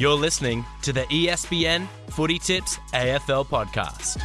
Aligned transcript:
You're 0.00 0.14
listening 0.14 0.64
to 0.80 0.94
the 0.94 1.02
ESPN 1.02 1.86
Footy 2.08 2.38
Tips 2.38 2.78
AFL 2.94 3.44
podcast. 3.44 4.16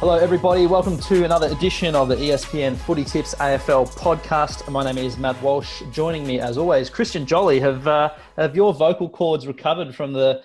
Hello, 0.00 0.18
everybody. 0.18 0.66
Welcome 0.66 0.98
to 0.98 1.24
another 1.24 1.46
edition 1.46 1.94
of 1.94 2.08
the 2.08 2.16
ESPN 2.16 2.76
Footy 2.76 3.04
Tips 3.04 3.34
AFL 3.36 3.90
podcast. 3.94 4.70
My 4.70 4.84
name 4.84 4.98
is 4.98 5.16
Matt 5.16 5.40
Walsh. 5.42 5.82
Joining 5.92 6.26
me, 6.26 6.40
as 6.40 6.58
always, 6.58 6.90
Christian 6.90 7.24
Joly. 7.24 7.58
Have 7.58 7.86
uh, 7.86 8.12
have 8.36 8.54
your 8.54 8.74
vocal 8.74 9.08
cords 9.08 9.46
recovered 9.46 9.94
from 9.94 10.12
the 10.12 10.42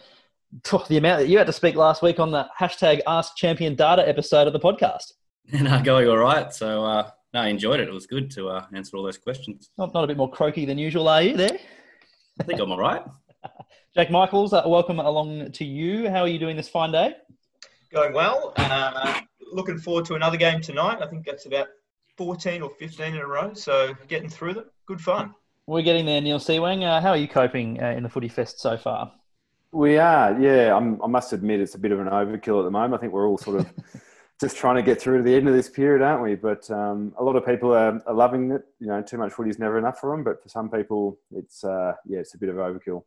the 0.88 0.95
amount 0.95 1.19
that 1.19 1.27
you 1.27 1.38
had 1.38 1.47
to 1.47 1.51
speak 1.51 1.75
last 1.75 2.01
week 2.01 2.21
on 2.21 2.31
the 2.31 2.47
hashtag 2.57 3.01
Ask 3.05 3.35
Champion 3.35 3.75
Data 3.75 4.07
episode 4.07 4.47
of 4.47 4.54
the 4.54 4.61
podcast? 4.61 5.11
No, 5.51 5.81
going 5.83 6.07
all 6.07 6.17
right. 6.17 6.54
So, 6.54 6.85
uh, 6.85 7.09
no, 7.34 7.41
I 7.41 7.48
enjoyed 7.48 7.81
it. 7.81 7.90
It 7.90 7.93
was 7.93 8.07
good 8.07 8.31
to 8.31 8.48
uh, 8.48 8.65
answer 8.73 8.95
all 8.95 9.04
those 9.04 9.17
questions. 9.17 9.71
Not, 9.77 9.93
not 9.93 10.05
a 10.05 10.07
bit 10.07 10.15
more 10.15 10.31
croaky 10.31 10.63
than 10.65 10.77
usual, 10.77 11.09
are 11.09 11.21
you 11.21 11.35
there? 11.35 11.57
I 12.40 12.44
think 12.44 12.59
I'm 12.59 12.72
all 12.72 12.80
right. 12.80 13.04
Jake 13.96 14.12
Michaels, 14.12 14.54
uh, 14.54 14.62
welcome 14.66 15.00
along 15.00 15.52
to 15.54 15.66
you. 15.66 16.09
How 16.09 16.22
are 16.22 16.27
you 16.27 16.40
doing 16.40 16.55
this 16.55 16.70
fine 16.70 16.91
day? 16.91 17.16
Going 17.91 18.13
well. 18.13 18.54
Uh, 18.58 19.22
looking 19.52 19.77
forward 19.80 20.05
to 20.05 20.16
another 20.16 20.38
game 20.38 20.62
tonight. 20.62 21.00
I 21.02 21.08
think 21.08 21.26
that's 21.26 21.46
about 21.46 21.68
14 22.18 22.62
or 22.62 22.70
15 22.77 23.16
in 23.16 23.20
a 23.20 23.26
row. 23.26 23.54
So 23.54 23.96
getting 24.08 24.30
through 24.30 24.54
them, 24.55 24.66
good 24.86 25.02
fun. 25.02 25.34
We're 25.66 25.82
getting 25.82 26.05
there, 26.05 26.22
Niall 26.22 26.40
Seewang. 26.40 26.84
Uh, 26.84 27.02
how 27.02 27.10
are 27.10 27.18
you 27.18 27.27
coping 27.27 27.82
uh, 27.82 27.88
in 27.88 28.04
the 28.04 28.10
footy 28.10 28.30
fest 28.30 28.60
so 28.60 28.77
far? 28.77 29.12
We 29.72 29.98
are, 29.98 30.40
yeah. 30.40 30.76
I'm, 30.76 31.02
I 31.02 31.08
must 31.08 31.34
admit, 31.34 31.60
it's 31.60 31.76
a 31.76 31.80
bit 31.80 31.91
of 31.91 31.99
an 31.99 32.08
overkill 32.08 32.60
at 32.60 32.63
the 32.63 32.72
moment. 32.72 32.94
I 32.94 32.98
think 32.98 33.13
we're 33.13 33.27
all 33.27 33.38
sort 33.38 33.60
of 33.60 33.74
just 34.40 34.55
trying 34.55 34.76
to 34.76 34.84
get 34.84 35.02
through 35.02 35.18
to 35.18 35.23
the 35.23 35.36
end 35.36 35.48
of 35.48 35.55
this 35.55 35.70
period, 35.70 36.02
aren't 36.02 36.22
we? 36.22 36.36
But 36.36 36.70
um, 36.70 37.14
a 37.18 37.23
lot 37.23 37.36
of 37.36 37.46
people 37.46 37.73
are, 37.73 38.02
are 38.05 38.14
loving 38.14 38.52
it. 38.52 38.63
You 38.79 38.88
know, 38.88 39.02
too 39.02 39.18
much 39.18 39.34
footy 39.34 39.49
is 39.49 39.60
never 39.60 39.77
enough 39.77 39.99
for 39.99 40.12
them. 40.12 40.24
But 40.24 40.44
for 40.44 40.49
some 40.49 40.70
people, 40.70 41.18
it's 41.32 41.63
uh, 41.63 41.94
yeah, 42.05 42.20
it's 42.20 42.35
a 42.35 42.38
bit 42.38 42.49
of 42.49 42.55
overkill. 42.55 43.04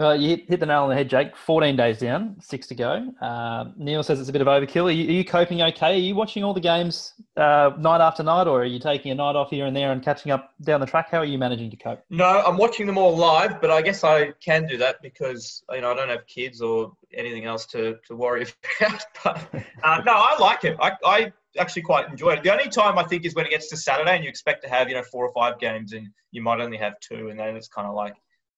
Uh, 0.00 0.12
you 0.12 0.30
hit, 0.30 0.48
hit 0.48 0.60
the 0.60 0.66
nail 0.66 0.84
on 0.84 0.88
the 0.88 0.94
head, 0.94 1.08
Jake. 1.08 1.36
14 1.36 1.76
days 1.76 1.98
down, 1.98 2.36
six 2.40 2.66
to 2.68 2.74
go. 2.74 3.12
Uh, 3.20 3.66
Niall 3.76 4.02
says 4.02 4.20
it's 4.20 4.28
a 4.28 4.32
bit 4.32 4.40
of 4.40 4.48
overkill. 4.48 4.86
Are 4.86 4.90
you, 4.90 5.08
are 5.08 5.12
you 5.12 5.24
coping 5.24 5.60
okay? 5.62 5.94
Are 5.94 5.98
you 5.98 6.14
watching 6.14 6.42
all 6.42 6.54
the 6.54 6.60
games 6.60 7.12
uh, 7.36 7.72
night 7.78 8.00
after 8.00 8.22
night, 8.22 8.46
or 8.46 8.62
are 8.62 8.66
you 8.66 8.78
taking 8.78 9.12
a 9.12 9.14
night 9.14 9.36
off 9.36 9.50
here 9.50 9.66
and 9.66 9.76
there 9.76 9.92
and 9.92 10.02
catching 10.02 10.32
up 10.32 10.54
down 10.62 10.80
the 10.80 10.86
track? 10.86 11.10
How 11.10 11.18
are 11.18 11.24
you 11.26 11.36
managing 11.36 11.70
to 11.70 11.76
cope? 11.76 12.02
No, 12.08 12.24
I'm 12.24 12.56
watching 12.56 12.86
them 12.86 12.96
all 12.96 13.16
live, 13.16 13.60
but 13.60 13.70
I 13.70 13.82
guess 13.82 14.02
I 14.02 14.32
can 14.40 14.66
do 14.66 14.78
that 14.78 15.02
because 15.02 15.62
you 15.70 15.82
know 15.82 15.92
I 15.92 15.94
don't 15.94 16.08
have 16.08 16.26
kids 16.26 16.62
or 16.62 16.92
anything 17.14 17.44
else 17.44 17.66
to, 17.66 17.98
to 18.08 18.16
worry 18.16 18.46
about. 18.80 19.04
But 19.22 19.48
uh, 19.84 20.02
no, 20.06 20.12
I 20.12 20.36
like 20.38 20.64
it. 20.64 20.76
I, 20.80 20.92
I 21.04 21.32
actually 21.58 21.82
quite 21.82 22.08
enjoy 22.08 22.30
it. 22.30 22.42
The 22.42 22.50
only 22.50 22.68
time 22.68 22.98
I 22.98 23.04
think 23.04 23.26
is 23.26 23.34
when 23.34 23.44
it 23.44 23.50
gets 23.50 23.68
to 23.68 23.76
Saturday 23.76 24.14
and 24.14 24.24
you 24.24 24.30
expect 24.30 24.62
to 24.64 24.70
have 24.70 24.88
you 24.88 24.94
know 24.94 25.02
four 25.02 25.26
or 25.26 25.32
five 25.34 25.58
games 25.58 25.92
and 25.92 26.08
you 26.30 26.40
might 26.42 26.60
only 26.60 26.78
have 26.78 26.98
two, 27.00 27.28
and 27.28 27.38
then 27.38 27.56
it's 27.56 27.68
kind 27.68 27.86
of 27.86 27.94
like, 27.94 28.14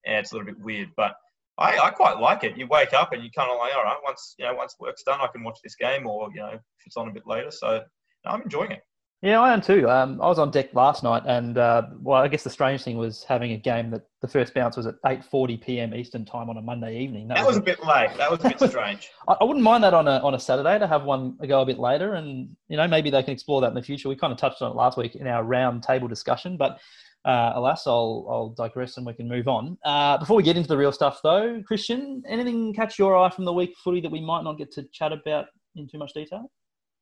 yeah, 0.07 0.19
it's 0.19 0.33
a 0.33 0.37
little 0.37 0.47
bit 0.47 0.63
weird. 0.63 0.91
But 0.97 1.15
I, 1.59 1.79
I 1.79 1.91
quite 1.91 2.19
like 2.19 2.45
it. 2.45 2.57
You 2.57 2.67
wake 2.67 2.93
up 2.93 3.13
and 3.13 3.23
you 3.23 3.31
kind 3.31 3.51
of 3.51 3.59
like, 3.59 3.75
all 3.75 3.85
right, 3.85 3.97
once 4.05 4.35
you 4.39 4.45
know 4.45 4.55
once 4.55 4.75
work's 4.81 5.03
done, 5.03 5.21
I 5.21 5.29
can 5.29 5.45
watch 5.45 5.59
this 5.63 5.77
game, 5.77 6.07
or 6.07 6.29
you 6.35 6.41
know 6.41 6.51
if 6.53 6.87
it's 6.87 6.97
on 6.97 7.09
a 7.09 7.13
bit 7.13 7.27
later. 7.27 7.51
So 7.51 7.83
no, 8.25 8.31
I'm 8.31 8.43
enjoying 8.43 8.73
it. 8.73 8.83
Yeah, 9.25 9.41
I 9.41 9.55
am 9.55 9.63
too. 9.63 9.89
Um, 9.89 10.21
I 10.21 10.27
was 10.27 10.39
on 10.39 10.51
deck 10.51 10.75
last 10.75 11.03
night, 11.03 11.23
and 11.25 11.57
uh, 11.57 11.85
well, 11.99 12.21
I 12.21 12.29
guess 12.29 12.43
the 12.43 12.51
strange 12.51 12.83
thing 12.83 12.99
was 12.99 13.25
having 13.25 13.53
a 13.53 13.57
game 13.57 13.91
that 13.93 14.03
the 14.21 14.29
first 14.29 14.53
bounce 14.53 14.77
was 14.77 14.87
at 14.87 14.97
8:40 15.03 15.63
p.m. 15.63 15.95
Eastern 15.95 16.27
time 16.27 16.51
on 16.51 16.59
a 16.59 16.61
Monday 16.61 16.99
evening. 16.99 17.29
That 17.29 17.47
was 17.47 17.57
a 17.57 17.63
bit 17.63 17.83
late. 17.83 18.11
That 18.19 18.31
was 18.31 18.45
a 18.45 18.51
bit 18.51 18.61
strange. 18.71 19.11
I, 19.27 19.33
I 19.41 19.45
wouldn't 19.45 19.63
mind 19.63 19.83
that 19.85 19.95
on 19.95 20.09
a 20.09 20.19
on 20.19 20.35
a 20.35 20.39
Saturday 20.39 20.79
to 20.79 20.87
have 20.87 21.05
one 21.05 21.39
go 21.49 21.63
a 21.63 21.67
bit 21.67 21.79
later, 21.79 22.15
and 22.15 22.55
you 22.69 22.77
know 22.77 22.87
maybe 22.87 23.09
they 23.09 23.23
can 23.23 23.33
explore 23.33 23.63
that 23.63 23.69
in 23.69 23.75
the 23.75 23.83
future. 23.83 24.11
We 24.11 24.17
kind 24.17 24.31
of 24.31 24.39
touched 24.39 24.61
on 24.61 24.73
it 24.73 24.75
last 24.75 24.99
week 24.99 25.15
in 25.15 25.27
our 25.27 25.43
round 25.43 25.85
table 25.85 26.07
discussion, 26.07 26.59
but 26.59 26.79
uh, 27.25 27.53
alas, 27.55 27.87
I'll 27.87 28.27
I'll 28.29 28.49
digress 28.51 28.97
and 28.97 29.07
we 29.07 29.15
can 29.15 29.29
move 29.29 29.49
on. 29.49 29.79
Uh, 29.85 30.19
before 30.19 30.37
we 30.37 30.43
get 30.43 30.57
into 30.57 30.69
the 30.69 30.77
real 30.77 30.93
stuff, 30.93 31.21
though, 31.23 31.63
Christian, 31.67 32.23
anything 32.29 32.75
catch 32.75 32.99
your 32.99 33.17
eye 33.17 33.31
from 33.31 33.45
the 33.45 33.53
week 33.53 33.75
footy 33.83 34.01
that 34.01 34.13
we 34.13 34.21
might 34.21 34.45
not 34.45 34.59
get 34.59 34.71
to 34.73 34.85
chat 34.93 35.13
about 35.13 35.47
in 35.77 35.89
too 35.89 35.99
much 35.99 36.13
detail? 36.13 36.51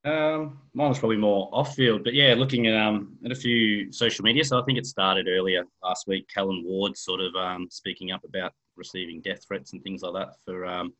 Um, 0.04 0.58
mine 0.74 0.88
was 0.88 0.98
probably 0.98 1.16
more 1.16 1.48
off 1.52 1.74
field, 1.74 2.02
but 2.02 2.14
yeah, 2.14 2.34
looking 2.34 2.66
at 2.66 2.76
um 2.76 3.16
at 3.24 3.32
a 3.32 3.36
few 3.36 3.92
social 3.92 4.24
media. 4.24 4.44
So 4.44 4.60
I 4.60 4.64
think 4.64 4.78
it 4.78 4.86
started 4.86 5.28
earlier 5.28 5.64
last 5.82 6.06
week. 6.06 6.28
Callan 6.32 6.64
Ward 6.64 6.96
sort 6.96 7.20
of 7.20 7.34
um, 7.36 7.68
speaking 7.70 8.12
up 8.12 8.24
about 8.24 8.52
receiving 8.76 9.20
death 9.20 9.44
threats 9.46 9.72
and 9.72 9.82
things 9.82 10.02
like 10.02 10.14
that 10.14 10.36
for 10.44 10.66
um, 10.66 10.92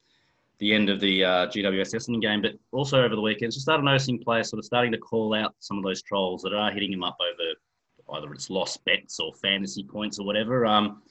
the 0.58 0.72
end 0.72 0.88
of 0.88 1.00
the 1.00 1.25
uh, 1.25 1.46
GWS 1.48 1.94
Essendon 1.94 2.22
game. 2.22 2.42
But 2.42 2.52
also 2.70 3.02
over 3.02 3.16
the 3.16 3.20
weekend, 3.20 3.52
just 3.52 3.64
started 3.64 3.82
noticing 3.82 4.20
players 4.20 4.50
sort 4.50 4.58
of 4.58 4.64
starting 4.64 4.92
to 4.92 4.98
call 4.98 5.34
out 5.34 5.54
some 5.58 5.78
of 5.78 5.84
those 5.84 6.02
trolls 6.02 6.42
that 6.42 6.54
are 6.54 6.70
hitting 6.70 6.92
him 6.92 7.02
up 7.02 7.16
over 7.20 7.54
either 8.12 8.32
it's 8.32 8.50
lost 8.50 8.84
bets 8.84 9.18
or 9.18 9.32
fantasy 9.34 9.82
points 9.82 10.18
or 10.18 10.26
whatever. 10.26 10.66
Um, 10.66 11.02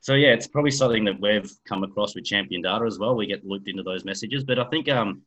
so 0.00 0.14
yeah, 0.14 0.28
it's 0.28 0.46
probably 0.46 0.70
something 0.70 1.04
that 1.04 1.20
we've 1.20 1.52
come 1.64 1.84
across 1.84 2.14
with 2.14 2.24
Champion 2.24 2.62
Data 2.62 2.84
as 2.84 2.98
well. 2.98 3.14
We 3.14 3.26
get 3.26 3.46
looped 3.46 3.68
into 3.68 3.82
those 3.82 4.04
messages, 4.04 4.44
but 4.44 4.58
I 4.58 4.64
think 4.64 4.88
um, 4.88 5.22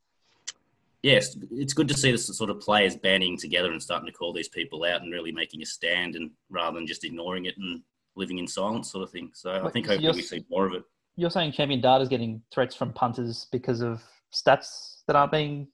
yes, 1.04 1.38
it's 1.52 1.74
good 1.74 1.88
to 1.90 1.94
see 1.94 2.12
this 2.12 2.26
sort 2.26 2.50
of 2.50 2.60
players 2.60 2.96
banding 2.96 3.38
together 3.38 3.72
and 3.72 3.82
starting 3.82 4.08
to 4.08 4.14
call 4.14 4.34
these 4.34 4.50
people 4.50 4.84
out 4.84 5.02
and 5.02 5.12
really 5.12 5.32
making 5.32 5.62
a 5.62 5.66
stand, 5.66 6.16
and 6.16 6.32
rather 6.50 6.76
than 6.76 6.88
just 6.88 7.04
ignoring 7.04 7.46
it 7.46 7.56
and 7.58 7.82
living 8.16 8.40
in 8.40 8.48
silence, 8.48 8.92
sort 8.92 9.04
of 9.04 9.12
thing. 9.12 9.30
So 9.34 9.64
I 9.64 9.70
think 9.70 9.86
so 9.86 9.94
hopefully 9.94 10.14
we 10.14 10.22
see 10.22 10.46
more 10.50 10.66
of 10.66 10.74
it. 10.74 10.84
You're 11.16 11.30
saying 11.30 11.52
Champion 11.52 11.80
Data 11.80 12.02
is 12.02 12.10
getting 12.10 12.42
threats 12.52 12.76
from 12.76 12.92
punters 12.94 13.48
because 13.52 13.82
of 13.82 14.02
stats 14.34 15.04
that 15.06 15.16
aren't 15.16 15.32
being 15.32 15.68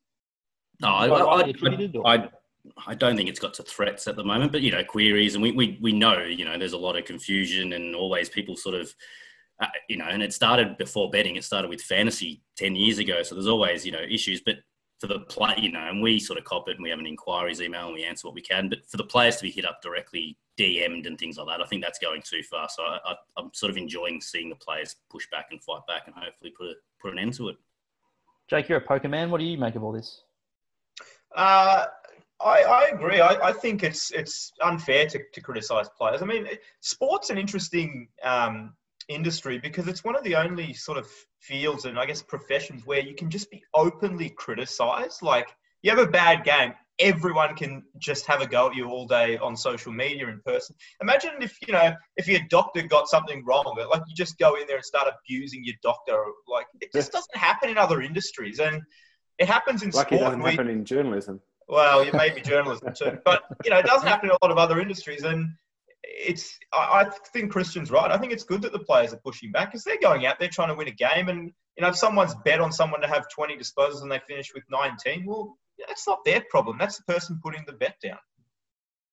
No, 0.81 0.89
I, 0.89 1.07
I, 1.07 1.53
I, 2.05 2.29
I, 2.77 2.91
I 2.91 2.95
don't 2.95 3.15
think 3.15 3.29
it's 3.29 3.39
got 3.39 3.53
to 3.55 3.63
threats 3.63 4.07
at 4.07 4.15
the 4.15 4.23
moment, 4.23 4.51
but 4.51 4.61
you 4.61 4.71
know, 4.71 4.83
queries, 4.83 5.35
and 5.35 5.43
we, 5.43 5.51
we, 5.51 5.77
we 5.81 5.91
know, 5.91 6.23
you 6.23 6.45
know, 6.45 6.57
there's 6.57 6.73
a 6.73 6.77
lot 6.77 6.97
of 6.97 7.05
confusion 7.05 7.73
and 7.73 7.95
always 7.95 8.29
people 8.29 8.55
sort 8.55 8.75
of, 8.75 8.93
uh, 9.61 9.67
you 9.89 9.97
know, 9.97 10.05
and 10.05 10.23
it 10.23 10.33
started 10.33 10.77
before 10.77 11.09
betting. 11.09 11.35
It 11.35 11.43
started 11.43 11.69
with 11.69 11.81
fantasy 11.81 12.41
ten 12.55 12.75
years 12.75 12.97
ago, 12.97 13.23
so 13.23 13.35
there's 13.35 13.47
always 13.47 13.85
you 13.85 13.91
know 13.91 14.01
issues. 14.09 14.41
But 14.41 14.57
for 14.99 15.07
the 15.07 15.19
play, 15.21 15.55
you 15.57 15.71
know, 15.71 15.79
and 15.79 16.01
we 16.01 16.19
sort 16.19 16.39
of 16.39 16.45
cop 16.45 16.69
it, 16.69 16.75
and 16.75 16.83
we 16.83 16.89
have 16.89 16.99
an 16.99 17.07
inquiries 17.07 17.61
email, 17.61 17.85
and 17.87 17.93
we 17.93 18.05
answer 18.05 18.27
what 18.27 18.35
we 18.35 18.41
can. 18.41 18.69
But 18.69 18.85
for 18.89 18.97
the 18.97 19.03
players 19.03 19.37
to 19.37 19.43
be 19.43 19.51
hit 19.51 19.65
up 19.65 19.81
directly, 19.81 20.37
DM'd, 20.57 21.07
and 21.07 21.17
things 21.17 21.37
like 21.37 21.47
that, 21.47 21.61
I 21.61 21.67
think 21.67 21.83
that's 21.83 21.99
going 21.99 22.21
too 22.21 22.43
far. 22.43 22.69
So 22.69 22.83
I, 22.83 22.99
I, 23.05 23.15
I'm 23.37 23.49
sort 23.53 23.69
of 23.69 23.77
enjoying 23.77 24.21
seeing 24.21 24.49
the 24.49 24.55
players 24.55 24.95
push 25.09 25.27
back 25.29 25.47
and 25.51 25.61
fight 25.63 25.81
back, 25.87 26.03
and 26.05 26.15
hopefully 26.15 26.53
put 26.57 26.67
a, 26.67 26.73
put 27.01 27.13
an 27.13 27.19
end 27.19 27.33
to 27.35 27.49
it. 27.49 27.57
Jake, 28.49 28.67
you're 28.67 28.79
a 28.79 28.81
poker 28.81 29.09
man. 29.09 29.29
What 29.29 29.39
do 29.39 29.45
you 29.45 29.57
make 29.57 29.75
of 29.75 29.83
all 29.83 29.91
this? 29.91 30.21
Uh, 31.35 31.85
I, 32.41 32.61
I 32.63 32.89
agree. 32.93 33.19
I, 33.19 33.49
I 33.49 33.53
think 33.53 33.83
it's 33.83 34.11
it's 34.11 34.51
unfair 34.61 35.07
to, 35.07 35.19
to 35.33 35.41
criticize 35.41 35.89
players. 35.97 36.21
I 36.21 36.25
mean, 36.25 36.47
sport's 36.79 37.29
an 37.29 37.37
interesting 37.37 38.07
um, 38.23 38.73
industry 39.09 39.59
because 39.59 39.87
it's 39.87 40.03
one 40.03 40.15
of 40.15 40.23
the 40.23 40.35
only 40.35 40.73
sort 40.73 40.97
of 40.97 41.07
fields 41.39 41.85
and 41.85 41.99
I 41.99 42.05
guess 42.05 42.21
professions 42.21 42.85
where 42.85 43.01
you 43.01 43.15
can 43.15 43.29
just 43.29 43.51
be 43.51 43.63
openly 43.73 44.29
criticized. 44.29 45.21
Like 45.21 45.49
you 45.81 45.89
have 45.89 45.99
a 45.99 46.09
bad 46.09 46.43
game, 46.45 46.73
everyone 46.99 47.55
can 47.55 47.83
just 47.97 48.25
have 48.27 48.41
a 48.41 48.47
go 48.47 48.69
at 48.69 48.75
you 48.75 48.87
all 48.87 49.07
day 49.07 49.37
on 49.37 49.55
social 49.55 49.91
media 49.91 50.27
in 50.27 50.41
person. 50.45 50.75
Imagine 51.01 51.31
if 51.41 51.57
you 51.65 51.73
know 51.73 51.93
if 52.15 52.27
your 52.27 52.41
doctor 52.49 52.83
got 52.83 53.07
something 53.09 53.43
wrong, 53.45 53.75
like 53.89 54.03
you 54.07 54.15
just 54.15 54.37
go 54.37 54.55
in 54.55 54.67
there 54.67 54.77
and 54.77 54.85
start 54.85 55.07
abusing 55.13 55.63
your 55.63 55.75
doctor. 55.83 56.17
Like 56.47 56.67
it 56.79 56.91
just 56.93 57.11
doesn't 57.11 57.35
happen 57.35 57.69
in 57.69 57.77
other 57.77 58.01
industries, 58.01 58.59
and 58.59 58.81
it 59.39 59.47
happens 59.47 59.81
in 59.83 59.89
it 59.89 59.95
sport. 59.95 60.09
doesn't 60.21 60.41
We- 60.41 60.51
happen 60.51 60.69
in 60.69 60.85
journalism. 60.85 61.41
Well, 61.69 62.03
you 62.03 62.11
may 62.13 62.31
be 62.31 62.41
journalism 62.41 62.93
too, 62.93 63.19
but 63.23 63.43
you 63.63 63.69
know 63.69 63.77
it 63.77 63.85
doesn't 63.85 64.07
happen 64.07 64.29
in 64.29 64.35
a 64.35 64.45
lot 64.45 64.51
of 64.51 64.57
other 64.57 64.79
industries, 64.81 65.23
and 65.23 65.51
it's. 66.03 66.57
I, 66.73 67.05
I 67.05 67.09
think 67.31 67.51
Christian's 67.51 67.91
right. 67.91 68.11
I 68.11 68.17
think 68.17 68.33
it's 68.33 68.43
good 68.43 68.63
that 68.63 68.71
the 68.71 68.79
players 68.79 69.13
are 69.13 69.19
pushing 69.23 69.51
back 69.51 69.71
because 69.71 69.83
they're 69.83 69.99
going 70.01 70.25
out 70.25 70.39
there 70.39 70.49
trying 70.49 70.69
to 70.69 70.75
win 70.75 70.87
a 70.87 70.91
game, 70.91 71.29
and 71.29 71.51
you 71.77 71.81
know 71.81 71.89
if 71.89 71.95
someone's 71.95 72.35
bet 72.43 72.59
on 72.59 72.71
someone 72.71 73.01
to 73.01 73.07
have 73.07 73.29
20 73.29 73.55
disposals 73.55 74.01
and 74.01 74.11
they 74.11 74.19
finish 74.27 74.51
with 74.53 74.63
19, 74.71 75.25
well, 75.25 75.57
that's 75.87 76.07
not 76.07 76.19
their 76.25 76.43
problem. 76.49 76.77
That's 76.79 76.97
the 76.97 77.03
person 77.03 77.39
putting 77.43 77.63
the 77.67 77.73
bet 77.73 77.95
down. 78.03 78.17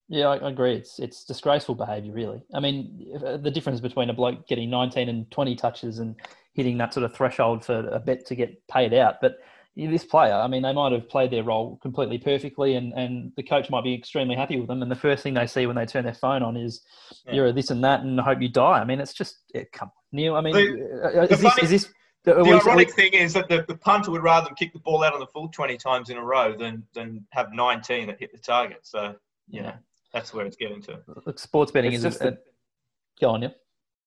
Yeah, 0.08 0.28
I 0.28 0.48
agree. 0.48 0.76
It's 0.76 0.98
it's 0.98 1.25
disgraceful 1.25 1.75
behaviour, 1.75 2.12
really. 2.12 2.42
I 2.54 2.60
mean, 2.60 3.12
uh, 3.25 3.36
the 3.36 3.50
difference 3.50 3.80
between 3.80 4.08
a 4.08 4.14
bloke 4.14 4.46
getting 4.48 4.70
19 4.70 5.08
and 5.08 5.30
20 5.30 5.56
touches 5.56 5.98
and 5.98 6.14
hitting 6.54 6.78
that 6.78 6.94
sort 6.94 7.04
of 7.04 7.14
threshold 7.14 7.64
for 7.64 7.88
a 7.88 7.98
bet 7.98 8.25
to 8.26 8.34
get 8.34 8.66
paid 8.69 8.94
out, 8.94 9.16
but 9.20 9.36
this 9.76 10.05
player, 10.05 10.32
I 10.32 10.46
mean, 10.49 10.62
they 10.62 10.73
might 10.73 10.93
have 10.93 11.06
played 11.08 11.31
their 11.31 11.43
role 11.44 11.78
completely 11.82 12.17
perfectly, 12.17 12.76
and, 12.76 12.94
and 12.94 13.31
the 13.37 13.43
coach 13.43 13.69
might 13.69 13.84
be 13.84 13.93
extremely 13.94 14.34
happy 14.34 14.58
with 14.58 14.69
them. 14.69 14.81
And 14.81 14.90
the 14.90 14.96
first 14.96 15.23
thing 15.23 15.34
they 15.34 15.46
see 15.46 15.67
when 15.67 15.76
they 15.76 15.84
turn 15.84 16.05
their 16.05 16.14
phone 16.14 16.43
on 16.43 16.56
is 16.56 16.81
Yeah. 17.26 17.34
you're 17.34 17.46
a 17.49 17.52
this 17.52 17.70
and 17.70 17.84
that, 17.84 18.00
and 18.00 18.19
I 18.19 18.25
hope 18.25 18.40
you 18.40 18.49
die. 18.49 18.81
I 18.81 18.84
mean, 18.84 19.00
it's 19.00 19.12
just 19.12 19.37
yeah, 19.55 19.64
come, 19.73 19.88
on. 19.88 19.93
Niall. 20.12 20.37
I 20.37 20.40
mean, 20.40 20.55
The- 20.55 21.19
uh, 21.19 21.23
is, 21.25 21.28
the 21.28 21.37
this, 21.37 21.40
funny- 21.43 21.62
is 21.64 21.70
this 21.70 21.93
The 22.25 22.37
are 22.38 22.43
we- 22.43 22.52
are 22.52 22.55
we- 22.55 22.61
ironic 22.61 22.90
thing 22.94 23.12
is 23.12 23.34
that 23.34 23.49
the, 23.50 23.67
the 23.69 23.76
punter 23.76 24.11
would 24.11 24.23
rather 24.23 24.46
them 24.46 24.55
kick 24.55 24.73
the 24.73 24.78
ball 24.78 25.05
out 25.05 25.12
on 25.12 25.20
the 25.20 25.26
full 25.26 25.49
20 25.49 25.76
times 25.76 26.08
in 26.08 26.17
a 26.17 26.25
row 26.25 26.56
than 26.56 26.82
than 26.94 27.26
have 27.31 27.52
19 27.52 28.06
that 28.06 28.19
hit 28.19 28.32
the 28.32 28.38
target. 28.38 28.81
So 28.87 29.14
you 29.50 29.61
know 29.62 29.75
that's 30.14 30.32
where 30.32 30.46
it's 30.46 30.56
getting 30.56 30.81
to. 30.82 31.00
Look, 31.26 31.38
sports 31.38 31.70
betting 31.70 31.93
It's 31.93 32.02
is 32.02 32.12
just 32.14 32.23
a, 32.23 32.31
the- 32.31 32.38
go 33.20 33.31
on, 33.31 33.43
yeah. 33.43 33.49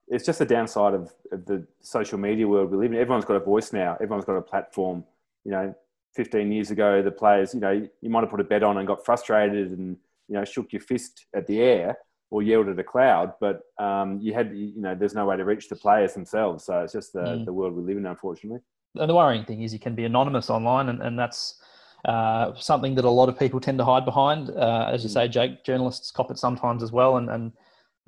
It's 0.07 0.25
just 0.25 0.39
the 0.39 0.45
downside 0.47 0.95
of, 0.95 1.13
of 1.31 1.45
the 1.45 1.67
social 1.81 2.17
media 2.17 2.47
world 2.47 2.71
we 2.71 2.77
live 2.77 2.91
in. 2.91 2.97
Everyone's 2.97 3.25
got 3.25 3.35
a 3.35 3.39
voice 3.39 3.71
now. 3.71 3.93
Everyone's 4.01 4.25
got 4.25 4.37
a 4.37 4.41
platform. 4.41 5.03
You 5.45 5.51
know, 5.51 5.73
15 6.15 6.51
years 6.51 6.71
ago, 6.71 7.01
the 7.01 7.11
players, 7.11 7.53
you 7.53 7.59
know, 7.59 7.87
you 8.01 8.09
might 8.09 8.21
have 8.21 8.29
put 8.29 8.39
a 8.41 8.43
bet 8.43 8.63
on 8.63 8.77
and 8.77 8.87
got 8.87 9.05
frustrated 9.05 9.71
and, 9.71 9.97
you 10.27 10.35
know, 10.35 10.43
shook 10.45 10.73
your 10.73 10.81
fist 10.81 11.25
at 11.35 11.47
the 11.47 11.61
air. 11.61 11.97
or 12.31 12.43
yelled 12.43 12.67
at 12.69 12.77
a 12.77 12.83
cloud, 12.83 13.33
but 13.41 13.61
um, 13.79 14.19
you 14.21 14.31
had 14.35 14.55
you 14.55 14.79
know 14.79 14.93
there's 14.93 15.15
no 15.15 15.25
way 15.25 15.35
to 15.35 15.43
reach 15.43 15.67
the 15.67 15.75
players 15.75 16.13
themselves. 16.13 16.63
So 16.63 16.81
it's 16.83 16.93
just 16.93 17.11
the, 17.13 17.19
Mm. 17.21 17.45
the 17.45 17.51
world 17.51 17.73
we 17.73 17.81
live 17.81 17.97
in, 17.97 18.05
unfortunately. 18.05 18.59
And 18.99 19.09
the 19.09 19.15
worrying 19.15 19.45
thing 19.45 19.63
is 19.63 19.73
you 19.73 19.79
can 19.79 19.95
be 19.95 20.05
anonymous 20.05 20.47
online, 20.51 20.89
and, 20.89 21.01
and 21.01 21.17
that's 21.17 21.59
uh, 22.05 22.53
something 22.53 22.93
that 22.97 23.03
a 23.05 23.09
lot 23.09 23.29
of 23.29 23.39
people 23.39 23.59
tend 23.59 23.79
to 23.79 23.83
hide 23.85 24.05
behind. 24.05 24.51
Uh, 24.51 24.91
as 24.93 25.01
you 25.03 25.09
Mm. 25.09 25.13
say, 25.13 25.27
Jake, 25.27 25.63
journalists 25.63 26.11
cop 26.11 26.29
it 26.29 26.37
sometimes 26.37 26.83
as 26.83 26.91
well, 26.91 27.17
and, 27.17 27.31
and 27.31 27.51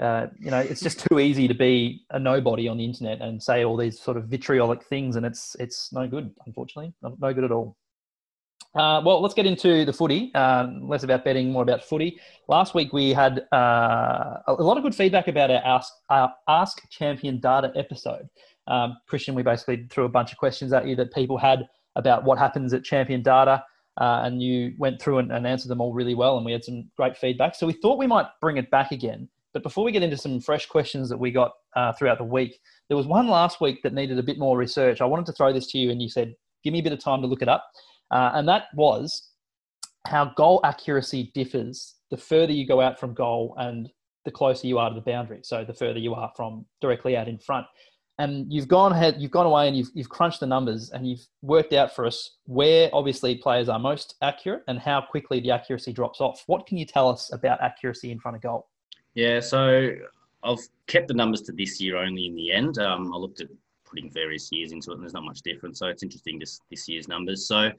uh, 0.02 0.28
you 0.40 0.50
know 0.50 0.60
it's 0.60 0.82
just 0.82 1.06
too 1.08 1.20
easy 1.20 1.48
to 1.48 1.54
be 1.54 2.04
a 2.10 2.20
nobody 2.20 2.68
on 2.68 2.78
the 2.78 2.84
internet 2.84 3.22
and 3.22 3.42
say 3.42 3.64
all 3.64 3.78
these 3.78 4.00
sort 4.00 4.18
of 4.18 4.26
vitriolic 4.26 4.84
things, 4.84 5.16
and 5.16 5.26
it's 5.26 5.56
it's 5.60 5.94
no 5.94 6.08
good, 6.08 6.34
unfortunately, 6.46 6.94
no, 7.02 7.34
good 7.34 7.44
at 7.44 7.52
all. 7.52 7.78
Uh, 8.74 9.02
well, 9.06 9.22
let's 9.22 9.34
get 9.34 9.46
into 9.46 9.84
the 9.84 9.94
footy. 9.94 10.34
Um, 10.34 10.88
less 10.88 11.04
about 11.04 11.26
betting, 11.26 11.52
more 11.52 11.62
about 11.62 11.84
footy. 11.84 12.20
Last 12.48 12.74
week 12.74 12.94
we 12.94 13.12
had 13.12 13.46
uh, 13.54 14.38
a 14.48 14.56
a 14.60 14.64
lot 14.64 14.78
of 14.78 14.84
good 14.84 14.96
feedback 14.96 15.28
about 15.28 15.52
our 15.52 15.62
Ask, 15.64 15.94
our 16.10 16.34
Ask 16.48 16.82
Champion 16.90 17.40
Data 17.40 17.72
episode. 17.76 18.28
Um, 18.68 18.98
Christian, 19.08 19.36
we 19.36 19.44
basically 19.44 19.88
threw 19.90 20.06
a 20.06 20.10
bunch 20.10 20.32
of 20.32 20.38
questions 20.38 20.74
at 20.74 20.88
you 20.88 20.96
that 20.96 21.14
people 21.14 21.38
had 21.38 21.68
about 21.96 22.24
what 22.24 22.40
happens 22.40 22.74
at 22.74 22.84
Champion 22.84 23.22
Data, 23.22 23.64
uh, 24.00 24.22
and 24.24 24.42
you 24.42 24.74
went 24.78 25.02
through 25.02 25.20
and, 25.20 25.32
and 25.32 25.46
answered 25.46 25.68
them 25.68 25.82
all 25.82 25.94
really 25.94 26.16
well, 26.16 26.38
and 26.38 26.46
we 26.46 26.54
had 26.54 26.64
some 26.64 26.90
great 26.96 27.18
feedback. 27.18 27.56
So 27.56 27.68
we 27.68 27.74
thought 27.74 27.98
we 27.98 28.08
might 28.08 28.28
bring 28.40 28.58
it 28.58 28.72
back 28.72 28.92
again. 28.92 29.28
But 29.54 29.64
before 29.64 29.84
we 29.84 29.92
get 29.92 30.04
into 30.04 30.18
some 30.18 30.40
fresh 30.40 30.66
questions 30.66 31.10
that 31.10 31.18
we 31.18 31.32
got 31.32 31.52
uh, 31.76 31.94
throughout 31.94 32.18
the 32.18 32.24
week, 32.24 32.60
there 32.88 32.98
was 32.98 33.08
one 33.08 33.28
last 33.28 33.62
week 33.62 33.82
that 33.84 33.94
needed 33.94 34.18
a 34.18 34.24
bit 34.24 34.40
more 34.40 34.58
research. 34.58 35.02
I 35.02 35.06
wanted 35.06 35.26
to 35.28 35.34
throw 35.34 35.52
this 35.52 35.68
to 35.68 35.78
you, 35.78 35.92
and 35.92 36.02
you 36.02 36.10
said, 36.10 36.34
"Give 36.64 36.74
me 36.74 36.80
a 36.80 36.84
bit 36.84 36.94
of 36.94 37.00
time 37.00 37.22
to 37.22 37.28
look 37.28 37.42
it 37.42 37.50
up," 37.50 37.70
uh, 38.12 38.32
and 38.34 38.48
that 38.48 38.66
was 38.76 39.30
how 40.08 40.34
goal 40.36 40.62
accuracy 40.64 41.32
differs 41.34 41.96
the 42.10 42.18
further 42.18 42.54
you 42.54 42.68
go 42.68 42.82
out 42.82 43.00
from 43.00 43.14
goal 43.14 43.56
and 43.58 43.90
the 44.26 44.32
closer 44.32 44.68
you 44.68 44.78
are 44.78 44.90
to 44.90 44.96
the 44.96 45.02
boundary. 45.02 45.40
So 45.44 45.64
the 45.64 45.74
further 45.74 46.00
you 46.00 46.14
are 46.14 46.32
from 46.36 46.66
directly 46.82 47.16
out 47.16 47.28
in 47.28 47.40
front 47.40 47.66
and 48.22 48.52
you've 48.54 48.68
gone 48.68 48.92
ahead, 48.92 49.16
you've 49.18 49.32
gone 49.32 49.48
away 49.48 49.68
and 49.68 49.76
you've, 49.76 49.90
you've 49.96 50.10
crunched 50.10 50.42
the 50.42 50.46
numbers 50.46 50.92
and 50.92 51.08
you've 51.08 51.26
worked 51.42 51.74
out 51.74 51.96
for 51.96 52.06
us 52.06 52.38
where 52.46 52.90
obviously 52.94 53.36
players 53.36 53.68
are 53.68 53.80
most 53.80 54.16
accurate 54.22 54.64
and 54.68 54.78
how 54.78 55.02
quickly 55.02 55.40
the 55.40 55.50
accuracy 55.50 55.92
drops 55.92 56.22
off. 56.22 56.44
What 56.46 56.68
can 56.68 56.78
you 56.78 56.86
tell 56.86 57.10
us 57.10 57.34
about 57.34 57.62
accuracy 57.62 58.12
in 58.12 58.20
front 58.20 58.36
of 58.36 58.44
goal? 58.44 58.68
Yeah, 59.14 59.40
so 59.40 59.92
I've 60.44 60.68
kept 60.88 61.08
the 61.08 61.14
numbers 61.14 61.42
to 61.44 61.52
this 61.52 61.82
year 61.82 61.98
only 61.98 62.28
in 62.28 62.36
the 62.36 62.52
end. 62.52 62.78
Um, 62.78 63.14
I 63.14 63.18
looked 63.18 63.42
at 63.42 63.50
putting 63.86 64.10
various 64.10 64.52
years 64.52 64.72
into 64.72 64.92
it, 64.92 64.96
and 64.96 65.04
there's 65.04 65.14
not 65.14 65.24
much 65.24 65.42
difference. 65.42 65.80
So 65.80 65.88
it's 65.88 66.04
interesting 66.04 66.40
this 66.40 66.62
this 66.70 66.88
year's 66.88 67.08
numbers. 67.08 67.46
So 67.46 67.72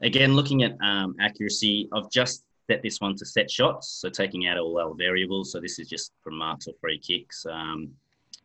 again, 0.00 0.34
looking 0.34 0.62
at 0.62 0.76
um, 0.82 1.14
accuracy, 1.20 1.88
I've 1.92 2.10
just 2.10 2.44
set 2.66 2.82
this 2.82 3.00
one 3.00 3.16
to 3.16 3.26
set 3.26 3.50
shots, 3.50 3.88
so 3.88 4.08
taking 4.08 4.46
out 4.46 4.58
all 4.58 4.80
our 4.80 4.94
variables. 4.94 5.52
So 5.52 5.60
this 5.60 5.78
is 5.78 5.88
just 5.88 6.12
from 6.22 6.38
marks 6.38 6.66
or 6.66 6.74
free 6.80 6.98
kicks. 6.98 7.44
Um, 7.46 7.90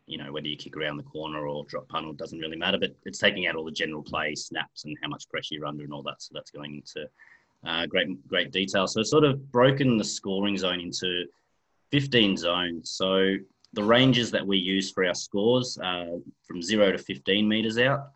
you 0.07 0.19
know, 0.19 0.31
whether 0.31 0.47
you 0.47 0.57
kick 0.57 0.77
around 0.77 0.97
the 0.97 1.03
corner 1.03 1.47
or 1.47 1.65
drop 1.65 1.87
punt, 1.87 2.07
it 2.07 2.17
doesn't 2.17 2.39
really 2.39 2.57
matter. 2.57 2.77
But 2.77 2.95
it's 3.05 3.17
taking 3.17 3.47
out 3.47 3.55
all 3.55 3.65
the 3.65 3.71
general 3.71 4.03
play, 4.03 4.35
snaps, 4.35 4.83
and 4.85 4.97
how 5.01 5.07
much 5.07 5.29
pressure 5.29 5.55
you're 5.55 5.65
under, 5.65 5.83
and 5.83 5.93
all 5.93 6.03
that. 6.03 6.21
So 6.21 6.31
that's 6.33 6.51
going 6.51 6.75
into 6.75 7.07
uh, 7.65 7.85
great 7.85 8.27
great 8.27 8.51
detail. 8.51 8.87
So 8.87 8.99
it's 8.99 9.09
sort 9.09 9.23
of 9.23 9.51
broken 9.51 9.97
the 9.97 10.03
scoring 10.03 10.57
zone 10.57 10.81
into 10.81 11.25
15 11.95 12.35
zones. 12.35 12.91
So 12.91 13.37
the 13.71 13.81
ranges 13.81 14.29
that 14.29 14.45
we 14.45 14.57
use 14.57 14.91
for 14.91 15.05
our 15.05 15.15
scores 15.15 15.77
are 15.81 16.07
from 16.45 16.61
zero 16.61 16.91
to 16.91 16.97
15 16.97 17.47
meters 17.47 17.77
out. 17.77 18.09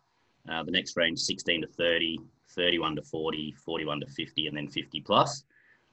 Uh, 0.46 0.62
the 0.62 0.70
next 0.70 0.98
range 0.98 1.18
16 1.18 1.62
to 1.62 1.66
30, 1.66 2.18
31 2.50 2.96
to 2.96 3.02
40, 3.02 3.54
41 3.64 4.00
to 4.00 4.06
50, 4.06 4.48
and 4.48 4.54
then 4.58 4.68
50 4.68 5.00
plus. 5.00 5.44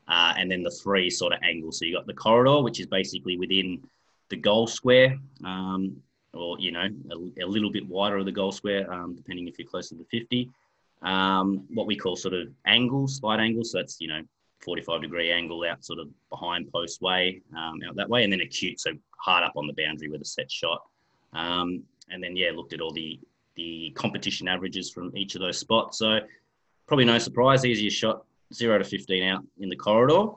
Uh, 0.10 0.34
and 0.38 0.52
then 0.52 0.64
the 0.64 0.70
three 0.70 1.10
sort 1.10 1.32
of 1.32 1.40
angles. 1.44 1.80
So 1.80 1.86
you 1.86 1.96
got 1.96 2.08
the 2.08 2.14
corridor, 2.14 2.62
which 2.62 2.82
is 2.82 2.88
basically 2.88 3.38
within 3.38 3.82
the 4.28 4.36
goal 4.36 4.68
square, 4.68 5.18
um, 5.46 5.96
or 6.34 6.60
you 6.60 6.74
know, 6.74 6.90
a, 7.12 7.46
a, 7.46 7.48
little 7.48 7.72
bit 7.72 7.88
wider 7.88 8.18
of 8.18 8.26
the 8.26 8.34
goal 8.34 8.52
square, 8.52 8.92
um, 8.92 9.16
depending 9.16 9.48
if 9.48 9.58
you're 9.58 9.70
closer 9.70 9.96
to 9.96 10.04
the 10.04 10.20
50. 10.20 10.50
Um, 11.04 11.64
what 11.74 11.88
we 11.88 11.96
call 11.96 12.18
sort 12.18 12.34
of 12.34 12.50
angles, 12.66 13.16
slight 13.16 13.40
angles. 13.40 13.72
So 13.72 13.78
that's 13.78 14.02
you 14.02 14.10
know 14.10 14.24
45 14.62 15.02
degree 15.02 15.32
angle 15.32 15.64
out 15.70 15.84
sort 15.86 16.00
of 16.00 16.10
behind 16.30 16.72
post 16.72 17.02
way, 17.02 17.42
um, 17.56 17.80
out 17.88 17.96
that 17.96 18.10
way, 18.10 18.24
and 18.24 18.32
then 18.34 18.42
acute, 18.42 18.80
so 18.80 18.92
hard 19.18 19.44
up 19.44 19.54
on 19.56 19.68
the 19.68 19.74
boundary 19.74 20.10
with 20.10 20.22
a 20.22 20.26
set 20.26 20.52
shot. 20.52 20.82
Um, 21.34 21.84
and 22.10 22.24
then 22.24 22.36
yeah, 22.36 22.52
looked 22.56 22.74
at 22.74 22.82
all 22.82 22.92
the 22.92 23.20
the 23.56 23.92
competition 23.96 24.48
averages 24.48 24.92
from 24.92 25.16
each 25.18 25.34
of 25.34 25.42
those 25.42 25.58
spots. 25.58 25.98
So 25.98 26.20
probably 26.86 27.06
no 27.06 27.18
surprise, 27.18 27.66
easiest 27.66 27.98
shot 27.98 28.24
zero 28.54 28.78
to 28.78 28.84
15 28.84 29.24
out 29.24 29.44
in 29.60 29.68
the 29.68 29.76
corridor. 29.76 30.32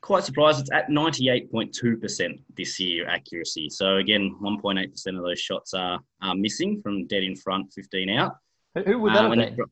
Quite 0.00 0.24
surprised, 0.24 0.60
it's 0.60 0.70
at 0.72 0.88
98.2% 0.88 2.40
this 2.56 2.78
year 2.80 3.08
accuracy. 3.08 3.70
So 3.70 3.96
again, 3.98 4.36
1.8% 4.42 5.16
of 5.16 5.22
those 5.22 5.38
shots 5.40 5.74
are, 5.74 6.00
are 6.20 6.34
missing 6.34 6.82
from 6.82 7.06
dead 7.06 7.22
in 7.22 7.36
front, 7.36 7.72
15 7.72 8.10
out. 8.10 8.36
Who, 8.74 8.82
who 8.82 8.98
would 8.98 9.14
that 9.14 9.24
Um, 9.26 9.38
have 9.38 9.56
been? 9.56 9.64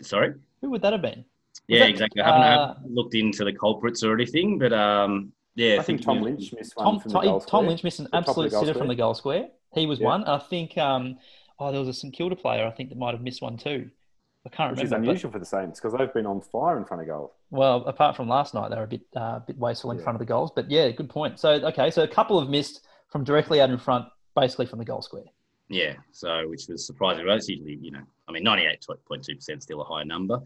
it- 0.00 0.06
sorry. 0.06 0.34
Who 0.60 0.70
would 0.70 0.82
that 0.82 0.92
have 0.92 1.02
been? 1.02 1.24
Yeah, 1.68 1.80
that, 1.80 1.90
exactly. 1.90 2.22
I 2.22 2.26
haven't, 2.26 2.42
I 2.42 2.54
uh, 2.54 2.74
haven't 2.74 2.94
looked 2.94 3.14
into 3.14 3.44
the 3.44 3.52
culprits 3.52 4.02
or 4.02 4.12
anything, 4.14 4.58
but 4.58 4.72
um, 4.72 5.32
yeah, 5.54 5.76
I 5.78 5.82
think 5.82 6.02
Tom 6.02 6.20
Lynch 6.22 6.52
missed 6.52 6.76
one 6.76 6.84
Tom, 6.86 7.00
from 7.00 7.12
Tom, 7.12 7.22
the 7.24 7.30
goal 7.30 7.40
Tom 7.40 7.46
square. 7.48 7.62
Lynch 7.68 7.84
missed 7.84 7.98
an 8.00 8.04
The 8.06 8.10
top 8.10 8.16
of 8.20 8.24
the 8.24 8.30
absolute 8.30 8.50
sitter 8.52 8.64
square. 8.72 8.74
from 8.74 8.88
the 8.88 8.94
goal 8.94 9.14
square. 9.14 9.48
He 9.74 9.86
was 9.86 9.98
Yeah. 10.00 10.06
one. 10.06 10.24
I 10.24 10.38
think. 10.38 10.76
Um, 10.78 11.18
oh, 11.58 11.70
there 11.70 11.80
was 11.80 11.88
a 11.88 11.94
St 11.94 12.12
Kilda 12.12 12.36
player. 12.36 12.66
I 12.66 12.70
think 12.70 12.88
that 12.90 12.98
might 12.98 13.12
have 13.14 13.22
missed 13.22 13.40
one 13.42 13.56
too. 13.56 13.90
I 14.46 14.50
can't 14.50 14.72
which 14.72 14.80
is 14.84 14.90
remember. 14.90 15.06
but- 15.06 15.10
unusual 15.12 15.30
for 15.32 15.38
the 15.38 15.46
Saints 15.46 15.80
because 15.80 15.96
they've 15.96 16.12
been 16.12 16.26
on 16.26 16.42
fire 16.42 16.76
in 16.76 16.84
front 16.84 17.00
of 17.02 17.08
goal. 17.08 17.34
Well, 17.50 17.76
apart 17.86 18.14
from 18.14 18.28
last 18.28 18.52
night, 18.52 18.68
they 18.70 18.76
were 18.76 18.82
a 18.82 18.86
bit 18.88 19.02
uh, 19.16 19.38
bit 19.38 19.56
wasteful 19.56 19.90
in 19.92 19.96
Yeah. 19.98 20.02
front 20.02 20.16
of 20.16 20.20
the 20.20 20.26
goals. 20.26 20.50
But 20.54 20.70
yeah, 20.70 20.90
good 20.90 21.08
point. 21.08 21.38
So 21.40 21.50
okay, 21.52 21.90
so 21.90 22.02
a 22.02 22.08
couple 22.08 22.38
have 22.40 22.50
missed 22.50 22.86
from 23.08 23.24
directly 23.24 23.60
out 23.60 23.70
in 23.70 23.78
front, 23.78 24.06
basically 24.36 24.66
from 24.66 24.80
the 24.80 24.84
goal 24.84 25.00
square. 25.02 25.24
Yeah, 25.70 25.94
so 26.12 26.46
which 26.48 26.66
was 26.68 26.86
surprising. 26.86 27.24
Well, 27.24 27.36
That's 27.36 27.48
usually, 27.48 27.76
you 27.80 27.90
know, 27.90 28.02
I 28.28 28.32
mean, 28.32 28.44
98.2% 28.44 29.62
still 29.62 29.80
a 29.80 29.84
high 29.84 30.02
number. 30.02 30.38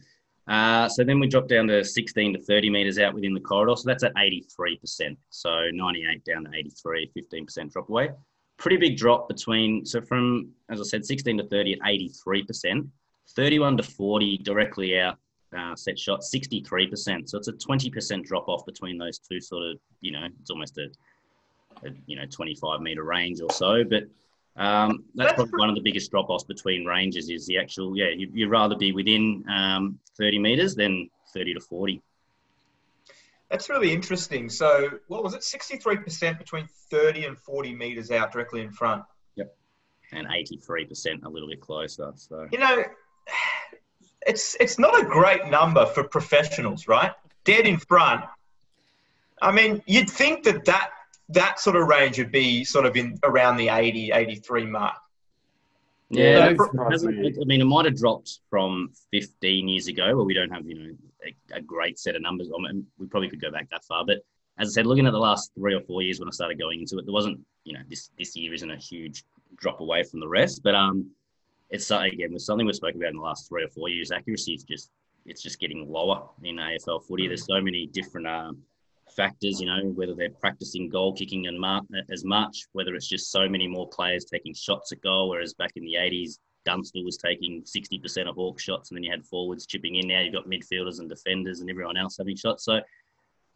Uh, 0.49 0.89
so 0.89 1.05
then 1.05 1.21
we 1.21 1.27
dropped 1.27 1.49
down 1.49 1.67
to 1.67 1.85
16 1.85 2.33
to 2.33 2.43
30 2.43 2.71
metres 2.71 2.99
out 2.99 3.15
within 3.15 3.35
the 3.35 3.41
corridor. 3.41 3.77
So 3.77 3.85
that's 3.87 4.03
at 4.03 4.15
83%. 4.15 5.17
So 5.29 5.69
98 5.73 6.25
down 6.25 6.45
to 6.45 6.50
83, 6.55 7.12
15% 7.17 7.73
drop 7.73 7.89
away. 7.91 8.11
Pretty 8.56 8.79
big 8.79 8.97
drop 8.97 9.29
between, 9.29 9.85
so 9.85 10.00
from, 10.00 10.49
as 10.71 10.81
I 10.81 10.85
said, 10.85 11.05
16 11.05 11.39
to 11.39 11.47
30 11.47 11.75
at 11.75 11.81
83%, 11.81 12.89
31 13.37 13.77
to 13.77 13.83
40 13.83 14.39
directly 14.39 14.99
out 14.99 15.19
uh, 15.56 15.77
set 15.77 15.99
shot, 15.99 16.21
63%. 16.21 17.29
So 17.29 17.39
it's 17.39 17.49
a 17.49 17.53
20% 17.53 18.25
drop 18.25 18.49
off 18.49 18.65
between 18.65 18.99
those 18.99 19.19
two 19.19 19.41
sort 19.41 19.65
of, 19.65 19.79
you 20.01 20.13
know, 20.13 20.27
it's 20.41 20.51
almost 20.51 20.79
a, 20.79 20.91
a 21.87 21.91
you 22.06 22.17
know, 22.17 22.25
25 22.31 22.81
metre 22.81 23.05
range 23.05 23.41
or 23.41 23.51
so. 23.51 23.84
But 23.84 24.05
um, 24.58 25.05
that's 25.15 25.31
That's 25.31 25.34
probably 25.34 25.58
one 25.58 25.69
of 25.69 25.77
the 25.77 25.81
biggest 25.81 26.10
drop 26.10 26.29
offs 26.31 26.43
between 26.43 26.84
ranges 26.84 27.31
is 27.31 27.46
the 27.46 27.58
actual, 27.58 27.96
yeah, 27.96 28.08
you, 28.08 28.29
you'd 28.32 28.50
rather 28.50 28.77
be 28.77 28.91
within 28.91 29.44
um, 29.48 30.00
30 30.17 30.41
metres 30.41 30.74
than 30.74 31.08
30 31.32 31.55
to 31.55 31.60
40. 31.60 32.03
That's 33.50 33.70
really 33.70 33.93
interesting. 33.93 34.50
So, 34.50 34.91
what 35.06 35.22
was 35.22 35.34
it? 35.34 35.41
63% 35.41 36.38
between 36.38 36.69
30 36.91 37.27
and 37.27 37.38
40 37.38 37.72
meters 37.74 38.10
out 38.10 38.32
directly 38.32 38.60
in 38.60 38.72
front. 38.72 39.05
Yep. 39.36 39.56
And 40.12 40.27
83% 40.27 41.24
a 41.24 41.29
little 41.29 41.48
bit 41.48 41.60
closer. 41.60 42.12
So, 42.17 42.48
You 42.50 42.58
know, 42.58 42.84
it's 44.27 44.56
it's 44.58 44.79
not 44.79 45.00
a 45.00 45.05
great 45.06 45.46
number 45.46 45.86
for 45.86 46.03
professionals, 46.03 46.88
right? 46.88 47.12
Dead 47.44 47.67
in 47.67 47.79
front. 47.79 48.24
I 49.41 49.53
mean, 49.53 49.82
you'd 49.86 50.10
think 50.10 50.44
that 50.44 50.65
that, 50.65 50.91
that 51.31 51.61
sort 51.61 51.77
of 51.77 51.87
range 51.87 52.19
would 52.19 52.32
be 52.32 52.65
sort 52.65 52.87
of 52.87 52.97
in 52.97 53.19
around 53.23 53.56
the 53.56 53.69
80, 53.69 54.13
83 54.13 54.67
mark. 54.67 54.97
yeah, 56.11 56.39
that 56.39 56.53
it 56.53 56.58
surprised 56.58 56.93
hasn't- 56.93 57.19
me. 57.19 57.35
I 57.41 57.44
mean, 57.44 57.61
it 57.61 57.65
might 57.65 57.85
have 57.85 57.97
dropped 57.97 58.41
from 58.49 58.91
15 59.13 59.69
years 59.69 59.89
ago 59.89 60.17
where 60.17 60.25
we 60.25 60.35
don't 60.35 60.51
have, 60.51 60.67
you 60.67 60.75
know, 60.75 60.94
a, 61.27 61.58
a 61.58 61.61
great 61.61 61.99
set 61.99 62.17
of 62.17 62.23
numbers. 62.23 62.49
I 62.56 62.61
mean, 62.63 62.87
we 62.99 63.06
probably 63.06 63.29
could 63.29 63.41
go 63.41 63.51
back 63.51 63.69
that 63.70 63.85
far. 63.85 64.05
But 64.06 64.25
as 64.58 64.69
I 64.69 64.73
said, 64.73 64.87
looking 64.87 65.06
at 65.06 65.13
the 65.13 65.19
last 65.19 65.53
three 65.55 65.75
or 65.75 65.81
four 65.82 66.03
years 66.03 66.19
when 66.19 66.29
I 66.29 66.32
started 66.32 66.58
going 66.58 66.81
into 66.81 66.99
it, 66.99 67.05
there 67.05 67.13
wasn't, 67.13 67.41
you 67.65 67.75
know, 67.75 67.81
this, 67.89 68.11
this 68.19 68.35
year 68.35 68.55
isn't 68.55 68.70
a 68.70 68.77
huge 68.77 69.25
drop 69.56 69.81
away 69.81 70.03
from 70.03 70.20
the 70.20 70.29
rest. 70.29 70.63
But 70.63 70.75
um, 70.75 71.11
it's 71.70 71.91
again, 71.91 72.31
it's 72.32 72.47
something 72.47 72.67
we've 72.67 72.75
spoken 72.75 73.01
about 73.03 73.11
in 73.11 73.17
the 73.17 73.23
last 73.23 73.49
three 73.49 73.65
or 73.65 73.69
four 73.69 73.91
years. 73.91 74.11
Accuracy 74.11 74.55
is 74.55 74.63
just, 74.63 74.91
it's 75.27 75.43
just 75.43 75.61
getting 75.61 75.87
lower 75.93 76.23
in 76.43 76.56
AFL 76.56 77.05
footy. 77.05 77.27
There's 77.27 77.44
so 77.44 77.61
many 77.61 77.87
different 77.87 78.27
um, 78.27 78.58
factors, 79.22 79.60
you 79.60 79.67
know, 79.67 79.81
whether 79.98 80.15
they're 80.15 80.31
practicing 80.31 80.89
goal 80.89 81.13
kicking 81.13 81.48
and 81.48 81.58
mar- 81.58 81.82
as 82.10 82.25
much, 82.25 82.56
whether 82.72 82.94
it's 82.94 83.08
just 83.08 83.31
so 83.32 83.48
many 83.48 83.67
more 83.67 83.89
players 83.89 84.25
taking 84.25 84.55
shots 84.55 84.93
at 84.93 85.03
goal, 85.03 85.29
whereas 85.29 85.53
back 85.55 85.72
in 85.77 85.84
the 85.84 85.94
80s, 85.94 86.39
Dunstall 86.65 87.05
was 87.05 87.17
taking 87.17 87.63
60% 87.63 88.29
of 88.29 88.37
Hawk 88.37 88.60
shots, 88.60 88.91
and 88.91 88.96
then 88.96 89.03
you 89.03 89.10
had 89.10 89.25
forwards 89.25 89.67
chipping 89.67 89.96
in. 89.96 90.06
Now 90.08 90.20
you've 90.20 90.34
got 90.34 90.46
midfielders 90.46 91.01
and 91.01 91.08
defenders 91.08 91.60
and 91.60 91.69
everyone 91.69 91.96
else 91.96 92.17
having 92.19 92.37
shots. 92.37 92.65
So, 92.65 92.81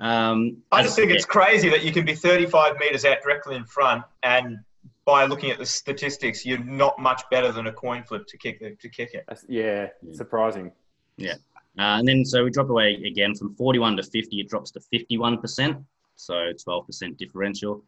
um, 0.00 0.56
I 0.72 0.80
as- 0.80 0.86
just 0.86 0.96
think 0.96 1.10
yeah, 1.10 1.16
it's 1.16 1.24
crazy 1.24 1.68
that 1.70 1.84
you 1.84 1.92
can 1.92 2.04
be 2.04 2.14
35 2.14 2.78
meters 2.78 3.04
out 3.04 3.22
directly 3.22 3.54
in 3.56 3.64
front, 3.64 4.02
and 4.22 4.58
by 5.04 5.24
looking 5.26 5.50
at 5.50 5.58
the 5.58 5.66
statistics, 5.66 6.44
you're 6.46 6.58
not 6.64 6.98
much 6.98 7.22
better 7.30 7.50
than 7.52 7.66
a 7.66 7.72
coin 7.72 8.02
flip 8.02 8.26
to 8.28 8.36
kick 8.38 8.60
the, 8.60 8.74
to 8.76 8.88
kick 8.88 9.10
it. 9.14 9.24
That's- 9.28 9.44
yeah, 9.48 9.88
Yeah. 10.02 10.14
surprising. 10.14 10.72
Uh, 11.78 11.96
and 11.98 12.06
then 12.06 12.24
so 12.24 12.44
we 12.44 12.50
drop 12.50 12.68
away 12.68 12.94
again 13.06 13.34
from 13.34 13.54
41 13.54 13.96
to 13.96 14.02
50, 14.02 14.40
it 14.40 14.48
drops 14.48 14.70
to 14.72 14.80
51%. 14.80 15.84
so 16.16 16.34
12% 16.34 17.16
differential 17.16 17.82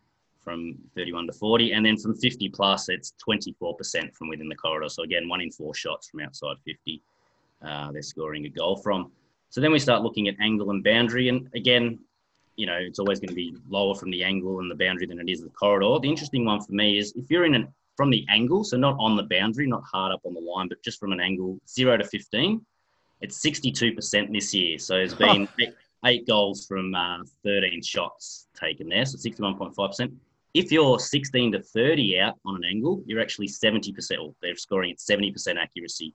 from 0.44 0.76
31 0.94 1.26
to 1.26 1.32
40. 1.32 1.72
And 1.72 1.84
then 1.84 1.96
from 1.96 2.14
50 2.14 2.48
plus, 2.50 2.88
it's 2.88 3.14
24% 3.26 4.14
from 4.14 4.28
within 4.28 4.48
the 4.48 4.54
corridor. 4.54 4.88
So 4.88 5.02
again, 5.02 5.28
one 5.28 5.40
in 5.40 5.50
four 5.50 5.74
shots 5.74 6.08
from 6.08 6.20
outside 6.20 6.56
50, 6.64 7.02
uh, 7.66 7.92
they're 7.92 8.02
scoring 8.02 8.44
a 8.46 8.48
goal 8.48 8.76
from. 8.76 9.10
So 9.48 9.60
then 9.60 9.72
we 9.72 9.78
start 9.78 10.02
looking 10.02 10.28
at 10.28 10.34
angle 10.40 10.70
and 10.70 10.84
boundary. 10.84 11.28
And 11.28 11.48
again, 11.54 11.98
you 12.56 12.66
know, 12.66 12.76
it's 12.76 12.98
always 12.98 13.20
going 13.20 13.30
to 13.30 13.34
be 13.34 13.56
lower 13.68 13.94
from 13.94 14.10
the 14.10 14.22
angle 14.22 14.60
and 14.60 14.70
the 14.70 14.74
boundary 14.74 15.06
than 15.06 15.18
it 15.18 15.30
is 15.30 15.42
the 15.42 15.50
corridor. 15.50 15.98
The 16.00 16.08
interesting 16.08 16.44
one 16.44 16.60
for 16.60 16.72
me 16.72 16.98
is 16.98 17.12
if 17.16 17.30
you're 17.30 17.44
in 17.44 17.54
an 17.54 17.68
from 17.96 18.10
the 18.10 18.26
angle, 18.28 18.64
so 18.64 18.76
not 18.76 18.96
on 18.98 19.16
the 19.16 19.22
boundary, 19.22 19.68
not 19.68 19.84
hard 19.84 20.12
up 20.12 20.20
on 20.24 20.34
the 20.34 20.40
line, 20.40 20.68
but 20.68 20.82
just 20.82 20.98
from 20.98 21.12
an 21.12 21.20
angle, 21.20 21.60
zero 21.68 21.96
to 21.96 22.04
15, 22.04 22.60
it's 23.20 23.40
62% 23.44 24.32
this 24.32 24.54
year. 24.54 24.78
So 24.78 24.94
there's 24.94 25.14
been 25.14 25.48
eight, 25.60 25.74
eight, 26.04 26.26
goals 26.26 26.66
from 26.66 26.94
uh, 26.94 27.18
13 27.44 27.82
shots 27.82 28.46
taken 28.58 28.88
there, 28.88 29.04
so 29.04 29.16
61.5%. 29.16 30.12
If 30.52 30.70
you're 30.70 30.98
16 30.98 31.52
to 31.52 31.62
30 31.62 32.20
out 32.20 32.34
on 32.44 32.56
an 32.56 32.64
angle, 32.64 33.02
you're 33.06 33.20
actually 33.20 33.48
70%, 33.48 34.20
or 34.20 34.34
they're 34.40 34.54
scoring 34.56 34.92
at 34.92 34.98
70% 34.98 35.56
accuracy. 35.56 36.12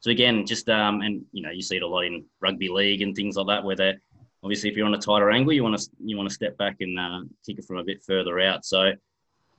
So 0.00 0.10
again, 0.10 0.46
just, 0.46 0.68
um, 0.68 1.02
and 1.02 1.24
you 1.32 1.42
know, 1.42 1.50
you 1.50 1.62
see 1.62 1.76
it 1.76 1.82
a 1.82 1.86
lot 1.86 2.04
in 2.04 2.24
rugby 2.40 2.68
league 2.68 3.02
and 3.02 3.14
things 3.14 3.36
like 3.36 3.46
that, 3.48 3.64
where 3.64 3.76
they're, 3.76 4.00
obviously 4.42 4.70
if 4.70 4.76
you're 4.76 4.86
on 4.86 4.94
a 4.94 4.98
tighter 4.98 5.30
angle, 5.30 5.52
you 5.52 5.62
want 5.62 5.78
to, 5.78 5.90
you 6.02 6.16
want 6.16 6.28
to 6.28 6.34
step 6.34 6.56
back 6.56 6.76
and 6.80 6.98
uh, 6.98 7.20
kick 7.44 7.58
it 7.58 7.64
from 7.64 7.76
a 7.76 7.84
bit 7.84 8.02
further 8.02 8.40
out. 8.40 8.64
So 8.64 8.92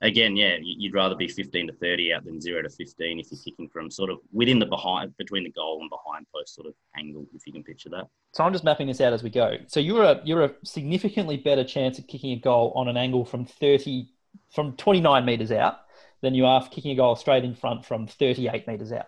again, 0.03 0.35
yeah, 0.35 0.57
you'd 0.61 0.93
rather 0.93 1.15
be 1.15 1.27
15 1.27 1.67
to 1.67 1.73
30 1.73 2.13
out 2.13 2.25
than 2.25 2.39
0 2.39 2.61
to 2.61 2.69
15 2.69 3.19
if 3.19 3.31
you're 3.31 3.39
kicking 3.43 3.69
from 3.69 3.89
sort 3.89 4.09
of 4.09 4.19
within 4.31 4.59
the 4.59 4.65
behind, 4.65 5.15
between 5.17 5.43
the 5.43 5.51
goal 5.51 5.79
and 5.81 5.89
behind 5.89 6.27
post 6.33 6.55
sort 6.55 6.67
of 6.67 6.73
angle, 6.97 7.25
if 7.33 7.47
you 7.47 7.53
can 7.53 7.63
picture 7.63 7.89
that. 7.89 8.07
So 8.33 8.43
I'm 8.43 8.51
just 8.51 8.65
mapping 8.65 8.87
this 8.87 9.01
out 9.01 9.13
as 9.13 9.23
we 9.23 9.29
go. 9.29 9.57
So 9.67 9.79
you're 9.79 10.03
a, 10.03 10.21
you're 10.23 10.43
a 10.43 10.51
significantly 10.63 11.37
better 11.37 11.63
chance 11.63 11.97
of 11.97 12.07
kicking 12.07 12.31
a 12.31 12.39
goal 12.39 12.73
on 12.75 12.89
an 12.89 12.97
angle 12.97 13.23
from 13.23 13.45
30, 13.45 14.09
from 14.53 14.73
29 14.73 15.25
metres 15.25 15.51
out 15.51 15.79
than 16.21 16.35
you 16.35 16.45
are 16.45 16.67
kicking 16.67 16.91
a 16.91 16.95
goal 16.95 17.15
straight 17.15 17.45
in 17.45 17.55
front 17.55 17.85
from 17.85 18.05
38 18.05 18.67
metres 18.67 18.91
out. 18.91 19.07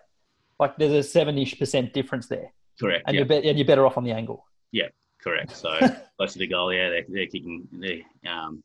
Like 0.58 0.78
there's 0.78 0.92
a 0.92 1.02
seven 1.02 1.36
ish 1.36 1.58
percent 1.58 1.92
difference 1.92 2.26
there. 2.26 2.52
Correct. 2.80 3.04
And, 3.06 3.16
you're 3.16 3.26
be- 3.26 3.46
and 3.48 3.58
you're 3.58 3.66
better 3.66 3.86
off 3.86 3.98
on 3.98 4.04
the 4.04 4.12
angle. 4.12 4.46
Yeah, 4.72 4.88
correct. 5.22 5.54
So 5.54 5.78
close 6.16 6.32
to 6.32 6.38
the 6.38 6.46
goal, 6.46 6.72
yeah, 6.72 6.88
they're, 6.88 7.04
they're 7.08 7.26
kicking, 7.26 7.68
they 7.72 8.04
um, 8.26 8.62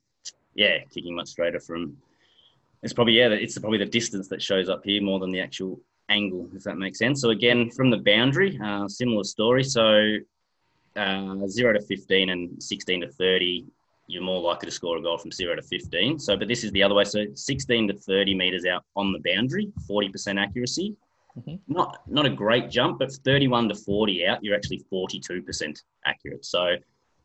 yeah, 0.54 0.80
kicking 0.94 1.16
much 1.16 1.30
straighter 1.30 1.60
from 1.60 1.98
it's 2.84 2.94
probably 2.94 3.14
yeah, 3.14 3.30
it's 3.30 3.58
probably 3.58 3.78
the 3.78 3.86
distance 3.86 4.28
that 4.30 4.42
shows 4.42 4.70
up 4.70 4.84
here 4.84 5.02
more 5.02 5.20
than 5.20 5.32
the 5.32 5.42
actual 5.42 5.80
angle, 6.10 6.50
if 6.56 6.64
that 6.64 6.78
makes 6.78 7.00
sense. 7.00 7.22
So 7.22 7.30
again, 7.30 7.70
from 7.70 7.90
the 7.90 7.98
boundary, 7.98 8.60
uh, 8.64 8.88
similar 8.88 9.24
story. 9.24 9.64
So 9.64 10.18
uh, 10.96 11.48
zero 11.48 11.74
to 11.74 11.82
fifteen 11.82 12.30
and 12.30 12.62
sixteen 12.62 13.02
to 13.02 13.08
thirty, 13.08 13.66
you're 14.08 14.24
more 14.24 14.42
likely 14.42 14.68
to 14.68 14.72
score 14.72 14.98
a 14.98 15.02
goal 15.02 15.18
from 15.18 15.32
zero 15.32 15.56
to 15.56 15.62
fifteen. 15.62 16.20
So, 16.20 16.36
but 16.36 16.48
this 16.48 16.64
is 16.64 16.72
the 16.72 16.84
other 16.84 16.96
way. 16.96 17.04
So 17.04 17.26
sixteen 17.36 17.88
to 17.88 17.94
thirty 17.94 18.34
meters 18.34 18.66
out 18.66 18.84
on 18.96 19.14
the 19.14 19.20
boundary, 19.20 19.72
forty 19.88 20.10
percent 20.10 20.40
accuracy. 20.40 20.96
Mm-hmm. 21.40 21.56
Not 21.74 22.02
not 22.08 22.26
a 22.26 22.30
great 22.30 22.70
jump, 22.70 23.00
but 23.00 23.12
31 23.12 23.70
to 23.70 23.76
40 23.76 24.28
out, 24.28 24.44
you're 24.44 24.56
actually 24.56 24.84
42% 24.92 25.82
accurate. 26.06 26.46
So 26.46 26.76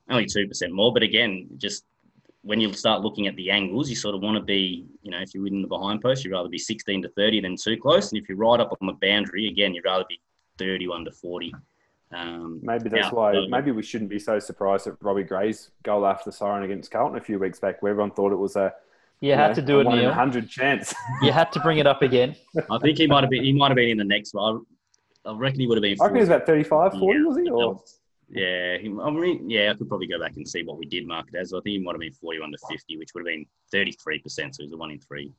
only 0.08 0.26
2% 0.26 0.70
more. 0.70 0.92
But 0.92 1.02
again, 1.02 1.48
just 1.56 1.84
when 2.46 2.60
you 2.60 2.72
start 2.72 3.02
looking 3.02 3.26
at 3.26 3.34
the 3.34 3.50
angles, 3.50 3.90
you 3.90 3.96
sort 3.96 4.14
of 4.14 4.22
want 4.22 4.36
to 4.36 4.42
be, 4.42 4.86
you 5.02 5.10
know, 5.10 5.18
if 5.18 5.34
you're 5.34 5.42
within 5.42 5.62
the 5.62 5.68
behind 5.68 6.00
post, 6.00 6.24
you'd 6.24 6.32
rather 6.32 6.48
be 6.48 6.58
16 6.58 7.02
to 7.02 7.08
30 7.08 7.40
than 7.40 7.56
too 7.56 7.76
close. 7.76 8.12
And 8.12 8.22
if 8.22 8.28
you're 8.28 8.38
right 8.38 8.60
up 8.60 8.70
on 8.80 8.86
the 8.86 8.92
boundary, 8.92 9.48
again, 9.48 9.74
you'd 9.74 9.84
rather 9.84 10.04
be 10.08 10.20
31 10.58 11.06
to 11.06 11.10
40. 11.10 11.52
Um, 12.12 12.60
maybe 12.62 12.88
that's 12.88 13.10
why. 13.10 13.32
So, 13.32 13.48
maybe 13.48 13.72
we 13.72 13.82
shouldn't 13.82 14.10
be 14.10 14.20
so 14.20 14.38
surprised 14.38 14.86
at 14.86 14.94
Robbie 15.00 15.24
Gray's 15.24 15.70
goal 15.82 16.06
after 16.06 16.30
the 16.30 16.36
siren 16.36 16.62
against 16.62 16.92
Carlton 16.92 17.18
a 17.18 17.20
few 17.20 17.40
weeks 17.40 17.58
back, 17.58 17.82
where 17.82 17.90
everyone 17.90 18.12
thought 18.12 18.30
it 18.30 18.36
was 18.36 18.54
a 18.54 18.72
you, 19.20 19.30
you 19.30 19.34
had 19.34 19.48
know, 19.48 19.54
to 19.54 19.62
do 19.62 19.80
it, 19.80 19.86
one 19.86 19.98
Niall. 19.98 20.12
hundred 20.12 20.48
chance. 20.48 20.94
you 21.22 21.32
had 21.32 21.50
to 21.50 21.60
bring 21.60 21.78
it 21.78 21.86
up 21.86 22.02
again. 22.02 22.36
I 22.70 22.78
think 22.78 22.98
he 22.98 23.08
might 23.08 23.24
have 23.24 23.30
been. 23.30 23.42
He 23.42 23.52
might 23.52 23.68
have 23.68 23.76
been 23.76 23.88
in 23.88 23.98
the 23.98 24.04
next 24.04 24.34
one. 24.34 24.64
I 25.24 25.34
reckon 25.34 25.58
he 25.58 25.66
would 25.66 25.78
have 25.78 25.82
been. 25.82 25.96
40. 25.96 26.04
I 26.04 26.12
think 26.12 26.16
he 26.16 26.20
was 26.20 26.28
about 26.28 26.46
35, 26.46 26.92
40, 26.92 27.18
yeah, 27.18 27.24
was 27.24 27.36
he? 27.38 27.50
Or? 27.50 27.82
Yeah, 28.28 28.76
I 28.80 29.10
mean, 29.10 29.48
yeah, 29.48 29.70
I 29.70 29.74
could 29.74 29.88
probably 29.88 30.08
go 30.08 30.18
back 30.18 30.36
and 30.36 30.48
see 30.48 30.64
what 30.64 30.78
we 30.78 30.86
did 30.86 31.06
mark 31.06 31.28
it 31.32 31.38
as. 31.38 31.52
I 31.52 31.58
think 31.58 31.66
he 31.66 31.78
might 31.78 31.92
have 31.92 32.00
been 32.00 32.12
41 32.12 32.50
to 32.52 32.58
50, 32.68 32.96
which 32.98 33.10
would 33.14 33.20
have 33.20 33.26
been 33.26 33.46
33%. 33.72 34.20
So 34.28 34.44
it 34.44 34.62
was 34.62 34.72
a 34.72 34.76
one 34.76 34.90
in 34.90 34.98
three 34.98 35.32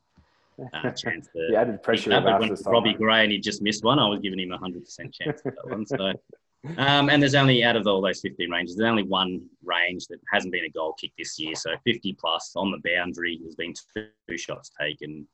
uh, 0.72 0.90
chance. 0.96 1.28
To, 1.34 1.48
yeah, 1.50 1.60
added 1.60 1.82
pressure. 1.82 2.10
When 2.10 2.56
Robbie 2.66 2.94
Gray 2.94 3.24
and 3.24 3.32
he 3.32 3.38
just 3.38 3.60
missed 3.60 3.84
one, 3.84 3.98
I 3.98 4.08
was 4.08 4.20
giving 4.20 4.40
him 4.40 4.52
a 4.52 4.58
100% 4.58 4.84
chance 5.12 5.42
for 5.42 5.50
that 5.50 5.68
one. 5.68 5.86
So, 5.86 6.12
um, 6.78 7.10
and 7.10 7.22
there's 7.22 7.34
only 7.34 7.62
out 7.62 7.76
of 7.76 7.86
all 7.86 8.00
those 8.00 8.20
15 8.20 8.50
ranges, 8.50 8.76
there's 8.76 8.88
only 8.88 9.04
one 9.04 9.42
range 9.62 10.06
that 10.06 10.18
hasn't 10.32 10.52
been 10.52 10.64
a 10.64 10.70
goal 10.70 10.94
kick 10.94 11.12
this 11.18 11.38
year. 11.38 11.54
So 11.54 11.74
50 11.84 12.14
plus 12.14 12.52
on 12.56 12.70
the 12.70 12.78
boundary. 12.78 13.38
There's 13.40 13.54
been 13.54 13.74
two 13.94 14.38
shots 14.38 14.70
taken, 14.80 15.26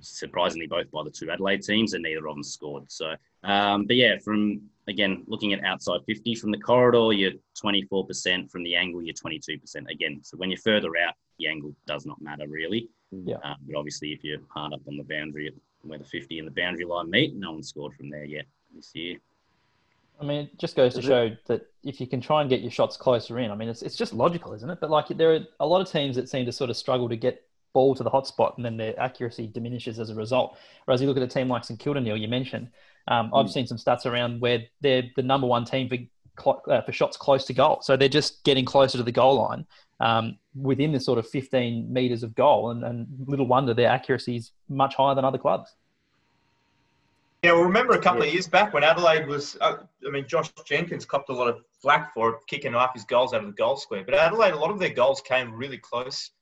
surprisingly 0.00 0.66
both 0.66 0.90
by 0.90 1.02
the 1.02 1.10
two 1.10 1.30
Adelaide 1.30 1.62
teams, 1.62 1.94
and 1.94 2.02
neither 2.02 2.26
of 2.26 2.34
them 2.34 2.42
scored. 2.42 2.90
So, 2.90 3.14
um, 3.44 3.86
but 3.86 3.96
yeah, 3.96 4.18
from 4.18 4.60
again 4.86 5.24
looking 5.26 5.52
at 5.52 5.64
outside 5.64 6.00
50 6.06 6.34
from 6.36 6.50
the 6.50 6.58
corridor, 6.58 7.12
you're 7.12 7.32
24%. 7.62 8.50
From 8.50 8.62
the 8.62 8.74
angle, 8.74 9.02
you're 9.02 9.14
22%. 9.14 9.90
Again, 9.90 10.20
so 10.22 10.36
when 10.36 10.50
you're 10.50 10.60
further 10.60 10.90
out, 10.96 11.14
the 11.38 11.48
angle 11.48 11.74
does 11.86 12.06
not 12.06 12.20
matter 12.20 12.46
really. 12.48 12.88
Yeah. 13.10 13.36
Um, 13.44 13.56
but 13.66 13.76
obviously, 13.76 14.12
if 14.12 14.22
you're 14.22 14.40
hard 14.48 14.72
up 14.72 14.80
on 14.86 14.96
the 14.96 15.04
boundary, 15.04 15.52
where 15.82 15.98
the 15.98 16.04
50 16.04 16.38
and 16.38 16.46
the 16.46 16.52
boundary 16.52 16.84
line 16.84 17.10
meet, 17.10 17.34
no 17.34 17.52
one 17.52 17.62
scored 17.62 17.94
from 17.94 18.10
there 18.10 18.24
yet 18.24 18.46
this 18.74 18.90
year. 18.94 19.18
I 20.20 20.24
mean, 20.24 20.46
it 20.46 20.58
just 20.58 20.74
goes 20.74 20.94
to 20.94 21.02
show 21.02 21.30
that 21.46 21.66
if 21.84 22.00
you 22.00 22.06
can 22.08 22.20
try 22.20 22.40
and 22.40 22.50
get 22.50 22.60
your 22.60 22.72
shots 22.72 22.96
closer 22.96 23.38
in, 23.38 23.52
I 23.52 23.54
mean, 23.54 23.68
it's, 23.68 23.82
it's 23.82 23.94
just 23.94 24.12
logical, 24.12 24.52
isn't 24.52 24.68
it? 24.68 24.78
But 24.80 24.90
like, 24.90 25.06
there 25.08 25.34
are 25.34 25.40
a 25.60 25.66
lot 25.66 25.80
of 25.80 25.90
teams 25.90 26.16
that 26.16 26.28
seem 26.28 26.44
to 26.46 26.52
sort 26.52 26.70
of 26.70 26.76
struggle 26.76 27.08
to 27.08 27.16
get 27.16 27.47
ball 27.72 27.94
to 27.94 28.02
the 28.02 28.10
hot 28.10 28.26
spot 28.26 28.54
and 28.56 28.64
then 28.64 28.76
their 28.76 28.98
accuracy 28.98 29.46
diminishes 29.46 29.98
as 29.98 30.10
a 30.10 30.14
result. 30.14 30.56
Whereas 30.84 31.00
you 31.00 31.06
look 31.06 31.16
at 31.16 31.22
a 31.22 31.28
team 31.28 31.48
like 31.48 31.64
St 31.64 31.78
Kilda, 31.78 32.00
Niall, 32.00 32.16
you 32.16 32.28
mentioned, 32.28 32.68
um, 33.08 33.30
I've 33.34 33.46
mm. 33.46 33.52
seen 33.52 33.66
some 33.66 33.78
stats 33.78 34.06
around 34.06 34.40
where 34.40 34.64
they're 34.80 35.04
the 35.16 35.22
number 35.22 35.46
one 35.46 35.64
team 35.64 35.88
for, 35.88 36.60
uh, 36.70 36.82
for 36.82 36.92
shots 36.92 37.16
close 37.16 37.44
to 37.46 37.54
goal. 37.54 37.80
So 37.82 37.96
they're 37.96 38.08
just 38.08 38.44
getting 38.44 38.64
closer 38.64 38.98
to 38.98 39.04
the 39.04 39.12
goal 39.12 39.36
line 39.36 39.66
um, 40.00 40.38
within 40.54 40.92
the 40.92 41.00
sort 41.00 41.18
of 41.18 41.28
15 41.28 41.92
metres 41.92 42.22
of 42.22 42.34
goal. 42.34 42.70
And, 42.70 42.84
and 42.84 43.06
little 43.26 43.46
wonder 43.46 43.74
their 43.74 43.88
accuracy 43.88 44.36
is 44.36 44.52
much 44.68 44.94
higher 44.94 45.14
than 45.14 45.24
other 45.24 45.38
clubs. 45.38 45.74
Yeah, 47.44 47.52
well, 47.52 47.62
remember 47.62 47.92
a 47.92 48.00
couple 48.00 48.22
yeah. 48.22 48.28
of 48.28 48.34
years 48.34 48.48
back 48.48 48.74
when 48.74 48.82
Adelaide 48.82 49.26
was, 49.26 49.56
uh, 49.60 49.76
I 50.06 50.10
mean, 50.10 50.26
Josh 50.26 50.50
Jenkins 50.64 51.04
copped 51.04 51.28
a 51.28 51.32
lot 51.32 51.48
of 51.48 51.60
flack 51.80 52.12
for 52.12 52.30
it, 52.30 52.36
kicking 52.48 52.74
off 52.74 52.94
his 52.94 53.04
goals 53.04 53.32
out 53.32 53.42
of 53.42 53.46
the 53.46 53.52
goal 53.52 53.76
square. 53.76 54.02
But 54.04 54.14
Adelaide, 54.14 54.54
a 54.54 54.58
lot 54.58 54.72
of 54.72 54.80
their 54.80 54.92
goals 54.92 55.20
came 55.20 55.54
really 55.54 55.78
close 55.78 56.32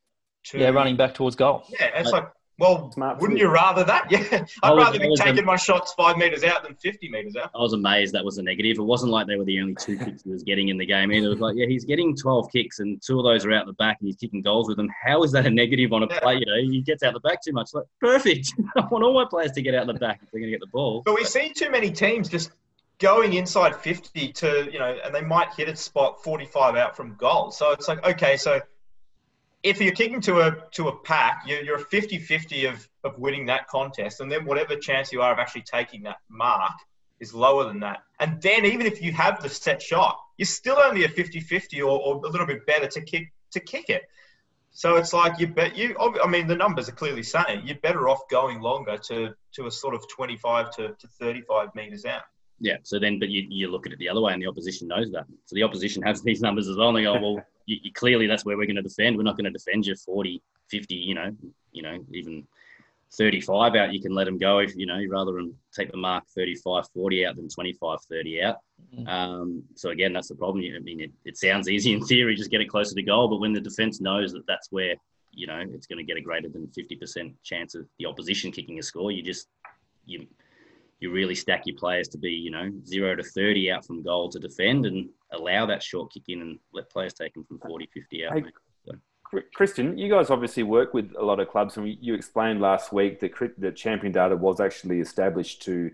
to 0.51 0.59
yeah, 0.59 0.69
running 0.71 0.97
back 0.97 1.15
towards 1.15 1.37
goal. 1.37 1.65
Yeah, 1.69 1.91
it's 1.95 2.11
like, 2.11 2.29
well, 2.59 2.91
Smart 2.93 3.21
wouldn't 3.21 3.39
you 3.39 3.49
rather 3.49 3.85
that? 3.85 4.11
Yeah, 4.11 4.45
I'd 4.63 4.77
rather 4.77 4.99
be 4.99 5.15
taking 5.17 5.45
my 5.45 5.57
shots 5.57 5.93
five 5.93 6.17
meters 6.17 6.43
out 6.43 6.63
than 6.63 6.75
fifty 6.77 7.09
meters 7.09 7.37
out. 7.37 7.51
I 7.55 7.59
was 7.59 7.75
amazed 7.75 8.15
that 8.15 8.25
was 8.25 8.39
a 8.39 8.43
negative. 8.43 8.79
It 8.79 8.83
wasn't 8.83 9.13
like 9.13 9.27
they 9.27 9.37
were 9.37 9.45
the 9.45 9.61
only 9.61 9.75
two 9.75 9.99
kicks 9.99 10.23
he 10.23 10.31
was 10.31 10.43
getting 10.43 10.69
in 10.69 10.79
the 10.79 10.87
game. 10.87 11.13
Either 11.13 11.27
it 11.27 11.31
was 11.31 11.41
like, 11.41 11.57
yeah, 11.57 11.67
he's 11.67 11.85
getting 11.85 12.17
twelve 12.17 12.51
kicks 12.51 12.79
and 12.79 13.01
two 13.03 13.19
of 13.19 13.25
those 13.25 13.45
are 13.45 13.53
out 13.53 13.67
the 13.67 13.75
back 13.75 13.99
and 14.01 14.07
he's 14.07 14.17
kicking 14.17 14.41
goals 14.41 14.69
with 14.69 14.79
them. 14.79 14.89
How 15.05 15.23
is 15.23 15.33
that 15.33 15.45
a 15.45 15.51
negative 15.51 15.93
on 15.93 16.03
a 16.03 16.07
yeah. 16.09 16.21
play? 16.21 16.37
You 16.37 16.47
know, 16.47 16.57
he 16.57 16.81
gets 16.81 17.03
out 17.03 17.13
the 17.13 17.21
back 17.21 17.43
too 17.43 17.53
much. 17.53 17.71
Like 17.75 17.85
perfect. 18.01 18.53
I 18.77 18.87
want 18.87 19.05
all 19.05 19.13
my 19.13 19.27
players 19.29 19.53
to 19.53 19.63
get 19.63 19.75
out 19.75 19.87
the 19.87 19.95
back 19.95 20.21
if 20.23 20.31
they're 20.31 20.41
going 20.41 20.51
to 20.51 20.59
get 20.59 20.61
the 20.61 20.71
ball. 20.73 21.03
But 21.05 21.15
we 21.17 21.25
see 21.25 21.51
too 21.51 21.71
many 21.71 21.91
teams 21.91 22.29
just 22.29 22.53
going 22.99 23.35
inside 23.35 23.77
50 23.77 24.33
to, 24.33 24.69
you 24.73 24.79
know, 24.79 24.97
and 25.05 25.15
they 25.15 25.21
might 25.21 25.53
hit 25.55 25.69
a 25.69 25.77
spot 25.77 26.23
45 26.23 26.77
out 26.77 26.97
from 26.97 27.15
goal. 27.17 27.51
So 27.51 27.73
it's 27.73 27.89
like, 27.89 28.05
okay, 28.07 28.37
so 28.37 28.61
if 29.63 29.81
you're 29.81 29.93
kicking 29.93 30.21
to 30.23 30.41
a 30.41 30.57
to 30.73 30.89
a 30.89 30.97
pack, 30.97 31.43
you're, 31.47 31.63
you're 31.63 31.79
50-50 31.79 32.73
of, 32.73 32.89
of 33.05 33.19
winning 33.19 33.47
that 33.47 33.67
contest, 33.69 34.21
and 34.21 34.31
then 34.31 34.45
whatever 34.45 34.77
chance 34.77 35.13
you 35.13 35.23
are 35.23 35.33
of 35.33 35.39
actually 35.39 35.63
taking 35.63 36.03
that 36.05 36.19
mark 36.29 36.73
is 37.21 37.35
lower 37.35 37.65
than 37.65 37.81
that. 37.81 38.01
And 38.21 38.41
then 38.43 38.65
even 38.65 38.87
if 38.87 39.03
you 39.03 39.13
have 39.13 39.43
the 39.43 39.49
set 39.49 39.81
shot, 39.81 40.19
you're 40.37 40.47
still 40.47 40.79
only 40.79 41.05
a 41.05 41.09
50-50 41.09 41.81
or, 41.81 41.85
or 41.85 42.17
a 42.17 42.29
little 42.29 42.47
bit 42.47 42.67
better 42.67 42.87
to 42.87 43.01
kick 43.01 43.33
to 43.53 43.61
kick 43.61 43.89
it. 43.89 44.03
So 44.71 44.97
it's 44.97 45.15
like 45.15 45.41
you 45.41 45.47
bet 45.47 45.75
you. 45.75 45.97
I 46.23 46.29
mean, 46.29 46.47
the 46.47 46.55
numbers 46.55 46.89
are 46.89 46.93
clearly 46.93 47.23
saying 47.23 47.63
you're 47.65 47.79
better 47.79 48.11
off 48.11 48.29
going 48.29 48.61
longer 48.61 48.99
to 48.99 49.35
to 49.55 49.67
a 49.67 49.71
sort 49.71 49.95
of 49.95 50.07
25 50.11 50.71
to, 50.77 50.89
to 50.89 51.09
35 51.19 51.75
meters 51.75 52.05
out. 52.05 52.23
Yeah. 52.61 52.77
So 52.83 52.99
then, 52.99 53.19
but 53.19 53.31
you, 53.31 53.47
you 53.49 53.69
look 53.69 53.87
at 53.87 53.93
it 53.93 53.99
the 53.99 54.09
other 54.09 54.21
way, 54.21 54.35
and 54.35 54.43
the 54.43 54.47
opposition 54.47 54.89
knows 54.89 55.11
that. 55.13 55.25
So 55.47 55.55
the 55.55 55.63
opposition 55.63 56.03
has 56.03 56.23
these 56.23 56.43
numbers 56.43 56.69
as 56.69 56.77
well. 56.77 56.89
And 56.89 56.99
they 56.99 57.03
go, 57.05 57.19
well, 57.19 57.43
you, 57.67 57.79
you, 57.83 57.93
clearly 57.93 58.27
that's 58.27 58.45
where 58.45 58.57
we're 58.57 58.67
going 58.67 58.77
to 58.77 58.83
defend. 58.83 59.17
We're 59.17 59.23
not 59.23 59.37
going 59.37 59.45
to 59.45 59.51
defend 59.51 59.87
you 59.87 59.95
40, 59.95 60.43
50, 60.71 60.95
you 60.95 61.15
know, 61.15 61.35
you 61.73 61.83
know, 61.83 61.99
even 62.13 62.47
35 63.13 63.75
out. 63.75 63.93
You 63.93 64.01
can 64.01 64.15
let 64.15 64.25
them 64.25 64.39
go 64.39 64.59
if 64.59 64.77
you 64.77 64.87
know. 64.87 65.01
Rather 65.09 65.33
than 65.33 65.55
take 65.75 65.91
the 65.91 65.97
mark 65.97 66.25
35, 66.35 66.89
40 66.93 67.27
out 67.27 67.37
than 67.37 67.49
25, 67.49 67.99
30 68.03 68.43
out. 68.43 68.57
Mm-hmm. 68.95 69.09
Um, 69.09 69.63
so 69.75 69.91
again, 69.91 70.13
that's 70.13 70.29
the 70.29 70.35
problem. 70.35 70.65
I 70.75 70.79
mean, 70.81 71.01
it, 71.01 71.13
it 71.25 71.37
sounds 71.37 71.69
easy 71.69 71.93
in 71.93 72.05
theory, 72.05 72.35
just 72.35 72.51
get 72.51 72.61
it 72.61 72.69
closer 72.69 72.95
to 72.95 73.03
goal, 73.03 73.29
but 73.29 73.41
when 73.41 73.53
the 73.53 73.61
defence 73.61 74.01
knows 74.01 74.33
that 74.33 74.47
that's 74.47 74.71
where 74.71 74.95
you 75.33 75.47
know 75.47 75.63
it's 75.73 75.87
going 75.87 75.99
to 75.99 76.05
get 76.05 76.17
a 76.17 76.21
greater 76.21 76.49
than 76.49 76.67
50% 76.69 77.35
chance 77.43 77.75
of 77.75 77.87
the 77.99 78.07
opposition 78.07 78.51
kicking 78.51 78.79
a 78.79 78.83
score, 78.83 79.13
you 79.13 79.23
just 79.23 79.49
you 80.07 80.27
you 81.01 81.13
really 81.13 81.35
stack 81.35 81.63
your 81.67 81.77
players 81.77 82.09
to 82.09 82.19
be, 82.19 82.31
you 82.31 82.51
know, 82.51 82.71
zero 82.87 83.15
to 83.15 83.23
30 83.23 83.71
out 83.71 83.85
from 83.85 84.03
goal 84.03 84.31
to 84.31 84.39
defend 84.39 84.87
and 84.87 85.09
allow 85.33 85.67
that 85.67 85.83
short 85.83 86.13
kick 86.13 86.25
in 86.29 86.41
and 86.41 86.59
let 86.73 86.91
players 86.91 87.13
take 87.13 87.35
them 87.35 87.45
from 87.45 87.59
40, 87.59 87.89
50 87.93 88.27
out. 88.27 88.33
Hey, 88.35 88.45
so. 88.87 88.93
Christian, 89.55 89.99
you 89.99 90.09
guys 90.09 90.31
obviously 90.31 90.63
work 90.63 90.95
with 90.95 91.13
a 91.19 91.25
lot 91.25 91.41
of 91.41 91.49
clubs, 91.49 91.77
and 91.77 91.97
you 92.01 92.15
explained 92.15 92.61
last 92.61 92.93
week 92.93 93.21
that 93.21 93.33
the 93.59 93.73
champion 93.73 94.13
data 94.13 94.37
was 94.37 94.61
actually 94.61 95.01
established 95.01 95.63
to 95.63 95.91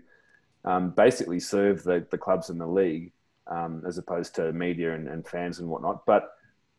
um, 0.65 0.91
basically 0.91 1.39
serve 1.39 1.83
the, 1.83 2.05
the 2.09 2.17
clubs 2.17 2.49
in 2.49 2.57
the 2.57 2.67
league 2.67 3.11
um, 3.47 3.83
as 3.85 3.97
opposed 3.97 4.35
to 4.35 4.53
media 4.53 4.93
and, 4.93 5.07
and, 5.07 5.27
fans 5.27 5.59
and 5.59 5.67
whatnot. 5.67 6.05
But 6.05 6.31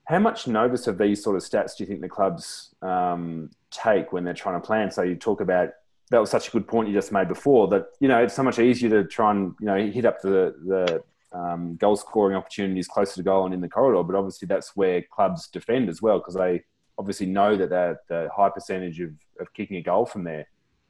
how 0.05 0.19
much 0.19 0.47
notice 0.47 0.87
of 0.87 0.97
these 0.97 1.23
sort 1.23 1.37
of 1.37 1.43
stats 1.43 1.77
do 1.77 1.85
you 1.85 1.87
think 1.87 2.01
the 2.01 2.09
clubs 2.09 2.75
um, 2.83 3.51
take 3.71 4.13
when 4.13 4.25
they're 4.25 4.33
trying 4.33 4.61
to 4.61 4.67
plan? 4.67 4.91
So 4.91 5.03
you 5.03 5.17
talk 5.17 5.41
about 5.41 5.71
that 6.11 6.19
was 6.21 6.31
such 6.31 6.49
a 6.49 6.51
good 6.51 6.69
point 6.69 6.89
you 6.89 6.95
just 6.95 7.13
made 7.13 7.29
before 7.29 7.67
that 7.69 7.87
you 7.99 8.09
know 8.09 8.23
it's 8.23 8.35
so 8.35 8.43
much 8.43 8.59
easier 8.59 8.91
to 8.91 9.05
try 9.05 9.31
and 9.31 9.55
you 9.61 9.67
know 9.67 9.77
hit 9.77 10.05
up 10.05 10.21
the 10.21 10.55
the 10.67 11.03
um, 11.35 11.77
goal 11.77 11.97
scoring 11.97 12.37
opportunities 12.37 12.87
closer 12.87 13.17
to 13.17 13.23
goal 13.23 13.45
and 13.45 13.53
in 13.53 13.61
the 13.61 13.69
corridor. 13.69 14.03
But 14.03 14.17
obviously, 14.17 14.47
that's 14.47 14.75
where 14.77 15.03
clubs 15.03 15.49
defend 15.49 15.89
as 15.89 16.01
well 16.01 16.19
because 16.19 16.35
they 16.35 16.63
obviously 16.97 17.27
know 17.27 17.57
that 17.57 17.71
they're 17.71 18.01
the 18.09 18.29
high 18.35 18.51
percentage 18.51 19.01
of, 19.01 19.11
of 19.41 19.53
kicking 19.53 19.77
a 19.77 19.83
goal 19.83 20.07
from 20.07 20.25
there. 20.25 20.47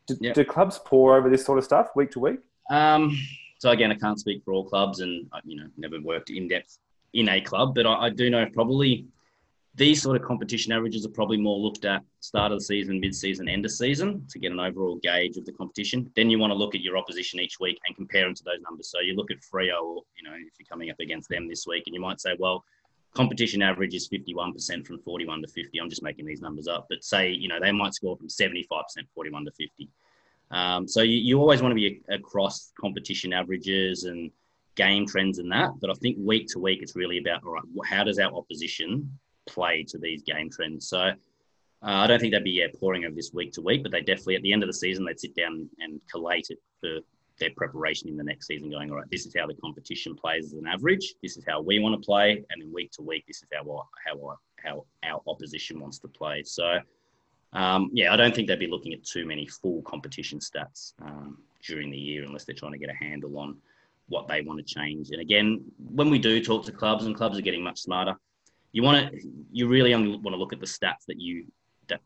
Do, 0.07 0.17
yep. 0.21 0.35
do, 0.35 0.45
clubs 0.45 0.79
pour 0.85 1.17
over 1.17 1.31
this 1.31 1.45
sort 1.45 1.59
of 1.59 1.65
stuff 1.65 1.89
week 1.97 2.11
to 2.13 2.21
week? 2.21 2.41
Um, 2.71 3.19
so 3.59 3.71
again, 3.71 3.91
I 3.91 3.95
can't 3.95 4.21
speak 4.21 4.43
for 4.45 4.53
all 4.53 4.69
clubs, 4.69 5.01
and 5.01 5.27
you 5.45 5.57
know, 5.57 5.67
never 5.79 5.99
worked 6.01 6.31
in 6.31 6.47
depth 6.47 6.79
in 7.15 7.29
a 7.31 7.41
club, 7.41 7.75
but 7.75 7.87
I, 7.87 8.07
I 8.07 8.11
do 8.11 8.29
know 8.29 8.45
probably 8.53 9.07
these 9.77 10.01
sort 10.01 10.17
of 10.17 10.23
competition 10.27 10.73
averages 10.73 11.05
are 11.05 11.11
probably 11.11 11.37
more 11.37 11.59
looked 11.59 11.85
at 11.85 12.03
start 12.21 12.53
of 12.53 12.59
the 12.59 12.65
season, 12.65 13.01
mid-season, 13.01 13.49
end 13.49 13.65
of 13.65 13.73
season 13.73 14.25
to 14.31 14.39
get 14.39 14.53
an 14.53 14.61
overall 14.61 14.97
gauge 15.03 15.37
of 15.37 15.45
the 15.45 15.53
competition. 15.53 16.11
Then 16.15 16.31
you 16.31 16.39
want 16.39 16.53
to 16.53 16.57
look 16.57 16.77
at 16.77 16.81
your 16.81 16.97
opposition 16.97 17.41
each 17.41 17.59
week 17.59 17.79
and 17.87 17.97
compare 17.97 18.25
them 18.25 18.35
to 18.35 18.45
those 18.45 18.61
numbers. 18.63 18.89
So 18.89 19.01
you 19.01 19.17
look 19.17 19.33
at 19.33 19.39
Freo, 19.39 19.83
or 19.83 20.03
you 20.17 20.23
know, 20.23 20.35
if 20.35 20.53
you're 20.59 20.67
coming 20.71 20.91
up 20.91 21.01
against 21.01 21.29
them 21.29 21.49
this 21.49 21.67
week, 21.67 21.85
and 21.87 21.95
you 21.95 22.01
might 22.01 22.21
say, 22.21 22.37
well, 22.39 22.65
competition 23.15 23.63
average 23.63 23.95
is 23.95 24.09
51% 24.09 24.87
from 24.87 24.99
41 25.01 25.43
to 25.43 25.49
50. 25.49 25.81
I'm 25.81 25.91
just 25.91 26.03
making 26.03 26.27
these 26.27 26.41
numbers 26.41 26.69
up, 26.69 26.87
but 26.89 27.03
say 27.03 27.31
you 27.31 27.49
know 27.49 27.59
they 27.61 27.73
might 27.73 27.95
score 27.95 28.17
from 28.17 28.29
75%, 28.29 28.59
41 29.15 29.45
to 29.45 29.51
50. 29.51 29.89
Um, 30.51 30.87
so 30.87 31.03
you, 31.03 31.17
you 31.17 31.41
always 31.41 31.63
want 31.63 31.73
to 31.73 31.77
be 31.77 32.01
across 32.09 32.73
competition 32.81 33.33
averages 33.33 34.05
and 34.05 34.31
game 34.77 35.07
trends 35.07 35.39
and 35.39 35.51
that. 35.51 35.71
But 35.81 35.91
I 35.91 35.95
think 35.95 36.17
week 36.21 36.49
to 36.49 36.61
week, 36.61 36.81
it's 36.83 36.95
really 36.95 37.19
about 37.19 37.43
all 37.45 37.53
right, 37.53 37.63
how 37.85 38.05
does 38.05 38.21
our 38.21 38.33
opposition 38.33 39.19
play 39.47 39.85
to 39.89 39.99
these 39.99 40.23
game 40.23 40.51
trends. 40.51 40.89
So 40.89 40.99
uh, 40.99 41.13
I 41.83 42.07
don't 42.07 42.21
think 42.21 42.33
they'd 42.33 42.45
be 42.45 42.51
yeah, 42.53 42.67
pouring 42.79 43.05
over 43.05 43.15
this 43.15 43.33
week 43.33 43.53
to 43.53 43.63
week, 43.63 43.83
but 43.83 43.93
they 43.93 44.01
definitely 44.01 44.37
at 44.37 44.43
the 44.43 44.53
end 44.53 44.63
of 44.63 44.69
the 44.69 44.75
season 44.75 45.05
they'd 45.05 45.21
sit 45.21 45.37
down 45.37 45.69
and 45.81 46.01
collate 46.11 46.47
it 46.51 46.59
for 46.81 47.01
their 47.39 47.51
preparation 47.57 48.09
in 48.09 48.17
the 48.17 48.25
next 48.25 48.47
season. 48.47 48.71
Going 48.71 48.91
all 48.91 48.97
right, 48.97 49.11
this 49.11 49.27
is 49.27 49.35
how 49.37 49.47
the 49.47 49.55
competition 49.55 50.15
plays 50.15 50.47
as 50.47 50.53
an 50.55 50.67
average. 50.67 51.15
This 51.23 51.37
is 51.37 51.45
how 51.47 51.61
we 51.61 51.79
want 51.79 52.01
to 52.01 52.05
play, 52.05 52.45
and 52.51 52.63
then 52.63 52.73
week 52.73 52.93
to 52.93 53.03
week, 53.03 53.25
this 53.27 53.39
is 53.39 53.49
how 53.53 53.87
how 54.07 54.39
how 54.63 54.87
our 55.05 55.21
opposition 55.27 55.81
wants 55.81 55.99
to 56.01 56.09
play. 56.09 56.43
So. 56.45 56.79
Um, 57.53 57.89
yeah, 57.93 58.13
I 58.13 58.17
don't 58.17 58.35
think 58.35 58.49
they'd 58.49 58.59
be 58.59 58.67
looking 58.67 58.95
at 58.95 59.05
too 59.05 59.25
many 59.25 59.47
full 59.47 59.81
competition 59.83 60.41
stats 60.41 60.93
um, 61.01 61.39
during 61.63 61.89
the 61.89 61.97
year 61.97 62.25
unless 62.25 62.45
they're 62.45 62.57
trying 62.57 62.73
to 62.73 62.79
get 62.79 62.91
a 62.91 62.95
handle 62.95 63.39
on 63.39 63.59
what 64.09 64.27
they 64.27 64.43
want 64.43 64.59
to 64.59 64.65
change. 64.65 65.11
And 65.11 65.21
again, 65.21 65.65
when 65.79 66.11
we 66.11 66.19
do 66.19 66.43
talk 66.43 66.65
to 66.65 66.73
clubs, 66.73 67.07
and 67.07 67.15
clubs 67.15 67.39
are 67.39 67.43
getting 67.43 67.63
much 67.63 67.81
smarter, 67.81 68.17
you 68.75 68.83
want 68.83 69.13
to 69.13 69.21
you 69.53 69.69
really 69.69 69.95
only 69.95 70.11
want 70.11 70.35
to 70.35 70.37
look 70.37 70.53
at 70.53 70.59
the 70.59 70.67
stats 70.67 71.07
that 71.07 71.21
you 71.21 71.47
that 71.87 72.01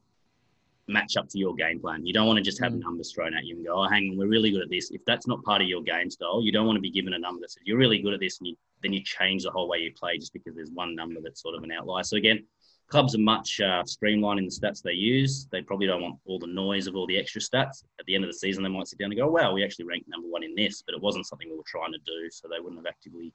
match 0.87 1.17
up 1.17 1.27
to 1.31 1.39
your 1.39 1.55
game 1.55 1.81
plan. 1.81 2.05
You 2.05 2.13
don't 2.13 2.27
want 2.27 2.37
to 2.37 2.43
just 2.43 2.63
have 2.63 2.73
mm. 2.73 2.81
numbers 2.81 3.11
thrown 3.11 3.35
at 3.35 3.47
you 3.47 3.57
and 3.57 3.67
go, 3.67 3.83
"Oh, 3.83 3.89
hang 3.89 4.11
on, 4.11 4.19
we're 4.19 4.29
really 4.29 4.51
good 4.51 4.63
at 4.63 4.71
this." 4.71 4.91
If 4.91 5.03
that's 5.07 5.27
not 5.27 5.43
part 5.45 5.63
of 5.63 5.67
your 5.67 5.83
game 5.83 6.11
style, 6.11 6.43
you 6.43 6.53
don't 6.53 6.67
want 6.67 6.77
to 6.77 6.83
be 6.83 6.91
given 6.91 7.15
a 7.15 7.19
number 7.19 7.41
that 7.41 7.51
says 7.51 7.63
you're 7.65 7.79
really 7.79 8.01
good 8.01 8.13
at 8.13 8.21
this, 8.21 8.39
and 8.39 8.49
you, 8.49 8.57
then 8.83 8.93
you 8.93 9.03
change 9.03 9.45
the 9.45 9.51
whole 9.51 9.67
way 9.67 9.79
you 9.79 9.93
play 9.95 10.19
just 10.19 10.35
because 10.35 10.55
there's 10.55 10.71
one 10.71 10.95
number 10.95 11.21
that's 11.23 11.43
sort 11.43 11.55
of 11.55 11.65
an 11.65 11.73
outlier. 11.73 12.05
So 12.05 12.19
again, 12.19 12.45
clubs 12.89 13.15
are 13.15 13.19
much 13.35 13.63
uh, 13.63 13.83
streamlined 13.85 14.39
in 14.39 14.45
the 14.45 14.51
stats 14.51 14.83
they 14.83 14.93
use. 14.93 15.49
They 15.51 15.63
probably 15.63 15.87
don't 15.87 16.03
want 16.03 16.19
all 16.27 16.39
the 16.39 16.47
noise 16.47 16.87
of 16.87 16.97
all 16.97 17.07
the 17.07 17.19
extra 17.19 17.41
stats. 17.41 17.83
At 17.99 18.05
the 18.05 18.15
end 18.15 18.25
of 18.25 18.31
the 18.31 18.37
season, 18.37 18.63
they 18.63 18.69
might 18.69 18.89
sit 18.89 18.99
down 18.99 19.11
and 19.11 19.19
go, 19.19 19.31
"Wow, 19.31 19.55
we 19.55 19.65
actually 19.65 19.87
ranked 19.87 20.11
number 20.11 20.29
one 20.29 20.43
in 20.43 20.55
this," 20.55 20.83
but 20.83 20.95
it 20.95 21.01
wasn't 21.01 21.27
something 21.27 21.49
we 21.49 21.57
were 21.57 21.63
trying 21.67 21.93
to 21.93 21.99
do, 22.05 22.29
so 22.31 22.47
they 22.47 22.61
wouldn't 22.61 22.79
have 22.79 22.93
actively 22.93 23.33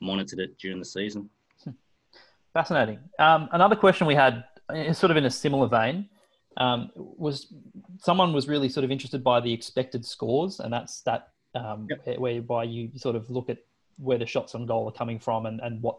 monitored 0.00 0.38
it 0.38 0.56
during 0.58 0.78
the 0.78 0.84
season. 0.84 1.28
Fascinating. 2.56 3.00
Um, 3.18 3.50
another 3.52 3.76
question 3.76 4.06
we 4.06 4.14
had, 4.14 4.44
sort 4.94 5.10
of 5.10 5.18
in 5.18 5.26
a 5.26 5.30
similar 5.30 5.68
vein, 5.68 6.08
um, 6.56 6.90
was 6.94 7.52
someone 7.98 8.32
was 8.32 8.48
really 8.48 8.70
sort 8.70 8.82
of 8.82 8.90
interested 8.90 9.22
by 9.22 9.40
the 9.40 9.52
expected 9.52 10.06
scores, 10.06 10.58
and 10.58 10.72
that's 10.72 11.02
that 11.02 11.32
um, 11.54 11.86
yep. 11.90 12.18
whereby 12.18 12.64
you 12.64 12.88
sort 12.96 13.14
of 13.14 13.28
look 13.28 13.50
at 13.50 13.58
where 13.98 14.16
the 14.16 14.24
shots 14.24 14.54
on 14.54 14.64
goal 14.64 14.88
are 14.88 14.92
coming 14.92 15.18
from 15.18 15.44
and, 15.44 15.60
and 15.60 15.82
what 15.82 15.98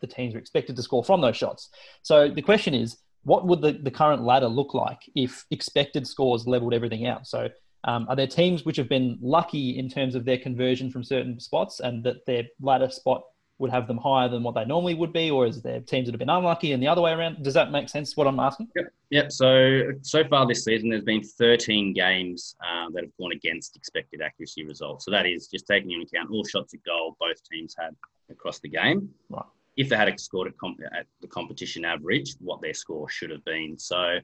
the 0.00 0.06
teams 0.06 0.34
are 0.34 0.38
expected 0.38 0.76
to 0.76 0.82
score 0.82 1.04
from 1.04 1.20
those 1.20 1.36
shots. 1.36 1.68
So 2.00 2.26
the 2.26 2.40
question 2.40 2.72
is, 2.72 2.96
what 3.24 3.46
would 3.46 3.60
the, 3.60 3.72
the 3.72 3.90
current 3.90 4.22
ladder 4.22 4.48
look 4.48 4.72
like 4.72 5.00
if 5.14 5.44
expected 5.50 6.06
scores 6.06 6.46
leveled 6.46 6.72
everything 6.72 7.06
out? 7.06 7.26
So 7.26 7.50
um, 7.84 8.06
are 8.08 8.16
there 8.16 8.26
teams 8.26 8.64
which 8.64 8.78
have 8.78 8.88
been 8.88 9.18
lucky 9.20 9.78
in 9.78 9.90
terms 9.90 10.14
of 10.14 10.24
their 10.24 10.38
conversion 10.38 10.90
from 10.90 11.04
certain 11.04 11.38
spots 11.38 11.80
and 11.80 12.02
that 12.04 12.24
their 12.24 12.44
ladder 12.62 12.88
spot 12.88 13.24
would 13.62 13.70
have 13.70 13.86
them 13.86 13.96
higher 13.96 14.28
than 14.28 14.42
what 14.42 14.56
they 14.56 14.64
normally 14.64 14.94
would 14.94 15.12
be, 15.12 15.30
or 15.30 15.46
is 15.46 15.62
there 15.62 15.80
teams 15.80 16.06
that 16.06 16.12
have 16.12 16.18
been 16.18 16.28
unlucky 16.28 16.72
and 16.72 16.82
the 16.82 16.88
other 16.88 17.00
way 17.00 17.12
around? 17.12 17.42
Does 17.42 17.54
that 17.54 17.70
make 17.70 17.88
sense? 17.88 18.16
What 18.16 18.26
I'm 18.26 18.40
asking? 18.40 18.68
Yep. 18.74 18.86
Yep. 19.10 19.32
So 19.32 19.82
so 20.02 20.24
far 20.24 20.46
this 20.46 20.64
season, 20.64 20.90
there's 20.90 21.04
been 21.04 21.22
13 21.22 21.94
games 21.94 22.56
uh, 22.60 22.90
that 22.92 23.04
have 23.04 23.16
gone 23.18 23.32
against 23.32 23.76
expected 23.76 24.20
accuracy 24.20 24.64
results. 24.64 25.04
So 25.04 25.12
that 25.12 25.26
is 25.26 25.46
just 25.46 25.66
taking 25.66 25.92
into 25.92 26.06
account 26.06 26.30
all 26.32 26.44
shots 26.44 26.74
at 26.74 26.82
goal 26.82 27.16
both 27.20 27.36
teams 27.50 27.74
had 27.78 27.94
across 28.30 28.58
the 28.58 28.68
game. 28.68 29.08
Right. 29.30 29.44
If 29.76 29.88
they 29.88 29.96
had 29.96 30.18
scored 30.20 30.48
at, 30.48 30.58
comp- 30.58 30.80
at 30.92 31.06
the 31.22 31.28
competition 31.28 31.84
average, 31.84 32.34
what 32.40 32.60
their 32.60 32.74
score 32.74 33.08
should 33.08 33.30
have 33.30 33.44
been. 33.44 33.78
So 33.78 34.18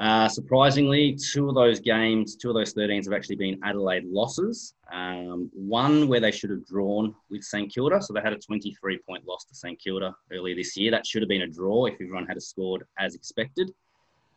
uh, 0.00 0.26
surprisingly, 0.28 1.14
two 1.14 1.50
of 1.50 1.54
those 1.54 1.78
games, 1.78 2.34
two 2.34 2.48
of 2.48 2.54
those 2.54 2.72
13s 2.72 3.04
have 3.04 3.12
actually 3.12 3.36
been 3.36 3.60
Adelaide 3.62 4.06
losses. 4.06 4.74
Um, 4.90 5.50
one 5.52 6.08
where 6.08 6.20
they 6.20 6.30
should 6.30 6.48
have 6.48 6.64
drawn 6.66 7.14
with 7.28 7.44
St 7.44 7.70
Kilda. 7.70 8.00
So 8.00 8.14
they 8.14 8.22
had 8.22 8.32
a 8.32 8.38
23 8.38 8.98
point 9.06 9.26
loss 9.28 9.44
to 9.44 9.54
St 9.54 9.78
Kilda 9.78 10.14
earlier 10.32 10.56
this 10.56 10.74
year. 10.74 10.90
That 10.90 11.06
should 11.06 11.20
have 11.20 11.28
been 11.28 11.42
a 11.42 11.46
draw 11.46 11.84
if 11.84 11.94
everyone 11.94 12.26
had 12.26 12.40
scored 12.42 12.84
as 12.98 13.14
expected. 13.14 13.74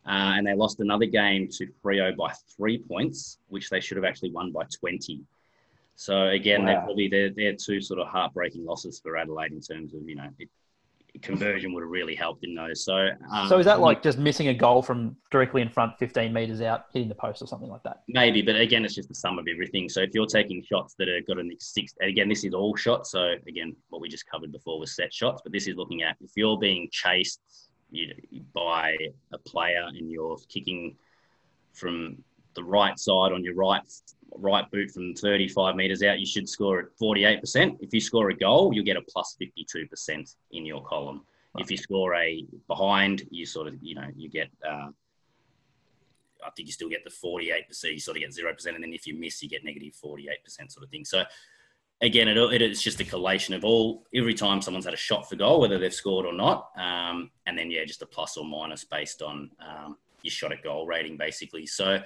Uh, 0.06 0.36
and 0.36 0.46
they 0.46 0.54
lost 0.54 0.82
another 0.82 1.06
game 1.06 1.48
to 1.48 1.68
Freo 1.82 2.14
by 2.14 2.34
three 2.58 2.78
points, 2.78 3.38
which 3.48 3.70
they 3.70 3.80
should 3.80 3.96
have 3.96 4.04
actually 4.04 4.32
won 4.32 4.52
by 4.52 4.64
20. 4.78 5.22
So 5.96 6.28
again, 6.28 6.62
wow. 6.62 6.66
they're 6.66 6.82
probably 6.82 7.08
they're, 7.08 7.30
they're 7.30 7.56
two 7.56 7.80
sort 7.80 8.02
of 8.02 8.08
heartbreaking 8.08 8.66
losses 8.66 9.00
for 9.00 9.16
Adelaide 9.16 9.54
in 9.54 9.62
terms 9.62 9.94
of 9.94 10.02
you 10.10 10.16
know 10.16 10.28
it, 10.40 10.50
conversion 11.22 11.74
would 11.74 11.84
have 11.84 11.90
really 11.90 12.16
helped 12.16 12.44
in 12.44 12.56
those. 12.56 12.84
So, 12.84 13.10
um, 13.32 13.48
so 13.48 13.60
is 13.60 13.66
that 13.66 13.80
like 13.80 14.02
just 14.02 14.18
missing 14.18 14.48
a 14.48 14.54
goal 14.54 14.82
from 14.82 15.16
directly 15.32 15.62
in 15.62 15.70
front, 15.70 15.94
15 16.00 16.34
meters 16.34 16.62
out, 16.62 16.86
hitting 16.94 17.10
the 17.10 17.16
post 17.16 17.42
or 17.42 17.48
something 17.48 17.70
like 17.70 17.84
that? 17.84 18.02
Maybe, 18.08 18.42
but 18.42 18.56
again, 18.56 18.84
it's 18.84 18.96
just 18.96 19.10
the 19.10 19.16
sum 19.16 19.38
of 19.38 19.48
everything. 19.48 19.90
So 19.90 20.02
if 20.02 20.10
you're 20.14 20.26
taking 20.26 20.64
shots 20.64 20.96
that 20.98 21.08
have 21.08 21.28
got 21.28 21.40
an 21.40 21.52
six, 21.60 21.94
again, 22.02 22.30
this 22.30 22.44
is 22.44 22.54
all 22.54 22.76
shots. 22.76 23.12
So 23.12 23.34
again, 23.48 23.76
what 23.90 24.02
we 24.02 24.10
just 24.10 24.30
covered 24.30 24.52
before 24.52 24.80
was 24.80 24.96
set 24.96 25.14
shots, 25.14 25.42
but 25.44 25.52
this 25.52 25.68
is 25.68 25.76
looking 25.76 26.02
at 26.04 26.18
if 26.22 26.32
you're 26.36 26.58
being 26.58 26.90
chased 26.92 27.40
you 27.92 28.08
know, 28.08 28.40
by 28.54 28.98
a 29.32 29.38
player 29.38 29.86
and 29.88 30.12
you're 30.12 30.38
kicking 30.50 30.96
from 31.74 32.24
the 32.56 32.64
right 32.64 32.98
side 32.98 33.32
on 33.32 33.44
your 33.44 33.56
right 33.56 33.82
right 34.36 34.70
boot 34.72 34.92
from 34.92 35.14
35 35.14 35.76
meters 35.76 36.04
out, 36.04 36.20
you 36.20 36.26
should 36.26 36.50
score 36.50 36.80
at 36.80 36.86
48%. 37.02 37.78
If 37.82 37.94
you 37.94 38.02
score 38.02 38.30
a 38.30 38.36
goal, 38.36 38.74
you'll 38.74 38.86
get 38.86 38.98
a 38.98 39.02
plus 39.02 39.38
52% 39.42 40.36
in 40.52 40.66
your 40.66 40.84
column. 40.84 41.22
If 41.60 41.70
you 41.70 41.78
score 41.78 42.16
a 42.16 42.46
behind, 42.68 43.28
you 43.30 43.46
sort 43.46 43.68
of, 43.68 43.76
you 43.82 43.94
know, 43.94 44.08
you 44.16 44.28
get, 44.28 44.50
uh, 44.68 44.90
I 46.44 46.50
think 46.56 46.68
you 46.68 46.72
still 46.72 46.90
get 46.90 47.04
the 47.04 47.12
48%, 47.12 47.94
you 47.94 48.00
sort 48.00 48.18
of 48.18 48.24
get 48.24 48.32
0%. 48.32 48.74
And 48.74 48.84
then 48.84 48.94
if 48.94 49.06
you 49.06 49.14
miss, 49.14 49.42
you 49.44 49.50
get 49.50 49.64
negative 49.64 49.94
48% 50.04 50.34
sort 50.70 50.84
of 50.84 50.90
thing. 50.90 51.06
So 51.06 51.24
again, 52.02 52.28
it, 52.28 52.38
it 52.38 52.62
is 52.64 52.82
just 52.82 53.00
a 53.02 53.04
collation 53.04 53.54
of 53.54 53.64
all, 53.64 54.04
every 54.16 54.34
time 54.34 54.62
someone's 54.62 54.86
had 54.86 54.96
a 54.96 54.98
shot 54.98 55.30
for 55.30 55.36
goal, 55.36 55.62
whether 55.62 55.78
they've 55.78 55.94
scored 55.94 56.26
or 56.26 56.34
not. 56.34 56.70
Um, 56.76 57.30
and 57.46 57.58
then, 57.58 57.70
yeah, 57.70 57.86
just 57.86 58.02
a 58.02 58.08
plus 58.08 58.36
or 58.36 58.46
minus 58.46 58.84
based 58.84 59.22
on 59.22 59.52
um, 59.60 59.98
your 60.24 60.32
shot 60.32 60.52
at 60.52 60.64
goal 60.64 60.88
rating, 60.88 61.18
basically. 61.18 61.68
So, 61.68 62.02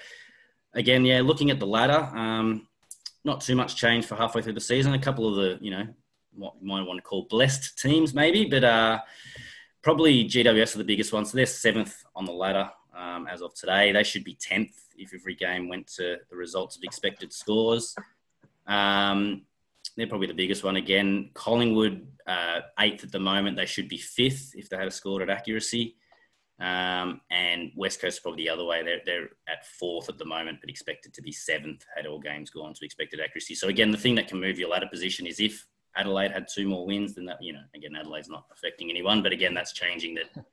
again, 0.77 1.03
yeah, 1.03 1.21
looking 1.21 1.51
at 1.51 1.59
the 1.59 1.67
ladder, 1.67 2.09
um, 2.17 2.67
not 3.25 3.41
too 3.41 3.55
much 3.55 3.75
change 3.75 4.05
for 4.05 4.15
halfway 4.15 4.41
through 4.41 4.53
the 4.53 4.61
season. 4.61 4.93
A 4.93 4.99
couple 4.99 5.27
of 5.27 5.35
the, 5.35 5.57
you 5.63 5.71
know, 5.71 5.87
what 6.33 6.53
you 6.61 6.67
might 6.67 6.83
want 6.83 6.97
to 6.97 7.01
call 7.01 7.27
blessed 7.29 7.77
teams, 7.79 8.13
maybe, 8.13 8.45
but 8.45 8.63
uh, 8.63 8.99
probably 9.81 10.23
GWS 10.23 10.75
are 10.75 10.77
the 10.77 10.83
biggest 10.85 11.11
ones. 11.11 11.31
So 11.31 11.37
they're 11.37 11.45
seventh 11.45 12.03
on 12.15 12.25
the 12.25 12.31
ladder 12.31 12.69
um, 12.95 13.27
as 13.27 13.41
of 13.41 13.53
today. 13.55 13.91
They 13.91 14.03
should 14.03 14.23
be 14.23 14.35
tenth 14.35 14.79
if 14.97 15.13
every 15.13 15.35
game 15.35 15.67
went 15.67 15.87
to 15.95 16.17
the 16.29 16.35
results 16.35 16.77
of 16.77 16.83
expected 16.83 17.33
scores. 17.33 17.95
Um, 18.67 19.43
they're 19.95 20.07
probably 20.07 20.27
the 20.27 20.33
biggest 20.33 20.63
one 20.63 20.75
again. 20.75 21.31
Collingwood, 21.33 22.07
uh, 22.27 22.61
eighth 22.79 23.03
at 23.03 23.11
the 23.11 23.19
moment. 23.19 23.57
They 23.57 23.65
should 23.65 23.89
be 23.89 23.97
fifth 23.97 24.51
if 24.55 24.69
they 24.69 24.77
had 24.77 24.87
a 24.87 24.91
scored 24.91 25.23
at 25.23 25.29
accuracy. 25.29 25.95
Um, 26.59 27.21
and 27.29 27.71
West 27.75 28.01
Coast 28.01 28.17
is 28.17 28.19
probably 28.19 28.43
the 28.43 28.49
other 28.49 28.65
way. 28.65 28.83
They're, 28.83 29.01
they're 29.05 29.29
at 29.47 29.65
fourth 29.79 30.09
at 30.09 30.17
the 30.17 30.25
moment, 30.25 30.57
but 30.59 30.69
expected 30.69 31.13
to 31.13 31.21
be 31.21 31.31
seventh 31.31 31.85
had 31.95 32.07
all 32.07 32.19
games 32.19 32.49
gone 32.49 32.73
to 32.73 32.85
expected 32.85 33.19
accuracy. 33.19 33.53
So 33.53 33.67
again, 33.67 33.91
the 33.91 33.97
thing 33.97 34.15
that 34.15 34.27
can 34.27 34.39
move 34.39 34.57
your 34.57 34.69
ladder 34.69 34.87
position 34.91 35.27
is 35.27 35.39
if 35.39 35.67
Adelaide 35.95 36.31
had 36.31 36.47
two 36.47 36.67
more 36.67 36.85
wins, 36.85 37.15
then 37.15 37.25
that 37.25 37.37
you 37.41 37.53
know 37.53 37.61
again 37.75 37.95
Adelaide's 37.95 38.29
not 38.29 38.45
affecting 38.51 38.89
anyone, 38.89 39.21
but 39.21 39.31
again 39.31 39.53
that's 39.53 39.73
changing 39.73 40.15
that 40.15 40.45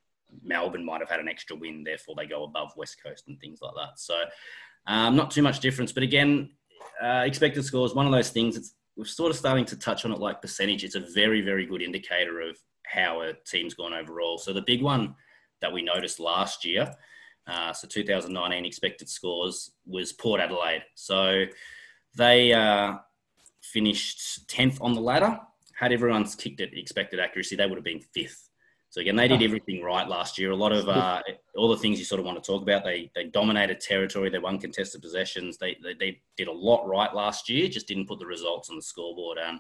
Melbourne 0.43 0.85
might 0.85 1.01
have 1.01 1.11
had 1.11 1.21
an 1.21 1.29
extra 1.29 1.57
win, 1.57 1.85
therefore 1.85 2.15
they 2.17 2.27
go 2.27 2.45
above 2.45 2.73
West 2.77 3.03
Coast 3.03 3.25
and 3.29 3.39
things 3.41 3.61
like 3.63 3.75
that. 3.77 3.99
So 3.99 4.23
um, 4.87 5.17
not 5.17 5.31
too 5.31 5.43
much 5.43 5.61
difference. 5.61 5.93
But 5.93 6.03
again, 6.03 6.51
uh, 7.03 7.23
expected 7.27 7.65
scores, 7.65 7.95
one 7.95 8.07
of 8.07 8.13
those 8.13 8.31
things. 8.31 8.57
It's 8.57 8.75
we're 8.97 9.05
sort 9.05 9.31
of 9.31 9.37
starting 9.37 9.65
to 9.67 9.77
touch 9.77 10.05
on 10.05 10.13
it 10.13 10.21
like 10.21 10.41
percentage. 10.41 10.85
It's 10.85 10.95
a 10.95 11.01
very 11.15 11.41
very 11.41 11.67
good 11.67 11.83
indicator 11.83 12.41
of 12.41 12.59
how 12.87 13.23
a 13.23 13.33
team's 13.47 13.75
gone 13.75 13.95
overall. 13.95 14.39
So 14.39 14.53
the 14.53 14.63
big 14.63 14.83
one 14.83 15.15
that 15.65 15.73
we 15.73 15.83
noticed 15.83 16.21
last 16.21 16.65
year, 16.65 16.95
uh, 17.47 17.73
so 17.73 17.89
2019 17.89 18.65
expected 18.65 19.09
scores 19.09 19.73
was 19.87 20.13
Port 20.13 20.41
Adelaide. 20.41 20.83
So 20.95 21.45
they 22.17 22.53
uh, 22.53 22.95
finished 23.63 24.49
10th 24.49 24.79
on 24.81 24.95
the 24.95 25.01
ladder. 25.01 25.39
Had 25.75 25.93
everyone's 25.93 26.35
kicked 26.35 26.61
at 26.61 26.77
expected 26.77 27.19
accuracy, 27.19 27.57
they 27.57 27.67
would 27.67 27.77
have 27.77 27.85
been 27.85 28.01
fifth. 28.01 28.51
So 28.91 29.01
again, 29.01 29.17
they 29.17 29.27
did 29.27 29.41
ah. 29.41 29.45
everything 29.45 29.83
right 29.83 30.09
last 30.09 30.39
year. 30.39 30.53
A 30.53 30.57
lot 30.57 30.71
of 30.71 30.89
uh, 30.89 31.21
all 31.57 31.69
the 31.69 31.79
things 31.79 31.99
you 31.99 32.05
sort 32.05 32.21
of 32.21 32.27
want 32.27 32.41
to 32.41 32.47
talk 32.47 32.63
about. 32.63 32.85
They 32.85 33.11
they 33.17 33.25
dominated 33.25 33.81
territory. 33.81 34.31
They 34.31 34.39
won 34.39 34.61
contested 34.61 35.03
possessions. 35.03 35.59
They, 35.59 35.77
they, 35.83 35.95
they 35.95 36.21
did 36.37 36.47
a 36.47 36.53
lot 36.53 36.87
right 36.87 37.13
last 37.13 37.49
year. 37.49 37.67
Just 37.67 37.89
didn't 37.89 38.07
put 38.07 38.21
the 38.21 38.27
results 38.27 38.71
on 38.71 38.77
the 38.77 38.83
scoreboard. 38.83 39.39
And 39.45 39.59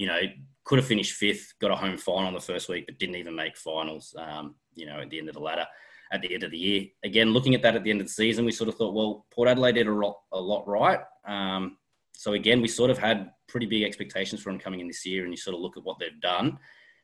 you 0.00 0.06
know, 0.06 0.18
could 0.64 0.78
have 0.78 0.88
finished 0.88 1.12
fifth. 1.12 1.52
Got 1.60 1.72
a 1.72 1.76
home 1.76 1.98
final 1.98 2.32
the 2.32 2.40
first 2.40 2.70
week, 2.70 2.86
but 2.86 2.98
didn't 2.98 3.16
even 3.16 3.36
make 3.36 3.54
finals. 3.54 4.14
Um, 4.16 4.54
you 4.74 4.86
know, 4.86 4.98
at 4.98 5.10
the 5.10 5.18
end 5.18 5.28
of 5.28 5.34
the 5.34 5.42
ladder, 5.42 5.66
at 6.10 6.22
the 6.22 6.32
end 6.32 6.42
of 6.42 6.50
the 6.50 6.58
year. 6.58 6.86
Again, 7.04 7.34
looking 7.34 7.54
at 7.54 7.60
that 7.60 7.76
at 7.76 7.84
the 7.84 7.90
end 7.90 8.00
of 8.00 8.06
the 8.06 8.12
season, 8.12 8.46
we 8.46 8.50
sort 8.50 8.70
of 8.70 8.76
thought, 8.76 8.94
well, 8.94 9.26
Port 9.30 9.46
Adelaide 9.46 9.74
did 9.74 9.88
a 9.88 9.92
lot, 9.92 10.16
a 10.32 10.40
lot 10.40 10.66
right. 10.66 11.00
Um, 11.26 11.76
so 12.14 12.32
again, 12.32 12.62
we 12.62 12.68
sort 12.68 12.90
of 12.90 12.96
had 12.96 13.30
pretty 13.46 13.66
big 13.66 13.82
expectations 13.82 14.40
for 14.40 14.50
them 14.50 14.58
coming 14.58 14.80
in 14.80 14.86
this 14.86 15.04
year, 15.04 15.24
and 15.24 15.34
you 15.34 15.36
sort 15.36 15.54
of 15.54 15.60
look 15.60 15.76
at 15.76 15.84
what 15.84 15.98
they've 15.98 16.20
done. 16.22 16.58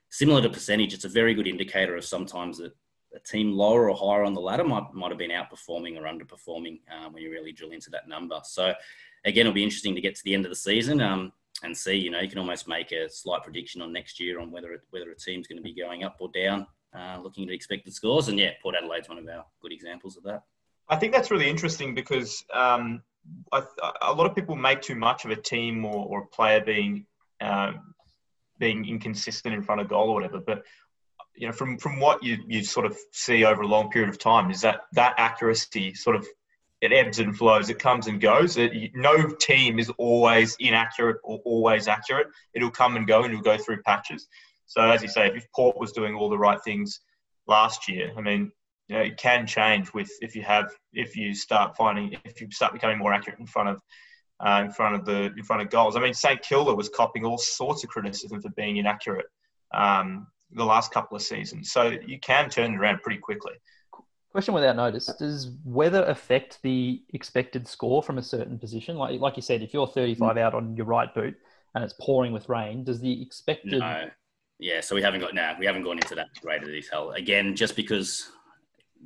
Similar 0.08 0.40
to 0.40 0.48
percentage, 0.48 0.94
it's 0.94 1.04
a 1.04 1.10
very 1.10 1.34
good 1.34 1.46
indicator 1.46 1.96
of 1.96 2.04
sometimes 2.04 2.56
that 2.58 2.72
a 3.14 3.20
team 3.20 3.52
lower 3.52 3.90
or 3.90 3.96
higher 3.96 4.24
on 4.24 4.32
the 4.32 4.40
ladder 4.40 4.64
might, 4.64 4.94
might 4.94 5.10
have 5.10 5.18
been 5.18 5.30
outperforming 5.30 5.98
or 5.98 6.04
underperforming 6.04 6.80
um, 6.90 7.12
when 7.12 7.22
you 7.22 7.30
really 7.30 7.52
drill 7.52 7.72
into 7.72 7.90
that 7.90 8.08
number. 8.08 8.40
So 8.44 8.72
again, 9.26 9.42
it'll 9.42 9.52
be 9.52 9.64
interesting 9.64 9.94
to 9.94 10.00
get 10.00 10.14
to 10.14 10.24
the 10.24 10.32
end 10.32 10.46
of 10.46 10.50
the 10.50 10.56
season 10.56 11.02
um, 11.02 11.32
and 11.62 11.76
see. 11.76 11.94
You 11.94 12.10
know, 12.10 12.20
you 12.20 12.28
can 12.28 12.38
almost 12.38 12.68
make 12.68 12.92
a 12.92 13.08
slight 13.08 13.42
prediction 13.42 13.82
on 13.82 13.92
next 13.92 14.20
year 14.20 14.40
on 14.40 14.50
whether 14.50 14.72
it, 14.72 14.82
whether 14.90 15.10
a 15.10 15.16
team's 15.16 15.46
going 15.46 15.58
to 15.58 15.62
be 15.62 15.74
going 15.74 16.04
up 16.04 16.16
or 16.20 16.30
down, 16.34 16.66
uh, 16.96 17.18
looking 17.22 17.48
at 17.48 17.54
expected 17.54 17.94
scores. 17.94 18.28
And 18.28 18.38
yeah, 18.38 18.50
Port 18.62 18.74
Adelaide's 18.76 19.08
one 19.08 19.18
of 19.18 19.28
our 19.28 19.44
good 19.60 19.72
examples 19.72 20.16
of 20.16 20.24
that. 20.24 20.42
I 20.88 20.96
think 20.96 21.12
that's 21.12 21.30
really 21.30 21.48
interesting 21.48 21.94
because 21.94 22.44
um, 22.54 23.02
I, 23.52 23.62
a 24.02 24.12
lot 24.12 24.26
of 24.26 24.34
people 24.34 24.54
make 24.56 24.82
too 24.82 24.94
much 24.94 25.24
of 25.24 25.30
a 25.30 25.36
team 25.36 25.84
or, 25.84 26.06
or 26.06 26.22
a 26.22 26.26
player 26.26 26.60
being 26.60 27.06
um, 27.40 27.94
being 28.58 28.88
inconsistent 28.88 29.54
in 29.54 29.62
front 29.62 29.80
of 29.80 29.88
goal 29.88 30.10
or 30.10 30.14
whatever. 30.14 30.40
But 30.40 30.64
you 31.34 31.46
know, 31.46 31.52
from 31.52 31.78
from 31.78 32.00
what 32.00 32.22
you 32.22 32.38
you 32.46 32.64
sort 32.64 32.86
of 32.86 32.96
see 33.12 33.44
over 33.44 33.62
a 33.62 33.66
long 33.66 33.90
period 33.90 34.08
of 34.08 34.18
time, 34.18 34.50
is 34.50 34.62
that 34.62 34.82
that 34.92 35.14
accuracy 35.18 35.94
sort 35.94 36.16
of 36.16 36.26
it 36.86 36.92
ebbs 36.92 37.18
and 37.18 37.36
flows. 37.36 37.68
It 37.68 37.78
comes 37.78 38.06
and 38.06 38.20
goes. 38.20 38.56
It, 38.56 38.92
no 38.94 39.28
team 39.28 39.78
is 39.78 39.90
always 39.98 40.56
inaccurate 40.60 41.18
or 41.24 41.40
always 41.44 41.88
accurate. 41.88 42.28
It'll 42.54 42.70
come 42.70 42.96
and 42.96 43.06
go, 43.06 43.22
and 43.22 43.32
it'll 43.32 43.42
go 43.42 43.58
through 43.58 43.82
patches. 43.82 44.28
So 44.66 44.82
as 44.82 45.02
you 45.02 45.08
say, 45.08 45.26
if 45.34 45.50
Port 45.52 45.78
was 45.78 45.92
doing 45.92 46.14
all 46.14 46.28
the 46.28 46.38
right 46.38 46.62
things 46.62 47.00
last 47.46 47.88
year, 47.88 48.12
I 48.16 48.20
mean, 48.20 48.52
you 48.88 48.96
know, 48.96 49.02
it 49.02 49.16
can 49.16 49.46
change 49.46 49.92
with 49.92 50.10
if 50.20 50.36
you 50.36 50.42
have 50.42 50.70
if 50.92 51.16
you 51.16 51.34
start 51.34 51.76
finding 51.76 52.16
if 52.24 52.40
you 52.40 52.48
start 52.52 52.72
becoming 52.72 52.98
more 52.98 53.12
accurate 53.12 53.40
in 53.40 53.46
front 53.46 53.68
of 53.68 53.80
uh, 54.40 54.62
in 54.64 54.70
front 54.70 54.94
of 54.94 55.04
the 55.04 55.32
in 55.36 55.42
front 55.42 55.62
of 55.62 55.70
goals. 55.70 55.96
I 55.96 56.00
mean, 56.00 56.14
St 56.14 56.40
Kilda 56.42 56.74
was 56.74 56.88
copying 56.88 57.24
all 57.24 57.38
sorts 57.38 57.82
of 57.84 57.90
criticism 57.90 58.40
for 58.40 58.50
being 58.50 58.76
inaccurate 58.76 59.26
um, 59.74 60.28
the 60.52 60.64
last 60.64 60.92
couple 60.92 61.16
of 61.16 61.22
seasons, 61.22 61.72
so 61.72 61.96
you 62.06 62.20
can 62.20 62.48
turn 62.48 62.74
it 62.74 62.78
around 62.78 63.02
pretty 63.02 63.18
quickly. 63.18 63.54
Question 64.36 64.52
without 64.52 64.76
notice: 64.76 65.06
Does 65.18 65.52
weather 65.64 66.04
affect 66.04 66.60
the 66.60 67.00
expected 67.14 67.66
score 67.66 68.02
from 68.02 68.18
a 68.18 68.22
certain 68.22 68.58
position? 68.58 68.98
Like 68.98 69.18
like 69.18 69.34
you 69.36 69.40
said, 69.40 69.62
if 69.62 69.72
you're 69.72 69.86
35 69.86 70.36
mm. 70.36 70.38
out 70.38 70.52
on 70.52 70.76
your 70.76 70.84
right 70.84 71.14
boot 71.14 71.34
and 71.74 71.82
it's 71.82 71.94
pouring 71.98 72.34
with 72.34 72.46
rain, 72.50 72.84
does 72.84 73.00
the 73.00 73.22
expected 73.22 73.78
no. 73.78 74.10
Yeah, 74.58 74.82
so 74.82 74.94
we 74.94 75.00
haven't 75.00 75.20
got 75.20 75.34
now. 75.34 75.56
We 75.58 75.64
haven't 75.64 75.84
gone 75.84 75.96
into 75.96 76.14
that 76.16 76.28
greater 76.42 76.66
detail 76.66 77.12
again, 77.12 77.56
just 77.56 77.76
because 77.76 78.30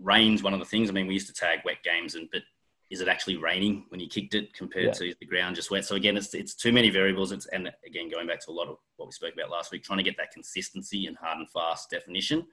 rain's 0.02 0.42
one 0.42 0.52
of 0.52 0.58
the 0.58 0.66
things. 0.66 0.90
I 0.90 0.92
mean, 0.94 1.06
we 1.06 1.14
used 1.14 1.28
to 1.28 1.32
tag 1.32 1.60
wet 1.64 1.84
games, 1.84 2.16
and 2.16 2.28
but 2.32 2.42
is 2.90 3.00
it 3.00 3.06
actually 3.06 3.36
raining 3.36 3.84
when 3.90 4.00
you 4.00 4.08
kicked 4.08 4.34
it 4.34 4.52
compared 4.52 4.86
yeah. 4.86 4.92
to 4.94 5.14
the 5.20 5.26
ground 5.26 5.54
just 5.54 5.70
wet? 5.70 5.84
So 5.84 5.94
again, 5.94 6.16
it's 6.16 6.34
it's 6.34 6.56
too 6.56 6.72
many 6.72 6.90
variables. 6.90 7.30
It's 7.30 7.46
and 7.46 7.70
again 7.86 8.10
going 8.10 8.26
back 8.26 8.40
to 8.46 8.50
a 8.50 8.52
lot 8.52 8.66
of 8.66 8.78
what 8.96 9.06
we 9.06 9.12
spoke 9.12 9.34
about 9.34 9.48
last 9.48 9.70
week, 9.70 9.84
trying 9.84 9.98
to 9.98 10.04
get 10.04 10.16
that 10.16 10.32
consistency 10.32 11.06
and 11.06 11.16
hard 11.16 11.38
and 11.38 11.48
fast 11.50 11.88
definition. 11.88 12.44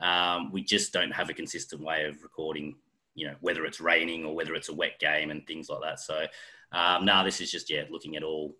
Um, 0.00 0.52
we 0.52 0.62
just 0.62 0.92
don't 0.92 1.12
have 1.12 1.30
a 1.30 1.34
consistent 1.34 1.82
way 1.82 2.04
of 2.04 2.22
recording, 2.22 2.76
you 3.14 3.26
know, 3.26 3.34
whether 3.40 3.64
it's 3.64 3.80
raining 3.80 4.24
or 4.24 4.34
whether 4.34 4.54
it's 4.54 4.68
a 4.68 4.74
wet 4.74 4.98
game 4.98 5.30
and 5.30 5.46
things 5.46 5.68
like 5.68 5.80
that. 5.82 6.00
So 6.00 6.26
um, 6.72 7.04
now 7.04 7.22
this 7.22 7.40
is 7.40 7.50
just 7.50 7.70
yeah, 7.70 7.84
looking 7.90 8.16
at 8.16 8.22
all 8.22 8.54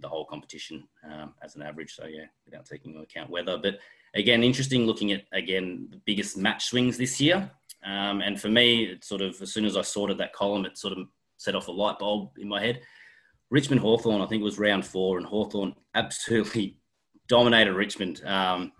the 0.00 0.08
whole 0.08 0.24
competition 0.26 0.86
um, 1.10 1.34
as 1.42 1.56
an 1.56 1.62
average. 1.62 1.94
So 1.94 2.06
yeah, 2.06 2.26
without 2.44 2.66
taking 2.66 2.92
into 2.92 3.02
account 3.02 3.30
weather, 3.30 3.58
but 3.60 3.78
again, 4.14 4.42
interesting 4.42 4.86
looking 4.86 5.12
at 5.12 5.24
again 5.32 5.88
the 5.90 6.00
biggest 6.04 6.36
match 6.36 6.66
swings 6.66 6.98
this 6.98 7.20
year. 7.20 7.50
Um, 7.84 8.20
and 8.22 8.40
for 8.40 8.48
me, 8.48 8.98
sort 9.02 9.20
of 9.20 9.40
as 9.42 9.52
soon 9.52 9.64
as 9.64 9.76
I 9.76 9.82
sorted 9.82 10.18
that 10.18 10.32
column, 10.32 10.64
it 10.64 10.78
sort 10.78 10.98
of 10.98 11.06
set 11.36 11.54
off 11.54 11.68
a 11.68 11.72
light 11.72 11.98
bulb 11.98 12.30
in 12.38 12.48
my 12.48 12.60
head. 12.60 12.80
Richmond 13.50 13.80
Hawthorn, 13.80 14.22
I 14.22 14.26
think 14.26 14.40
it 14.40 14.44
was 14.44 14.58
round 14.58 14.84
four, 14.86 15.18
and 15.18 15.26
Hawthorn 15.26 15.74
absolutely 15.94 16.78
dominated 17.28 17.74
Richmond. 17.74 18.22
Um, 18.24 18.72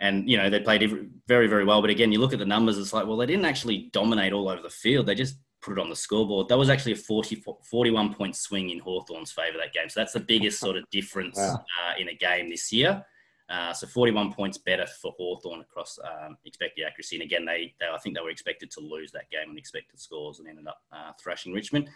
and 0.00 0.28
you 0.28 0.36
know 0.36 0.48
they 0.48 0.60
played 0.60 1.10
very 1.26 1.46
very 1.46 1.64
well. 1.64 1.80
But 1.80 1.90
again, 1.90 2.12
you 2.12 2.20
look 2.20 2.32
at 2.32 2.38
the 2.38 2.46
numbers, 2.46 2.78
it's 2.78 2.92
like 2.92 3.06
well 3.06 3.16
they 3.16 3.26
didn't 3.26 3.44
actually 3.44 3.90
dominate 3.92 4.32
all 4.32 4.48
over 4.48 4.62
the 4.62 4.70
field. 4.70 5.06
They 5.06 5.14
just 5.14 5.36
put 5.60 5.78
it 5.78 5.80
on 5.80 5.90
the 5.90 5.96
scoreboard. 5.96 6.48
That 6.48 6.58
was 6.58 6.70
actually 6.70 6.92
a 6.92 6.96
40, 6.96 7.42
41 7.68 8.14
point 8.14 8.36
swing 8.36 8.70
in 8.70 8.78
Hawthorn's 8.78 9.32
favour 9.32 9.58
that 9.58 9.72
game. 9.72 9.88
So 9.88 10.00
that's 10.00 10.12
the 10.12 10.20
biggest 10.20 10.60
sort 10.60 10.76
of 10.76 10.88
difference 10.90 11.36
wow. 11.36 11.54
uh, 11.54 12.00
in 12.00 12.08
a 12.08 12.14
game 12.14 12.48
this 12.48 12.72
year. 12.72 13.04
Uh, 13.48 13.72
so 13.72 13.86
41 13.86 14.32
points 14.32 14.58
better 14.58 14.86
for 15.00 15.12
Hawthorn 15.16 15.60
across 15.60 15.98
um, 16.04 16.36
expected 16.44 16.84
accuracy. 16.86 17.16
And 17.16 17.22
again, 17.22 17.46
they, 17.46 17.74
they, 17.80 17.86
I 17.86 17.98
think 17.98 18.14
they 18.14 18.22
were 18.22 18.30
expected 18.30 18.70
to 18.72 18.80
lose 18.80 19.10
that 19.12 19.30
game 19.30 19.48
on 19.50 19.58
expected 19.58 19.98
scores 19.98 20.38
and 20.38 20.48
ended 20.48 20.66
up 20.66 20.82
uh, 20.92 21.12
thrashing 21.20 21.54
Richmond. 21.54 21.88